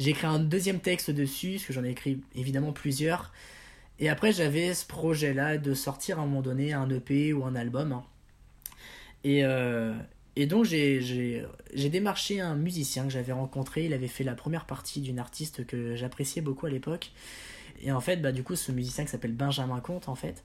J'ai 0.00 0.10
écrit 0.10 0.26
un 0.26 0.40
deuxième 0.40 0.80
texte 0.80 1.10
dessus, 1.10 1.52
parce 1.52 1.64
que 1.64 1.72
j'en 1.72 1.84
ai 1.84 1.90
écrit 1.90 2.20
évidemment 2.34 2.72
plusieurs. 2.72 3.32
Et 3.98 4.08
après, 4.08 4.32
j'avais 4.32 4.74
ce 4.74 4.86
projet-là 4.86 5.58
de 5.58 5.74
sortir 5.74 6.18
à 6.18 6.22
un 6.22 6.26
moment 6.26 6.42
donné 6.42 6.72
un 6.72 6.88
EP 6.90 7.32
ou 7.32 7.44
un 7.44 7.54
album. 7.54 8.02
Et, 9.24 9.44
euh, 9.44 9.94
et 10.34 10.46
donc, 10.46 10.64
j'ai 10.64 11.46
démarché 11.74 12.40
un 12.40 12.54
musicien 12.54 13.04
que 13.04 13.10
j'avais 13.10 13.32
rencontré. 13.32 13.84
Il 13.84 13.92
avait 13.92 14.08
fait 14.08 14.24
la 14.24 14.34
première 14.34 14.64
partie 14.64 15.00
d'une 15.00 15.18
artiste 15.18 15.66
que 15.66 15.94
j'appréciais 15.94 16.42
beaucoup 16.42 16.66
à 16.66 16.70
l'époque. 16.70 17.12
Et 17.82 17.92
en 17.92 18.00
fait, 18.00 18.16
bah, 18.16 18.32
du 18.32 18.42
coup, 18.42 18.56
ce 18.56 18.72
musicien 18.72 19.04
qui 19.04 19.10
s'appelle 19.10 19.34
Benjamin 19.34 19.80
Comte, 19.80 20.08
en 20.08 20.14
fait. 20.14 20.42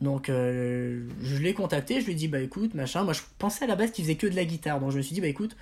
Donc, 0.00 0.28
euh, 0.28 1.08
je 1.22 1.36
l'ai 1.38 1.54
contacté. 1.54 2.00
Je 2.00 2.06
lui 2.06 2.12
ai 2.12 2.16
dit, 2.16 2.28
bah 2.28 2.40
écoute, 2.40 2.74
machin. 2.74 3.02
Moi, 3.02 3.14
je 3.14 3.22
pensais 3.38 3.64
à 3.64 3.68
la 3.68 3.76
base 3.76 3.90
qu'il 3.90 4.04
faisait 4.04 4.16
que 4.16 4.26
de 4.26 4.36
la 4.36 4.44
guitare. 4.44 4.80
Donc, 4.80 4.92
je 4.92 4.98
me 4.98 5.02
suis 5.02 5.14
dit, 5.14 5.20
bah 5.20 5.28
écoute, 5.28 5.56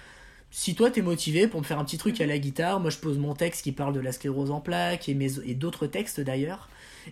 si 0.57 0.77
toi 0.77 0.89
t'es 0.89 1.03
motivé 1.03 1.49
pour 1.49 1.61
me 1.61 1.65
faire 1.65 1.81
un 1.81 1.85
petit 1.85 1.99
truc 1.99 2.21
à 2.21 2.27
la 2.27 2.39
guitare, 2.39 2.79
moi 2.79 2.89
je 2.89 2.99
pose 2.99 3.19
mon 3.19 3.35
texte 3.35 3.63
qui 3.65 3.73
parle 3.73 3.93
de 3.93 3.99
la 3.99 4.13
sclérose 4.13 4.53
en 4.53 4.61
plaques 4.61 5.09
et, 5.09 5.19
et 5.45 5.55
d'autres 5.55 5.89
textes 5.89 6.21
d'ailleurs. 6.21 6.69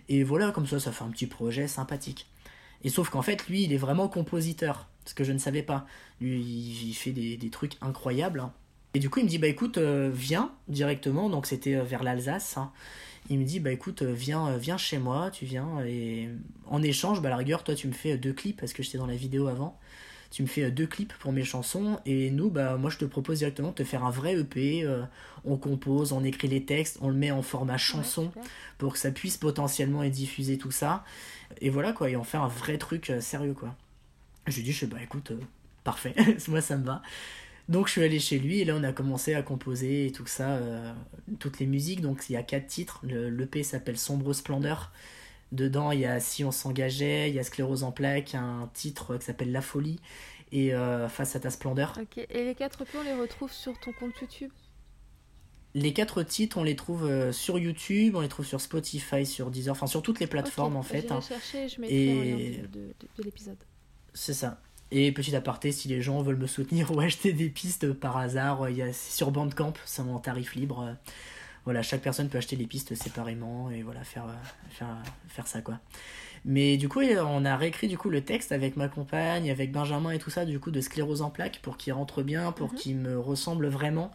Et 0.09 0.23
voilà, 0.23 0.51
comme 0.51 0.67
ça, 0.67 0.79
ça 0.79 0.91
fait 0.91 1.03
un 1.03 1.09
petit 1.09 1.27
projet 1.27 1.67
sympathique. 1.67 2.27
Et 2.83 2.89
sauf 2.89 3.09
qu'en 3.09 3.21
fait, 3.21 3.47
lui, 3.47 3.63
il 3.63 3.73
est 3.73 3.77
vraiment 3.77 4.07
compositeur, 4.07 4.87
ce 5.05 5.13
que 5.13 5.23
je 5.23 5.31
ne 5.31 5.37
savais 5.37 5.63
pas. 5.63 5.85
Lui, 6.19 6.41
il 6.41 6.93
fait 6.93 7.11
des, 7.11 7.37
des 7.37 7.49
trucs 7.49 7.77
incroyables. 7.81 8.41
Hein. 8.41 8.53
Et 8.93 8.99
du 8.99 9.09
coup, 9.09 9.19
il 9.19 9.25
me 9.25 9.29
dit, 9.29 9.39
bah 9.39 9.47
écoute, 9.47 9.77
euh, 9.77 10.11
viens 10.13 10.51
directement, 10.67 11.29
donc 11.29 11.45
c'était 11.47 11.75
euh, 11.75 11.83
vers 11.83 12.03
l'Alsace. 12.03 12.57
Hein. 12.57 12.71
Il 13.29 13.39
me 13.39 13.45
dit, 13.45 13.59
bah 13.59 13.71
écoute, 13.71 14.01
euh, 14.01 14.13
viens, 14.13 14.57
viens 14.57 14.77
chez 14.77 14.99
moi, 14.99 15.31
tu 15.31 15.45
viens, 15.45 15.83
et 15.85 16.29
en 16.67 16.83
échange, 16.83 17.21
bah 17.21 17.29
à 17.29 17.31
la 17.31 17.37
rigueur, 17.37 17.63
toi, 17.63 17.73
tu 17.73 17.87
me 17.87 17.93
fais 17.93 18.17
deux 18.17 18.33
clips, 18.33 18.59
parce 18.59 18.73
que 18.73 18.83
j'étais 18.83 18.97
dans 18.97 19.07
la 19.07 19.15
vidéo 19.15 19.47
avant 19.47 19.79
tu 20.33 20.41
me 20.41 20.47
fais 20.47 20.69
deux 20.71 20.87
clips 20.87 21.13
pour 21.19 21.31
mes 21.31 21.45
chansons 21.45 21.99
et 22.05 22.31
nous 22.31 22.49
bah 22.49 22.75
moi 22.75 22.89
je 22.89 22.97
te 22.97 23.05
propose 23.05 23.37
directement 23.37 23.69
de 23.69 23.75
te 23.75 23.83
faire 23.83 24.03
un 24.03 24.09
vrai 24.09 24.33
EP 24.33 24.85
on 25.45 25.57
compose 25.57 26.11
on 26.11 26.23
écrit 26.23 26.47
les 26.47 26.65
textes 26.65 26.97
on 27.01 27.09
le 27.09 27.15
met 27.15 27.31
en 27.31 27.41
format 27.41 27.77
chanson 27.77 28.31
pour 28.77 28.93
que 28.93 28.99
ça 28.99 29.11
puisse 29.11 29.37
potentiellement 29.37 30.03
être 30.03 30.11
diffusé 30.11 30.57
tout 30.57 30.71
ça. 30.71 31.03
Et 31.61 31.69
voilà 31.69 31.93
quoi 31.93 32.09
et 32.09 32.15
on 32.15 32.23
fait 32.23 32.37
un 32.37 32.47
vrai 32.47 32.77
truc 32.77 33.09
euh, 33.09 33.21
sérieux 33.21 33.53
quoi. 33.53 33.75
Je 34.47 34.57
lui 34.57 34.63
dis 34.63 34.71
je 34.71 34.81
sais 34.81 34.87
bah 34.87 35.01
écoute 35.01 35.31
euh, 35.31 35.39
parfait 35.83 36.13
moi 36.47 36.61
ça 36.61 36.77
me 36.77 36.85
va. 36.85 37.01
Donc 37.69 37.87
je 37.87 37.93
suis 37.93 38.03
allé 38.03 38.19
chez 38.19 38.39
lui 38.39 38.59
et 38.59 38.65
là 38.65 38.75
on 38.75 38.83
a 38.83 38.91
commencé 38.91 39.35
à 39.35 39.41
composer 39.41 40.07
et 40.07 40.11
tout 40.11 40.25
ça 40.25 40.49
euh, 40.49 40.93
toutes 41.39 41.59
les 41.59 41.65
musiques. 41.65 42.01
Donc 42.01 42.25
il 42.29 42.33
y 42.33 42.35
a 42.35 42.43
quatre 42.43 42.67
titres. 42.67 42.99
Le 43.03 43.29
l'EP 43.29 43.63
s'appelle 43.63 43.97
Sombre 43.97 44.33
Splendeur 44.33 44.91
Dedans, 45.53 45.91
il 45.91 45.99
y 45.99 46.05
a 46.05 46.19
Si 46.19 46.43
on 46.43 46.51
s'engageait, 46.51 47.29
il 47.29 47.35
y 47.35 47.39
a 47.39 47.43
Sclérose 47.43 47.83
en 47.83 47.91
plaques, 47.91 48.33
un 48.33 48.69
titre 48.73 49.17
qui 49.17 49.25
s'appelle 49.25 49.51
La 49.51 49.61
folie 49.61 49.99
et 50.51 50.73
euh, 50.73 51.07
Face 51.07 51.35
à 51.35 51.39
ta 51.39 51.51
splendeur. 51.51 51.97
Et 52.17 52.43
les 52.43 52.55
quatre 52.55 52.85
plans, 52.85 53.01
on 53.01 53.03
les 53.03 53.13
retrouve 53.13 53.51
sur 53.51 53.79
ton 53.79 53.91
compte 53.93 54.19
YouTube? 54.19 54.51
Les 55.75 55.93
quatre 55.93 56.23
titres, 56.23 56.57
on 56.57 56.63
les 56.63 56.75
trouve 56.75 57.05
euh, 57.05 57.31
sur 57.31 57.59
YouTube, 57.59 58.15
on 58.15 58.21
les 58.21 58.27
trouve 58.27 58.45
sur 58.45 58.61
Spotify, 58.61 59.25
sur 59.25 59.51
Deezer, 59.51 59.71
enfin 59.71 59.87
sur 59.87 60.01
toutes 60.01 60.19
les 60.19 60.27
plateformes 60.27 60.75
en 60.75 60.83
fait. 60.83 61.11
Hein. 61.11 61.21
chercher, 61.21 61.67
je 61.67 61.81
et... 61.83 62.63
de, 62.71 62.93
de 63.17 63.23
l'épisode. 63.23 63.57
C'est 64.13 64.33
ça. 64.33 64.59
Et 64.89 65.11
petit 65.11 65.35
aparté, 65.35 65.71
si 65.71 65.87
les 65.87 66.01
gens 66.01 66.21
veulent 66.21 66.37
me 66.37 66.47
soutenir 66.47 66.91
ou 66.95 66.99
acheter 66.99 67.31
des 67.31 67.49
pistes 67.49 67.93
par 67.93 68.17
hasard, 68.17 68.69
il 68.69 68.77
y 68.77 68.81
a 68.81 68.91
sur 68.91 69.29
Bandcamp, 69.29 69.73
c'est 69.85 70.01
en 70.01 70.19
tarif 70.19 70.55
libre. 70.55 70.95
Voilà, 71.65 71.81
chaque 71.81 72.01
personne 72.01 72.29
peut 72.29 72.37
acheter 72.37 72.55
les 72.55 72.67
pistes 72.67 72.95
séparément 72.95 73.69
et 73.71 73.83
voilà, 73.83 74.03
faire, 74.03 74.25
faire, 74.69 74.97
faire 75.27 75.47
ça 75.47 75.61
quoi. 75.61 75.79
Mais 76.45 76.75
du 76.75 76.89
coup, 76.89 77.01
on 77.01 77.45
a 77.45 77.55
réécrit 77.55 77.87
du 77.87 77.97
coup 77.97 78.09
le 78.09 78.21
texte 78.21 78.51
avec 78.51 78.75
ma 78.75 78.89
compagne, 78.89 79.49
avec 79.49 79.71
Benjamin 79.71 80.11
et 80.11 80.19
tout 80.19 80.29
ça, 80.29 80.45
du 80.45 80.59
coup, 80.59 80.71
de 80.71 80.81
sclérose 80.81 81.21
en 81.21 81.29
plaques 81.29 81.59
pour 81.61 81.77
qu'il 81.77 81.93
rentre 81.93 82.21
bien, 82.21 82.51
pour 82.51 82.73
mhm. 82.73 82.77
qu'il 82.77 82.97
me 82.97 83.17
ressemble 83.17 83.67
vraiment. 83.67 84.11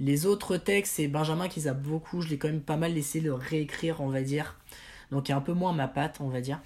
Les 0.00 0.26
autres 0.26 0.56
textes, 0.56 0.94
c'est 0.96 1.08
Benjamin 1.08 1.48
qui 1.48 1.60
les 1.60 1.68
a 1.68 1.74
beaucoup, 1.74 2.20
je 2.20 2.28
l'ai 2.28 2.36
quand 2.36 2.48
même 2.48 2.60
pas 2.60 2.76
mal 2.76 2.92
laissé 2.92 3.20
le 3.20 3.32
réécrire, 3.32 4.00
on 4.00 4.08
va 4.08 4.22
dire. 4.22 4.56
Donc, 5.10 5.28
il 5.28 5.32
y 5.32 5.34
a 5.34 5.36
un 5.36 5.42
peu 5.42 5.52
moins 5.52 5.72
ma 5.72 5.88
patte, 5.88 6.18
on 6.20 6.28
va 6.28 6.40
dire. 6.40 6.60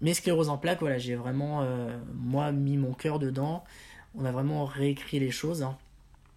Mais 0.00 0.12
sclérose 0.12 0.48
en 0.48 0.58
plaques, 0.58 0.80
voilà, 0.80 0.98
j'ai 0.98 1.14
vraiment, 1.14 1.62
euh, 1.62 1.96
moi, 2.14 2.52
mis 2.52 2.76
mon 2.76 2.92
cœur 2.92 3.18
dedans. 3.18 3.64
On 4.14 4.24
a 4.24 4.32
vraiment 4.32 4.64
réécrit 4.64 5.20
les 5.20 5.30
choses. 5.30 5.62
Hein. 5.62 5.76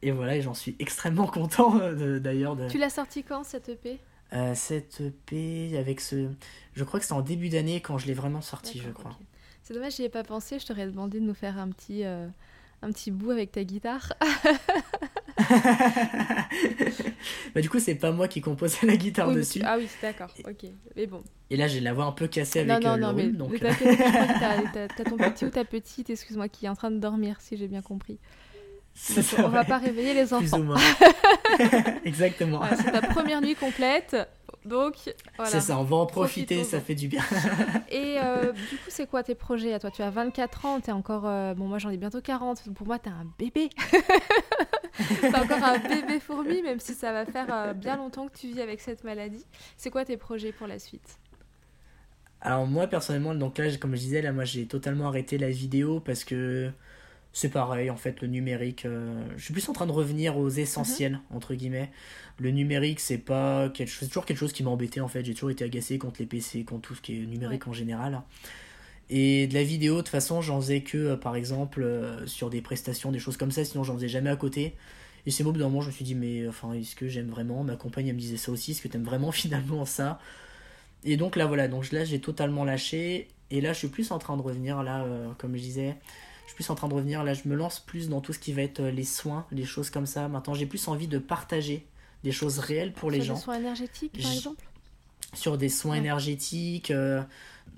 Et 0.02 0.12
voilà, 0.12 0.36
et 0.36 0.42
j'en 0.42 0.54
suis 0.54 0.76
extrêmement 0.80 1.28
content 1.28 1.80
euh, 1.80 2.20
d'ailleurs. 2.20 2.56
De... 2.56 2.68
Tu 2.70 2.78
l'as 2.78 2.90
sorti 2.90 3.24
quand 3.24 3.44
cette 3.44 3.70
EP 3.70 4.00
euh, 4.34 4.54
cette 4.56 5.02
EP 5.02 5.78
avec 5.78 6.02
ce. 6.02 6.28
Je 6.74 6.84
crois 6.84 7.00
que 7.00 7.06
c'était 7.06 7.16
en 7.16 7.22
début 7.22 7.48
d'année 7.50 7.80
quand 7.80 7.98
je 7.98 8.08
l'ai 8.08 8.14
vraiment 8.14 8.42
sorti, 8.42 8.82
je 8.84 8.90
crois. 8.90 9.18
C'est 9.64 9.74
dommage, 9.74 9.96
j'y 9.96 10.04
ai 10.04 10.10
pas 10.10 10.24
pensé. 10.24 10.60
Je 10.60 10.66
t'aurais 10.66 10.86
demandé 10.86 11.20
de 11.20 11.26
nous 11.26 11.34
faire 11.34 11.58
un 11.58 11.70
petit, 11.70 12.04
euh, 12.04 12.28
un 12.82 12.92
petit 12.92 13.12
bout 13.12 13.32
avec 13.32 13.54
ta 13.54 13.64
guitare. 13.64 14.14
bah, 17.56 17.62
du 17.62 17.70
coup, 17.70 17.80
c'est 17.80 17.96
pas 17.96 18.12
moi 18.12 18.28
qui 18.28 18.42
composais 18.42 18.86
la 18.86 18.98
guitare 18.98 19.32
dessus. 19.32 19.62
Ah 19.64 19.78
oui, 19.78 19.88
d'accord, 20.02 20.34
ok. 20.46 20.66
Mais 20.98 21.08
bon. 21.08 21.24
Et 21.50 21.56
là, 21.56 21.68
j'ai 21.68 21.80
la 21.80 21.94
voix 21.94 22.06
un 22.06 22.12
peu 22.12 22.28
cassée 22.28 22.60
avec 22.60 22.84
non, 22.84 22.98
non, 22.98 22.98
non, 22.98 23.14
mais, 23.14 23.28
donc... 23.28 23.58
t'as 23.60 24.88
ton 25.06 25.16
petit 25.16 25.46
ou 25.46 25.50
ta 25.50 25.64
petite, 25.64 26.10
excuse-moi, 26.10 26.50
qui 26.50 26.66
est 26.66 26.70
en 26.70 26.76
train 26.76 26.92
de 26.92 27.00
dormir, 27.00 27.40
si 27.40 27.56
j'ai 27.56 27.70
bien 27.70 27.82
compris. 27.82 28.20
On 29.38 29.44
on 29.46 29.50
va 29.50 29.64
pas 29.64 29.78
réveiller 29.78 30.14
les 30.14 30.34
enfants. 30.34 30.76
Exactement. 32.06 32.62
c'est 32.76 32.92
ta 32.92 33.02
première 33.02 33.42
nuit 33.42 33.56
complète. 33.56 34.16
Donc, 34.66 34.96
voilà. 35.38 35.52
C'est 35.52 35.62
ça, 35.62 35.80
on 35.80 35.84
va 35.84 35.96
en 35.96 36.06
profiter, 36.06 36.64
ça 36.66 36.82
fait 36.82 36.96
du 36.96 37.08
bien. 37.08 37.22
Et 37.90 38.18
euh, 38.22 38.52
du 38.52 38.76
coup, 38.78 38.90
c'est 38.90 39.08
quoi 39.08 39.24
tes 39.24 39.36
projets 39.36 39.74
à 39.74 39.80
toi? 39.80 39.92
Tu 39.92 40.02
as 40.02 40.10
24 40.10 40.66
ans, 40.66 40.82
tu 40.82 40.90
es 40.90 40.94
encore. 40.94 41.26
Euh, 41.26 41.54
bon, 41.54 41.68
moi 41.68 41.78
j'en 41.78 41.90
ai 41.90 41.98
bientôt 41.98 42.20
40. 42.22 42.74
Pour 42.74 42.86
moi, 42.86 43.00
tu 43.00 43.08
es 43.08 43.12
un 43.12 43.26
bébé. 43.40 43.70
tu 44.98 45.28
encore 45.28 45.64
un 45.64 45.78
bébé 45.78 46.20
fourmi, 46.20 46.62
même 46.62 46.80
si 46.80 46.94
ça 46.94 47.14
va 47.14 47.26
faire 47.26 47.48
euh, 47.50 47.74
bien 47.74 47.96
longtemps 47.96 48.28
que 48.28 48.38
tu 48.38 48.48
vis 48.48 48.60
avec 48.60 48.82
cette 48.82 49.04
maladie. 49.06 49.46
C'est 49.78 49.90
quoi 49.90 50.04
tes 50.04 50.18
projets 50.18 50.52
pour 50.52 50.68
la 50.68 50.80
suite? 50.80 51.18
Alors, 52.42 52.68
moi 52.68 52.88
personnellement, 52.88 53.36
donc 53.36 53.58
là, 53.58 53.66
comme 53.78 53.96
je 53.96 54.02
disais, 54.02 54.22
là, 54.22 54.34
moi 54.34 54.44
j'ai 54.44 54.68
totalement 54.68 55.08
arrêté 55.08 55.38
la 55.38 55.50
vidéo 55.50 56.02
parce 56.02 56.26
que 56.26 56.72
c'est 57.34 57.50
pareil, 57.50 57.90
en 57.90 57.98
fait, 57.98 58.22
le 58.22 58.28
numérique. 58.28 58.86
Euh, 58.86 59.24
je 59.38 59.44
suis 59.44 59.54
plus 59.54 59.68
en 59.70 59.74
train 59.74 59.86
de 59.86 59.92
revenir 59.92 60.38
aux 60.38 60.50
essentiels, 60.50 61.14
mhm. 61.14 61.38
entre 61.38 61.54
guillemets. 61.54 61.92
Le 62.40 62.52
numérique, 62.52 63.00
c'est 63.00 63.18
pas 63.18 63.70
quelque 63.70 63.90
chose, 63.90 64.08
toujours 64.08 64.26
quelque 64.26 64.38
chose 64.38 64.54
qui 64.54 64.64
m'a 64.64 64.72
embêté, 64.72 65.02
en 65.02 65.08
fait. 65.08 65.24
J'ai 65.24 65.34
toujours 65.34 65.52
été 65.52 65.64
agacé 65.64 65.98
contre 65.98 66.20
les 66.20 66.26
PC, 66.26 66.64
contre 66.64 66.88
tout 66.90 66.96
ce 66.96 67.02
qui 67.02 67.16
est 67.16 67.26
numérique 67.26 67.68
en 67.68 67.74
général. 67.74 68.22
Et 69.10 69.48
de 69.48 69.54
la 69.54 69.64
vidéo, 69.64 69.96
de 69.96 70.02
toute 70.02 70.10
façon, 70.10 70.42
j'en 70.42 70.60
faisais 70.60 70.82
que, 70.82 70.98
euh, 70.98 71.16
par 71.16 71.36
exemple, 71.36 71.82
euh, 71.82 72.26
sur 72.28 72.50
des 72.50 72.62
prestations, 72.62 73.12
des 73.12 73.20
choses 73.20 73.38
comme 73.38 73.52
ça, 73.52 73.64
sinon 73.64 73.84
j'en 73.84 73.96
faisais 73.96 74.10
jamais 74.10 74.30
à 74.30 74.36
côté. 74.36 74.76
Et 75.26 75.32
c'est 75.32 75.44
au 75.44 75.52
bout 75.52 75.60
d'un 75.60 75.66
moment, 75.66 75.82
je 75.82 75.88
me 75.88 75.92
suis 75.92 76.06
dit, 76.06 76.16
mais 76.16 76.48
enfin, 76.48 76.74
est-ce 76.74 76.96
que 76.96 77.08
j'aime 77.08 77.30
vraiment? 77.30 77.64
Ma 77.64 77.76
compagne, 77.76 78.08
elle 78.08 78.16
me 78.16 78.20
disait 78.20 78.38
ça 78.38 78.52
aussi, 78.52 78.72
est-ce 78.72 78.82
que 78.82 78.88
t'aimes 78.88 79.04
vraiment 79.04 79.32
finalement 79.32 79.86
ça? 79.86 80.20
Et 81.04 81.18
donc 81.18 81.36
là, 81.36 81.46
voilà, 81.46 81.68
donc 81.68 81.92
là, 81.92 82.04
j'ai 82.06 82.20
totalement 82.20 82.66
lâché. 82.66 83.30
Et 83.52 83.62
là, 83.62 83.74
je 83.74 83.80
suis 83.80 83.88
plus 83.88 84.12
en 84.12 84.20
train 84.20 84.36
de 84.36 84.42
revenir, 84.42 84.84
là, 84.84 85.06
comme 85.38 85.56
je 85.56 85.62
disais, 85.62 85.96
je 86.48 86.54
suis 86.54 86.64
plus 86.64 86.70
en 86.70 86.76
train 86.76 86.88
de 86.88 86.94
revenir. 86.94 87.26
Là, 87.26 87.34
je 87.34 87.48
me 87.48 87.56
lance 87.56 87.82
plus 87.82 88.08
dans 88.08 88.22
tout 88.22 88.32
ce 88.32 88.40
qui 88.40 88.54
va 88.54 88.62
être 88.62 88.80
euh, 88.80 88.90
les 88.90 89.04
soins, 89.04 89.46
les 89.52 89.66
choses 89.66 89.90
comme 89.90 90.06
ça. 90.06 90.30
Maintenant, 90.30 90.54
j'ai 90.54 90.66
plus 90.66 90.88
envie 90.88 91.10
de 91.10 91.20
partager 91.20 91.86
des 92.24 92.32
choses 92.32 92.60
réelles 92.60 92.94
pour 92.94 93.12
les 93.12 93.22
gens. 93.22 93.36
Sur 93.36 93.36
des 93.36 93.44
soins 93.44 93.60
énergétiques, 93.60 94.22
par 94.22 94.32
exemple? 94.32 94.66
Sur 95.34 95.58
des 95.58 95.70
soins 95.70 95.96
énergétiques, 95.96 96.90
euh, 96.92 97.22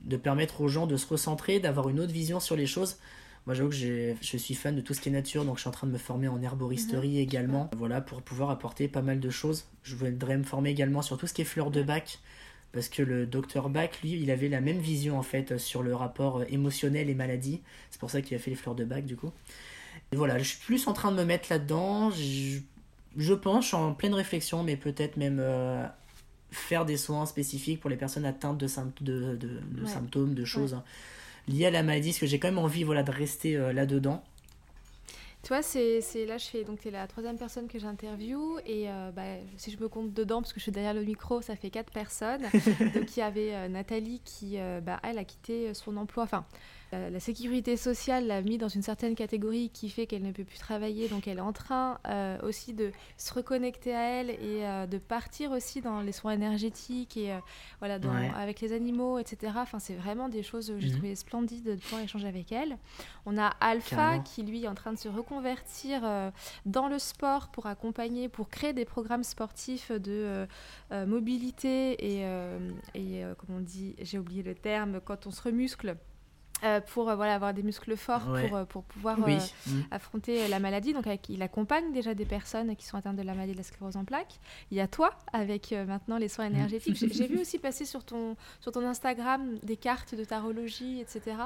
de 0.03 0.17
permettre 0.17 0.61
aux 0.61 0.67
gens 0.67 0.85
de 0.85 0.97
se 0.97 1.07
recentrer, 1.07 1.59
d'avoir 1.59 1.89
une 1.89 1.99
autre 1.99 2.13
vision 2.13 2.39
sur 2.39 2.55
les 2.55 2.67
choses. 2.67 2.97
Moi, 3.47 3.55
j'avoue 3.55 3.69
que 3.69 3.75
je 3.75 4.37
suis 4.37 4.53
fan 4.53 4.75
de 4.75 4.81
tout 4.81 4.93
ce 4.93 5.01
qui 5.01 5.09
est 5.09 5.11
nature, 5.11 5.43
donc 5.45 5.55
je 5.55 5.61
suis 5.61 5.67
en 5.69 5.71
train 5.71 5.87
de 5.87 5.91
me 5.91 5.97
former 5.97 6.27
en 6.27 6.39
herboristerie 6.39 7.15
mhm. 7.15 7.23
également, 7.23 7.71
voilà, 7.75 8.01
pour 8.01 8.21
pouvoir 8.21 8.51
apporter 8.51 8.87
pas 8.87 9.01
mal 9.01 9.19
de 9.19 9.29
choses. 9.31 9.65
Je 9.81 9.95
voudrais 9.95 10.37
me 10.37 10.43
former 10.43 10.69
également 10.69 11.01
sur 11.01 11.17
tout 11.17 11.25
ce 11.25 11.33
qui 11.33 11.41
est 11.41 11.45
fleurs 11.45 11.71
de 11.71 11.81
bac, 11.81 12.19
parce 12.71 12.89
que 12.89 13.01
le 13.01 13.25
docteur 13.25 13.69
Bach, 13.69 13.89
lui, 14.03 14.13
il 14.13 14.29
avait 14.31 14.49
la 14.49 14.61
même 14.61 14.77
vision 14.77 15.17
en 15.17 15.23
fait 15.23 15.57
sur 15.57 15.81
le 15.81 15.95
rapport 15.95 16.43
émotionnel 16.49 17.09
et 17.09 17.15
maladie. 17.15 17.61
C'est 17.89 17.99
pour 17.99 18.11
ça 18.11 18.21
qu'il 18.21 18.35
a 18.37 18.39
fait 18.39 18.51
les 18.51 18.55
fleurs 18.55 18.75
de 18.75 18.83
Bach 18.83 19.03
du 19.03 19.15
coup. 19.15 19.31
Et 20.11 20.15
voilà, 20.15 20.37
je 20.37 20.43
suis 20.43 20.59
plus 20.59 20.87
en 20.87 20.93
train 20.93 21.11
de 21.11 21.17
me 21.17 21.25
mettre 21.25 21.47
là-dedans. 21.49 22.11
Je, 22.11 22.59
je, 23.17 23.33
pense, 23.33 23.63
je 23.63 23.67
suis 23.69 23.77
en 23.77 23.93
pleine 23.93 24.13
réflexion, 24.13 24.63
mais 24.63 24.75
peut-être 24.75 25.17
même 25.17 25.39
euh, 25.39 25.85
faire 26.51 26.85
des 26.85 26.97
soins 26.97 27.25
spécifiques 27.25 27.79
pour 27.79 27.89
les 27.89 27.97
personnes 27.97 28.25
atteintes 28.25 28.57
de, 28.57 28.67
de, 29.01 29.35
de, 29.35 29.85
symptômes, 29.85 30.33
de 30.33 30.45
choses 30.45 30.73
hein, 30.73 30.83
liées 31.47 31.67
à 31.67 31.71
la 31.71 31.83
maladie, 31.83 32.09
parce 32.09 32.19
que 32.19 32.25
j'ai 32.27 32.39
quand 32.39 32.47
même 32.47 32.57
envie 32.57 32.83
voilà, 32.83 33.03
de 33.03 33.11
rester 33.11 33.55
euh, 33.55 33.73
là-dedans. 33.73 34.23
Tu 35.41 35.49
vois, 35.49 35.61
c'est, 35.61 36.01
là, 36.25 36.37
je 36.37 36.45
fais. 36.45 36.63
Donc, 36.63 36.81
tu 36.81 36.89
es 36.89 36.91
la 36.91 37.07
troisième 37.07 37.37
personne 37.37 37.67
que 37.67 37.79
j'interviewe. 37.79 38.59
Et 38.65 38.89
euh, 38.89 39.11
bah, 39.11 39.23
si 39.57 39.71
je 39.71 39.79
me 39.79 39.87
compte 39.87 40.13
dedans, 40.13 40.41
parce 40.41 40.51
que 40.51 40.59
je 40.59 40.63
suis 40.63 40.71
derrière 40.71 40.93
le 40.93 41.03
micro, 41.03 41.41
ça 41.41 41.55
fait 41.55 41.69
quatre 41.69 41.91
personnes. 41.91 42.41
donc, 42.93 43.15
il 43.15 43.19
y 43.19 43.21
avait 43.21 43.55
euh, 43.55 43.67
Nathalie 43.69 44.21
qui, 44.25 44.59
euh, 44.59 44.81
bah, 44.81 44.99
elle, 45.03 45.17
a 45.17 45.23
quitté 45.23 45.73
son 45.73 45.95
emploi. 45.95 46.23
Enfin, 46.23 46.45
la, 46.91 47.19
sécurité 47.19 47.77
sociale 47.77 48.27
l'a 48.27 48.41
mis 48.41 48.57
dans 48.57 48.67
une 48.67 48.81
certaine 48.81 49.13
catégorie 49.13 49.69
qui 49.69 49.89
fait 49.89 50.07
qu'elle 50.07 50.23
ne 50.23 50.31
peut 50.31 50.43
plus 50.43 50.57
travailler, 50.57 51.07
donc 51.07 51.27
elle 51.27 51.37
est 51.37 51.41
en 51.41 51.53
train 51.53 51.99
euh, 52.07 52.37
aussi 52.41 52.73
de 52.73 52.91
se 53.17 53.33
reconnecter 53.33 53.95
à 53.95 54.01
elle 54.01 54.29
et 54.31 54.65
euh, 54.65 54.87
de 54.87 54.97
partir 54.97 55.51
aussi 55.51 55.81
dans 55.81 56.01
les 56.01 56.11
soins 56.11 56.31
énergétiques 56.31 57.17
et 57.17 57.33
euh, 57.33 57.39
voilà, 57.79 57.99
avec 58.35 58.61
les 58.61 58.73
animaux, 58.73 59.19
etc. 59.19 59.53
Enfin, 59.57 59.79
c'est 59.79 59.93
vraiment 59.93 60.29
des 60.29 60.41
choses 60.41 60.69
que 60.69 60.79
j'ai 60.79 60.87
mhm. 60.87 60.93
trouvé 60.93 61.15
splendides 61.15 61.63
de 61.63 61.75
pouvoir 61.75 62.01
échanger 62.01 62.27
avec 62.27 62.51
elle. 62.51 62.77
On 63.25 63.37
a 63.37 63.47
Alpha 63.59 64.19
qui 64.19 64.43
lui 64.43 64.63
est 64.63 64.67
en 64.67 64.75
train 64.75 64.93
de 64.93 64.97
se 64.97 65.09
reconvertir 65.09 66.01
dans 66.65 66.87
le 66.87 66.97
sport 66.97 67.49
pour 67.49 67.67
accompagner, 67.67 68.29
pour 68.29 68.49
créer 68.49 68.73
des 68.73 68.85
programmes 68.85 69.23
sportifs 69.23 69.91
de 69.91 70.47
mobilité 70.91 72.17
et, 72.17 72.25
et 72.95 73.23
comme 73.37 73.55
on 73.57 73.59
dit, 73.59 73.95
j'ai 74.01 74.17
oublié 74.17 74.43
le 74.43 74.55
terme, 74.55 74.99
quand 75.03 75.27
on 75.27 75.31
se 75.31 75.41
remuscle. 75.41 75.95
Euh, 76.63 76.81
pour 76.81 77.09
euh, 77.09 77.15
voilà, 77.15 77.35
avoir 77.35 77.53
des 77.53 77.63
muscles 77.63 77.95
forts 77.95 78.23
pour, 78.23 78.55
euh, 78.55 78.65
pour 78.65 78.83
pouvoir 78.83 79.17
mm. 79.17 79.39
affronter 79.91 80.47
la 80.47 80.59
maladie. 80.59 80.93
Donc 80.93 81.05
il 81.29 81.41
accompagne 81.41 81.93
déjà 81.93 82.13
des 82.13 82.25
personnes 82.25 82.75
qui 82.75 82.85
sont 82.85 82.97
atteintes 82.97 83.15
de 83.15 83.21
la 83.21 83.33
maladie 83.33 83.53
de 83.53 83.57
la 83.57 83.63
sclérose 83.63 83.95
en 83.95 84.03
plaques. 84.03 84.39
Il 84.71 84.77
y 84.77 84.81
a 84.81 84.87
toi 84.87 85.11
avec 85.31 85.71
maintenant 85.71 86.17
les 86.17 86.27
soins 86.27 86.49
mm. 86.49 86.55
énergétiques. 86.55 86.95
J'ai 86.97 87.27
vu 87.27 87.39
aussi 87.41 87.59
passer 87.59 87.85
sur 87.85 88.03
ton, 88.03 88.35
sur 88.59 88.71
ton 88.71 88.85
Instagram 88.85 89.57
des 89.63 89.77
cartes 89.77 90.15
de 90.15 90.23
tarologie, 90.23 90.99
etc. 90.99 91.37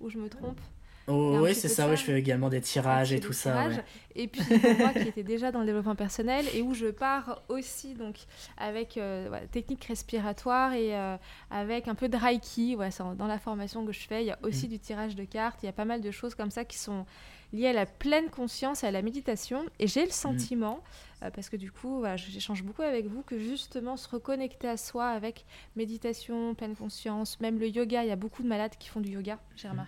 Où 0.00 0.10
je 0.10 0.18
me 0.18 0.28
trompe 0.28 0.60
Oh, 1.08 1.38
oui, 1.42 1.54
c'est 1.54 1.68
ça, 1.68 1.94
je 1.94 2.02
fais 2.02 2.18
également 2.18 2.50
des 2.50 2.60
tirages 2.60 3.12
et 3.12 3.20
tout 3.20 3.32
ça. 3.32 3.68
Et 4.14 4.28
puis 4.28 4.42
moi 4.78 4.90
qui 4.92 5.08
était 5.08 5.22
déjà 5.22 5.50
dans 5.50 5.60
le 5.60 5.66
développement 5.66 5.94
personnel 5.94 6.44
et 6.54 6.60
où 6.60 6.74
je 6.74 6.86
pars 6.86 7.42
aussi 7.48 7.94
donc 7.94 8.16
avec 8.58 8.96
euh, 8.96 9.28
technique 9.50 9.84
respiratoire 9.84 10.74
et 10.74 10.94
euh, 10.94 11.16
avec 11.50 11.88
un 11.88 11.94
peu 11.94 12.08
de 12.08 12.16
reiki. 12.16 12.76
Ouais, 12.76 12.90
dans 13.16 13.26
la 13.26 13.38
formation 13.38 13.86
que 13.86 13.92
je 13.92 14.06
fais, 14.06 14.22
il 14.22 14.26
y 14.26 14.30
a 14.30 14.38
aussi 14.42 14.66
mm. 14.66 14.70
du 14.70 14.78
tirage 14.78 15.16
de 15.16 15.24
cartes, 15.24 15.60
il 15.62 15.66
y 15.66 15.68
a 15.68 15.72
pas 15.72 15.86
mal 15.86 16.00
de 16.02 16.10
choses 16.10 16.34
comme 16.34 16.50
ça 16.50 16.64
qui 16.64 16.76
sont 16.76 17.06
liées 17.54 17.68
à 17.68 17.72
la 17.72 17.86
pleine 17.86 18.28
conscience 18.28 18.84
et 18.84 18.86
à 18.86 18.90
la 18.90 19.00
méditation. 19.00 19.64
Et 19.78 19.86
j'ai 19.86 20.02
le 20.02 20.08
mm. 20.08 20.12
sentiment, 20.12 20.80
euh, 21.22 21.30
parce 21.30 21.48
que 21.48 21.56
du 21.56 21.72
coup, 21.72 22.04
j'échange 22.16 22.62
beaucoup 22.64 22.82
avec 22.82 23.06
vous, 23.06 23.22
que 23.22 23.38
justement 23.38 23.96
se 23.96 24.08
reconnecter 24.08 24.68
à 24.68 24.76
soi 24.76 25.08
avec 25.08 25.46
méditation, 25.74 26.54
pleine 26.54 26.76
conscience, 26.76 27.40
même 27.40 27.58
le 27.58 27.68
yoga, 27.68 28.04
il 28.04 28.08
y 28.08 28.12
a 28.12 28.16
beaucoup 28.16 28.42
de 28.42 28.48
malades 28.48 28.76
qui 28.78 28.88
font 28.88 29.00
du 29.00 29.12
yoga, 29.12 29.38
j'ai 29.56 29.68
mm. 29.68 29.86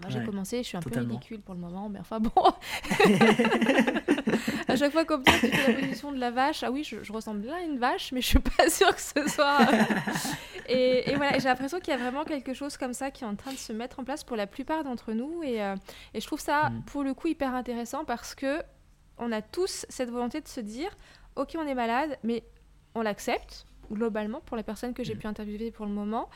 Moi, 0.00 0.10
j'ai 0.10 0.24
commencé, 0.24 0.58
je 0.58 0.68
suis 0.68 0.76
un 0.76 0.80
peu 0.80 0.98
ridicule 0.98 1.40
pour 1.40 1.54
le 1.54 1.60
moment, 1.60 1.88
mais 1.88 2.00
enfin 2.00 2.18
bon. 2.20 2.30
à 4.68 4.76
chaque 4.76 4.92
fois, 4.92 5.04
comme 5.04 5.22
toi, 5.22 5.34
tu 5.38 5.48
fais 5.48 5.72
la 5.72 5.80
position 5.80 6.10
de 6.12 6.18
la 6.18 6.30
vache. 6.30 6.62
Ah 6.62 6.70
oui, 6.70 6.82
je, 6.84 7.12
ressemble 7.12 7.40
bien 7.40 7.54
à 7.54 7.60
une 7.60 7.78
vache, 7.78 8.12
mais 8.12 8.20
je 8.20 8.26
suis 8.26 8.38
pas 8.40 8.68
sûre 8.68 8.94
que 8.94 9.00
ce 9.00 9.28
soit. 9.28 9.60
et, 10.68 11.10
et, 11.10 11.16
voilà, 11.16 11.38
j'ai 11.38 11.48
l'impression 11.48 11.78
qu'il 11.78 11.92
y 11.92 11.96
a 11.96 11.98
vraiment 11.98 12.24
quelque 12.24 12.54
chose 12.54 12.76
comme 12.76 12.92
ça 12.92 13.10
qui 13.10 13.24
est 13.24 13.26
en 13.26 13.36
train 13.36 13.52
de 13.52 13.58
se 13.58 13.72
mettre 13.72 14.00
en 14.00 14.04
place 14.04 14.24
pour 14.24 14.36
la 14.36 14.46
plupart 14.46 14.82
d'entre 14.82 15.12
nous. 15.12 15.42
Et, 15.42 15.62
euh, 15.62 15.76
et, 16.12 16.20
je 16.20 16.26
trouve 16.26 16.40
ça, 16.40 16.70
mm. 16.70 16.82
pour 16.86 17.04
le 17.04 17.14
coup, 17.14 17.28
hyper 17.28 17.54
intéressant 17.54 18.04
parce 18.04 18.34
que 18.34 18.62
on 19.18 19.30
a 19.30 19.42
tous 19.42 19.86
cette 19.88 20.10
volonté 20.10 20.40
de 20.40 20.48
se 20.48 20.60
dire 20.60 20.90
ok, 21.36 21.56
on 21.56 21.66
est 21.66 21.74
malade, 21.74 22.18
mais 22.22 22.42
on 22.94 23.02
l'accepte 23.02 23.66
globalement 23.92 24.40
pour 24.40 24.56
les 24.56 24.62
personnes 24.62 24.94
que 24.94 25.04
j'ai 25.04 25.14
mm. 25.14 25.18
pu 25.18 25.26
interviewer 25.26 25.70
pour 25.70 25.86
le 25.86 25.92
moment 25.92 26.30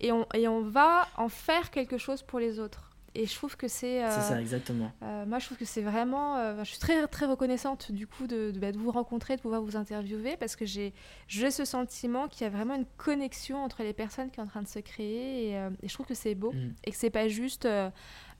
et 0.00 0.12
on, 0.12 0.26
et 0.34 0.46
on 0.48 0.62
va 0.62 1.08
en 1.16 1.28
faire 1.28 1.70
quelque 1.70 1.98
chose 1.98 2.22
pour 2.22 2.38
les 2.38 2.58
autres 2.60 2.91
et 3.14 3.26
je 3.26 3.34
trouve 3.34 3.56
que 3.56 3.68
c'est. 3.68 4.02
Euh, 4.02 4.10
c'est 4.10 4.28
ça, 4.28 4.40
exactement. 4.40 4.90
Euh, 5.02 5.26
moi, 5.26 5.38
je 5.38 5.46
trouve 5.46 5.58
que 5.58 5.66
c'est 5.66 5.82
vraiment. 5.82 6.36
Euh, 6.36 6.64
je 6.64 6.70
suis 6.70 6.78
très, 6.78 7.06
très 7.08 7.26
reconnaissante 7.26 7.92
du 7.92 8.06
coup 8.06 8.26
de, 8.26 8.50
de, 8.50 8.58
bah, 8.58 8.72
de, 8.72 8.78
vous 8.78 8.90
rencontrer, 8.90 9.36
de 9.36 9.42
pouvoir 9.42 9.60
vous 9.60 9.76
interviewer, 9.76 10.36
parce 10.38 10.56
que 10.56 10.64
j'ai 10.64 10.92
ce 11.28 11.64
sentiment 11.64 12.28
qu'il 12.28 12.44
y 12.44 12.46
a 12.46 12.50
vraiment 12.50 12.74
une 12.74 12.86
connexion 12.96 13.62
entre 13.62 13.82
les 13.82 13.92
personnes 13.92 14.30
qui 14.30 14.40
est 14.40 14.42
en 14.42 14.46
train 14.46 14.62
de 14.62 14.68
se 14.68 14.78
créer. 14.78 15.50
Et, 15.50 15.52
et 15.52 15.88
je 15.88 15.92
trouve 15.92 16.06
que 16.06 16.14
c'est 16.14 16.34
beau. 16.34 16.52
Mm. 16.52 16.74
Et 16.84 16.90
que 16.90 16.96
c'est 16.96 17.10
pas 17.10 17.28
juste 17.28 17.68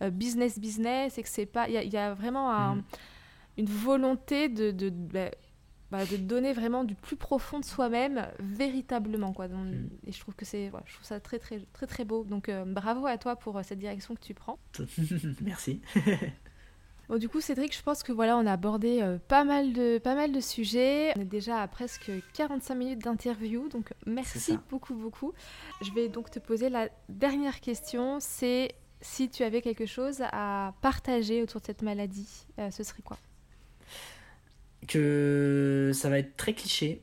business, 0.01 0.59
business, 0.59 1.19
et 1.19 1.23
que 1.23 1.29
c'est 1.29 1.47
pas. 1.47 1.69
Il 1.69 1.75
y, 1.75 1.89
y, 1.89 1.99
a 1.99 2.15
vraiment 2.15 2.51
un, 2.51 2.77
mm. 2.77 2.85
une 3.59 3.67
volonté 3.67 4.49
de. 4.49 4.71
de 4.71 4.89
bah, 4.89 5.31
bah, 5.93 6.05
de 6.07 6.17
donner 6.17 6.53
vraiment 6.53 6.83
du 6.83 6.95
plus 6.95 7.17
profond 7.17 7.61
de 7.61 7.65
soi-même, 7.65 8.27
véritablement. 8.41 9.33
Quoi. 9.33 9.49
Mm. 9.49 9.91
Et 10.07 10.13
je 10.13 10.19
trouve 10.19 10.35
que 10.35 10.45
c'est, 10.45 10.73
je 10.87 10.95
trouve 10.95 11.07
ça 11.07 11.21
très, 11.21 11.39
très, 11.39 11.61
très, 11.73 11.87
très 11.87 12.05
beau. 12.05 12.25
Donc, 12.25 12.51
bravo 12.67 13.07
à 13.07 13.19
toi 13.19 13.37
pour 13.37 13.61
cette 13.63 13.79
direction 13.79 14.15
que 14.15 14.21
tu 14.21 14.35
prends. 14.35 14.59
Merci. 15.43 15.81
Bon, 17.09 17.19
du 17.19 17.29
coup, 17.29 17.41
Cédric, 17.41 17.77
je 17.77 17.83
pense 17.83 18.03
que 18.03 18.13
voilà, 18.13 18.37
on 18.37 18.47
a 18.47 18.53
abordé 18.53 19.01
euh, 19.03 19.19
pas, 19.29 19.45
mal 19.45 19.73
de, 19.73 19.99
pas 19.99 20.15
mal 20.15 20.33
de 20.33 20.41
sujets. 20.41 21.13
On 21.17 21.21
est 21.21 21.25
déjà 21.25 21.61
à 21.61 21.69
presque 21.69 22.11
45 22.35 22.75
minutes 22.75 23.01
d'interview, 23.01 23.69
donc 23.69 23.93
merci 24.07 24.59
beaucoup, 24.71 24.95
beaucoup. 24.95 25.33
Je 25.83 25.93
vais 25.93 26.09
donc 26.09 26.31
te 26.31 26.39
poser 26.39 26.69
la 26.69 26.89
dernière 27.09 27.61
question, 27.61 28.19
c'est 28.21 28.75
si 29.01 29.29
tu 29.29 29.43
avais 29.43 29.63
quelque 29.63 29.87
chose 29.87 30.23
à 30.33 30.75
partager 30.81 31.43
autour 31.43 31.61
de 31.61 31.67
cette 31.67 31.83
maladie, 31.83 32.47
euh, 32.59 32.71
ce 32.71 32.85
serait 32.85 33.03
quoi? 33.03 33.19
Que 34.89 35.93
ça 35.95 36.11
va 36.11 36.19
être 36.19 36.37
très 36.37 36.55
cliché, 36.55 37.03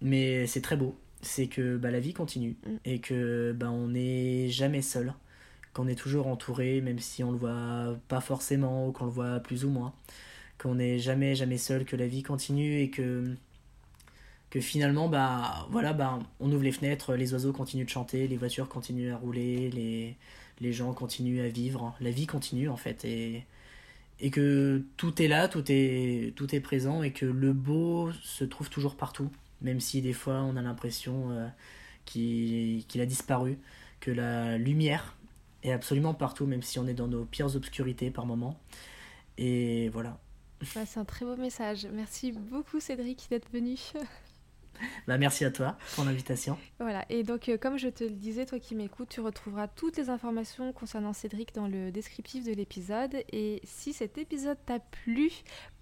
mais 0.00 0.46
c'est 0.46 0.60
très 0.60 0.76
beau. 0.76 0.96
C'est 1.22 1.48
que 1.48 1.76
bah, 1.76 1.90
la 1.90 2.00
vie 2.00 2.14
continue 2.14 2.56
mm. 2.66 2.76
et 2.84 3.00
que 3.00 3.52
bah, 3.52 3.70
on 3.70 3.88
n'est 3.88 4.48
jamais 4.48 4.82
seul 4.82 5.12
qu'on 5.76 5.88
est 5.88 5.94
toujours 5.94 6.26
entouré, 6.28 6.80
même 6.80 6.98
si 7.00 7.22
on 7.22 7.32
le 7.32 7.36
voit 7.36 7.98
pas 8.08 8.20
forcément 8.22 8.88
ou 8.88 8.92
qu'on 8.92 9.04
le 9.04 9.10
voit 9.10 9.40
plus 9.40 9.66
ou 9.66 9.70
moins, 9.70 9.92
qu'on 10.58 10.76
n'est 10.76 10.98
jamais 10.98 11.34
jamais 11.34 11.58
seul, 11.58 11.84
que 11.84 11.96
la 11.96 12.06
vie 12.06 12.22
continue 12.22 12.80
et 12.80 12.90
que 12.90 13.34
que 14.48 14.60
finalement 14.60 15.08
bah 15.08 15.66
voilà 15.70 15.92
bah 15.92 16.18
on 16.40 16.50
ouvre 16.52 16.62
les 16.62 16.72
fenêtres, 16.72 17.14
les 17.14 17.32
oiseaux 17.34 17.52
continuent 17.52 17.84
de 17.84 17.90
chanter, 17.90 18.26
les 18.28 18.36
voitures 18.38 18.68
continuent 18.68 19.12
à 19.12 19.16
rouler, 19.16 19.70
les 19.70 20.16
les 20.60 20.72
gens 20.72 20.94
continuent 20.94 21.42
à 21.42 21.48
vivre, 21.48 21.94
la 22.00 22.10
vie 22.10 22.26
continue 22.26 22.68
en 22.70 22.76
fait 22.76 23.04
et 23.04 23.44
et 24.20 24.30
que 24.30 24.82
tout 24.96 25.20
est 25.20 25.28
là, 25.28 25.48
tout 25.48 25.64
est 25.68 26.32
tout 26.36 26.54
est 26.54 26.60
présent 26.60 27.02
et 27.02 27.12
que 27.12 27.26
le 27.26 27.52
beau 27.52 28.12
se 28.22 28.44
trouve 28.44 28.70
toujours 28.70 28.96
partout, 28.96 29.30
même 29.60 29.80
si 29.80 30.00
des 30.00 30.12
fois 30.12 30.42
on 30.42 30.56
a 30.56 30.62
l'impression 30.62 31.30
euh, 31.30 31.48
qu'il 32.04 33.00
a 33.00 33.06
disparu, 33.06 33.58
que 34.00 34.10
la 34.10 34.58
lumière 34.58 35.16
et 35.62 35.72
absolument 35.72 36.14
partout, 36.14 36.46
même 36.46 36.62
si 36.62 36.78
on 36.78 36.86
est 36.86 36.94
dans 36.94 37.08
nos 37.08 37.24
pires 37.24 37.54
obscurités 37.56 38.10
par 38.10 38.26
moments. 38.26 38.58
Et 39.38 39.88
voilà. 39.90 40.18
c'est 40.62 40.98
un 40.98 41.04
très 41.04 41.26
beau 41.26 41.36
message. 41.36 41.86
Merci 41.92 42.32
beaucoup 42.32 42.80
Cédric 42.80 43.26
d'être 43.30 43.50
venu. 43.52 43.76
Bah, 45.06 45.18
merci 45.18 45.44
à 45.44 45.50
toi 45.50 45.76
pour 45.94 46.04
l'invitation. 46.04 46.58
Voilà, 46.80 47.04
et 47.08 47.22
donc 47.22 47.48
euh, 47.48 47.56
comme 47.56 47.78
je 47.78 47.88
te 47.88 48.04
le 48.04 48.10
disais, 48.10 48.46
toi 48.46 48.58
qui 48.58 48.74
m'écoutes, 48.74 49.08
tu 49.08 49.20
retrouveras 49.20 49.68
toutes 49.68 49.96
les 49.96 50.10
informations 50.10 50.72
concernant 50.72 51.12
Cédric 51.12 51.54
dans 51.54 51.68
le 51.68 51.90
descriptif 51.90 52.44
de 52.44 52.52
l'épisode. 52.52 53.14
Et 53.32 53.60
si 53.64 53.92
cet 53.92 54.18
épisode 54.18 54.58
t'a 54.66 54.78
plu, 54.78 55.30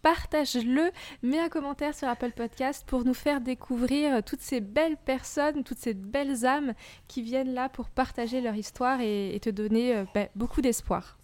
partage-le, 0.02 0.90
mets 1.22 1.40
un 1.40 1.48
commentaire 1.48 1.94
sur 1.94 2.08
Apple 2.08 2.32
Podcast 2.32 2.84
pour 2.86 3.04
nous 3.04 3.14
faire 3.14 3.40
découvrir 3.40 4.16
euh, 4.16 4.20
toutes 4.20 4.42
ces 4.42 4.60
belles 4.60 4.98
personnes, 4.98 5.64
toutes 5.64 5.78
ces 5.78 5.94
belles 5.94 6.44
âmes 6.44 6.74
qui 7.08 7.22
viennent 7.22 7.54
là 7.54 7.68
pour 7.68 7.88
partager 7.88 8.40
leur 8.40 8.54
histoire 8.54 9.00
et, 9.00 9.38
te 9.40 9.50
donner 9.50 9.96
euh, 9.96 10.04
bah, 10.14 10.28
beaucoup 10.34 10.60
d'espoir. 10.60 11.18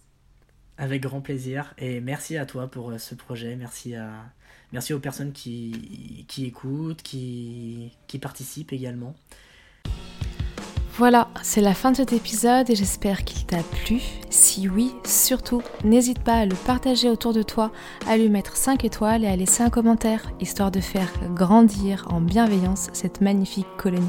Avec 0.81 1.01
grand 1.03 1.21
plaisir 1.21 1.73
et 1.77 2.01
merci 2.01 2.35
à 2.35 2.45
toi 2.45 2.67
pour 2.67 2.91
ce 2.99 3.15
projet, 3.15 3.55
merci 3.55 3.95
à 3.95 4.11
Merci 4.73 4.93
aux 4.93 4.99
personnes 4.99 5.33
qui, 5.33 6.25
qui 6.27 6.45
écoutent, 6.45 7.01
qui, 7.01 7.91
qui 8.07 8.19
participent 8.19 8.71
également. 8.71 9.13
Voilà, 10.93 11.29
c'est 11.41 11.61
la 11.61 11.73
fin 11.73 11.91
de 11.91 11.97
cet 11.97 12.13
épisode 12.13 12.69
et 12.69 12.75
j'espère 12.75 13.23
qu'il 13.23 13.45
t'a 13.45 13.63
plu. 13.63 14.01
Si 14.29 14.67
oui, 14.69 14.91
surtout, 15.05 15.61
n'hésite 15.83 16.19
pas 16.19 16.35
à 16.35 16.45
le 16.45 16.55
partager 16.55 17.09
autour 17.09 17.33
de 17.33 17.43
toi, 17.43 17.71
à 18.07 18.17
lui 18.17 18.29
mettre 18.29 18.55
5 18.55 18.83
étoiles 18.85 19.23
et 19.23 19.27
à 19.27 19.35
laisser 19.35 19.63
un 19.63 19.69
commentaire, 19.69 20.31
histoire 20.39 20.71
de 20.71 20.81
faire 20.81 21.11
grandir 21.33 22.07
en 22.09 22.21
bienveillance 22.21 22.89
cette 22.93 23.21
magnifique 23.21 23.67
colonie. 23.77 24.07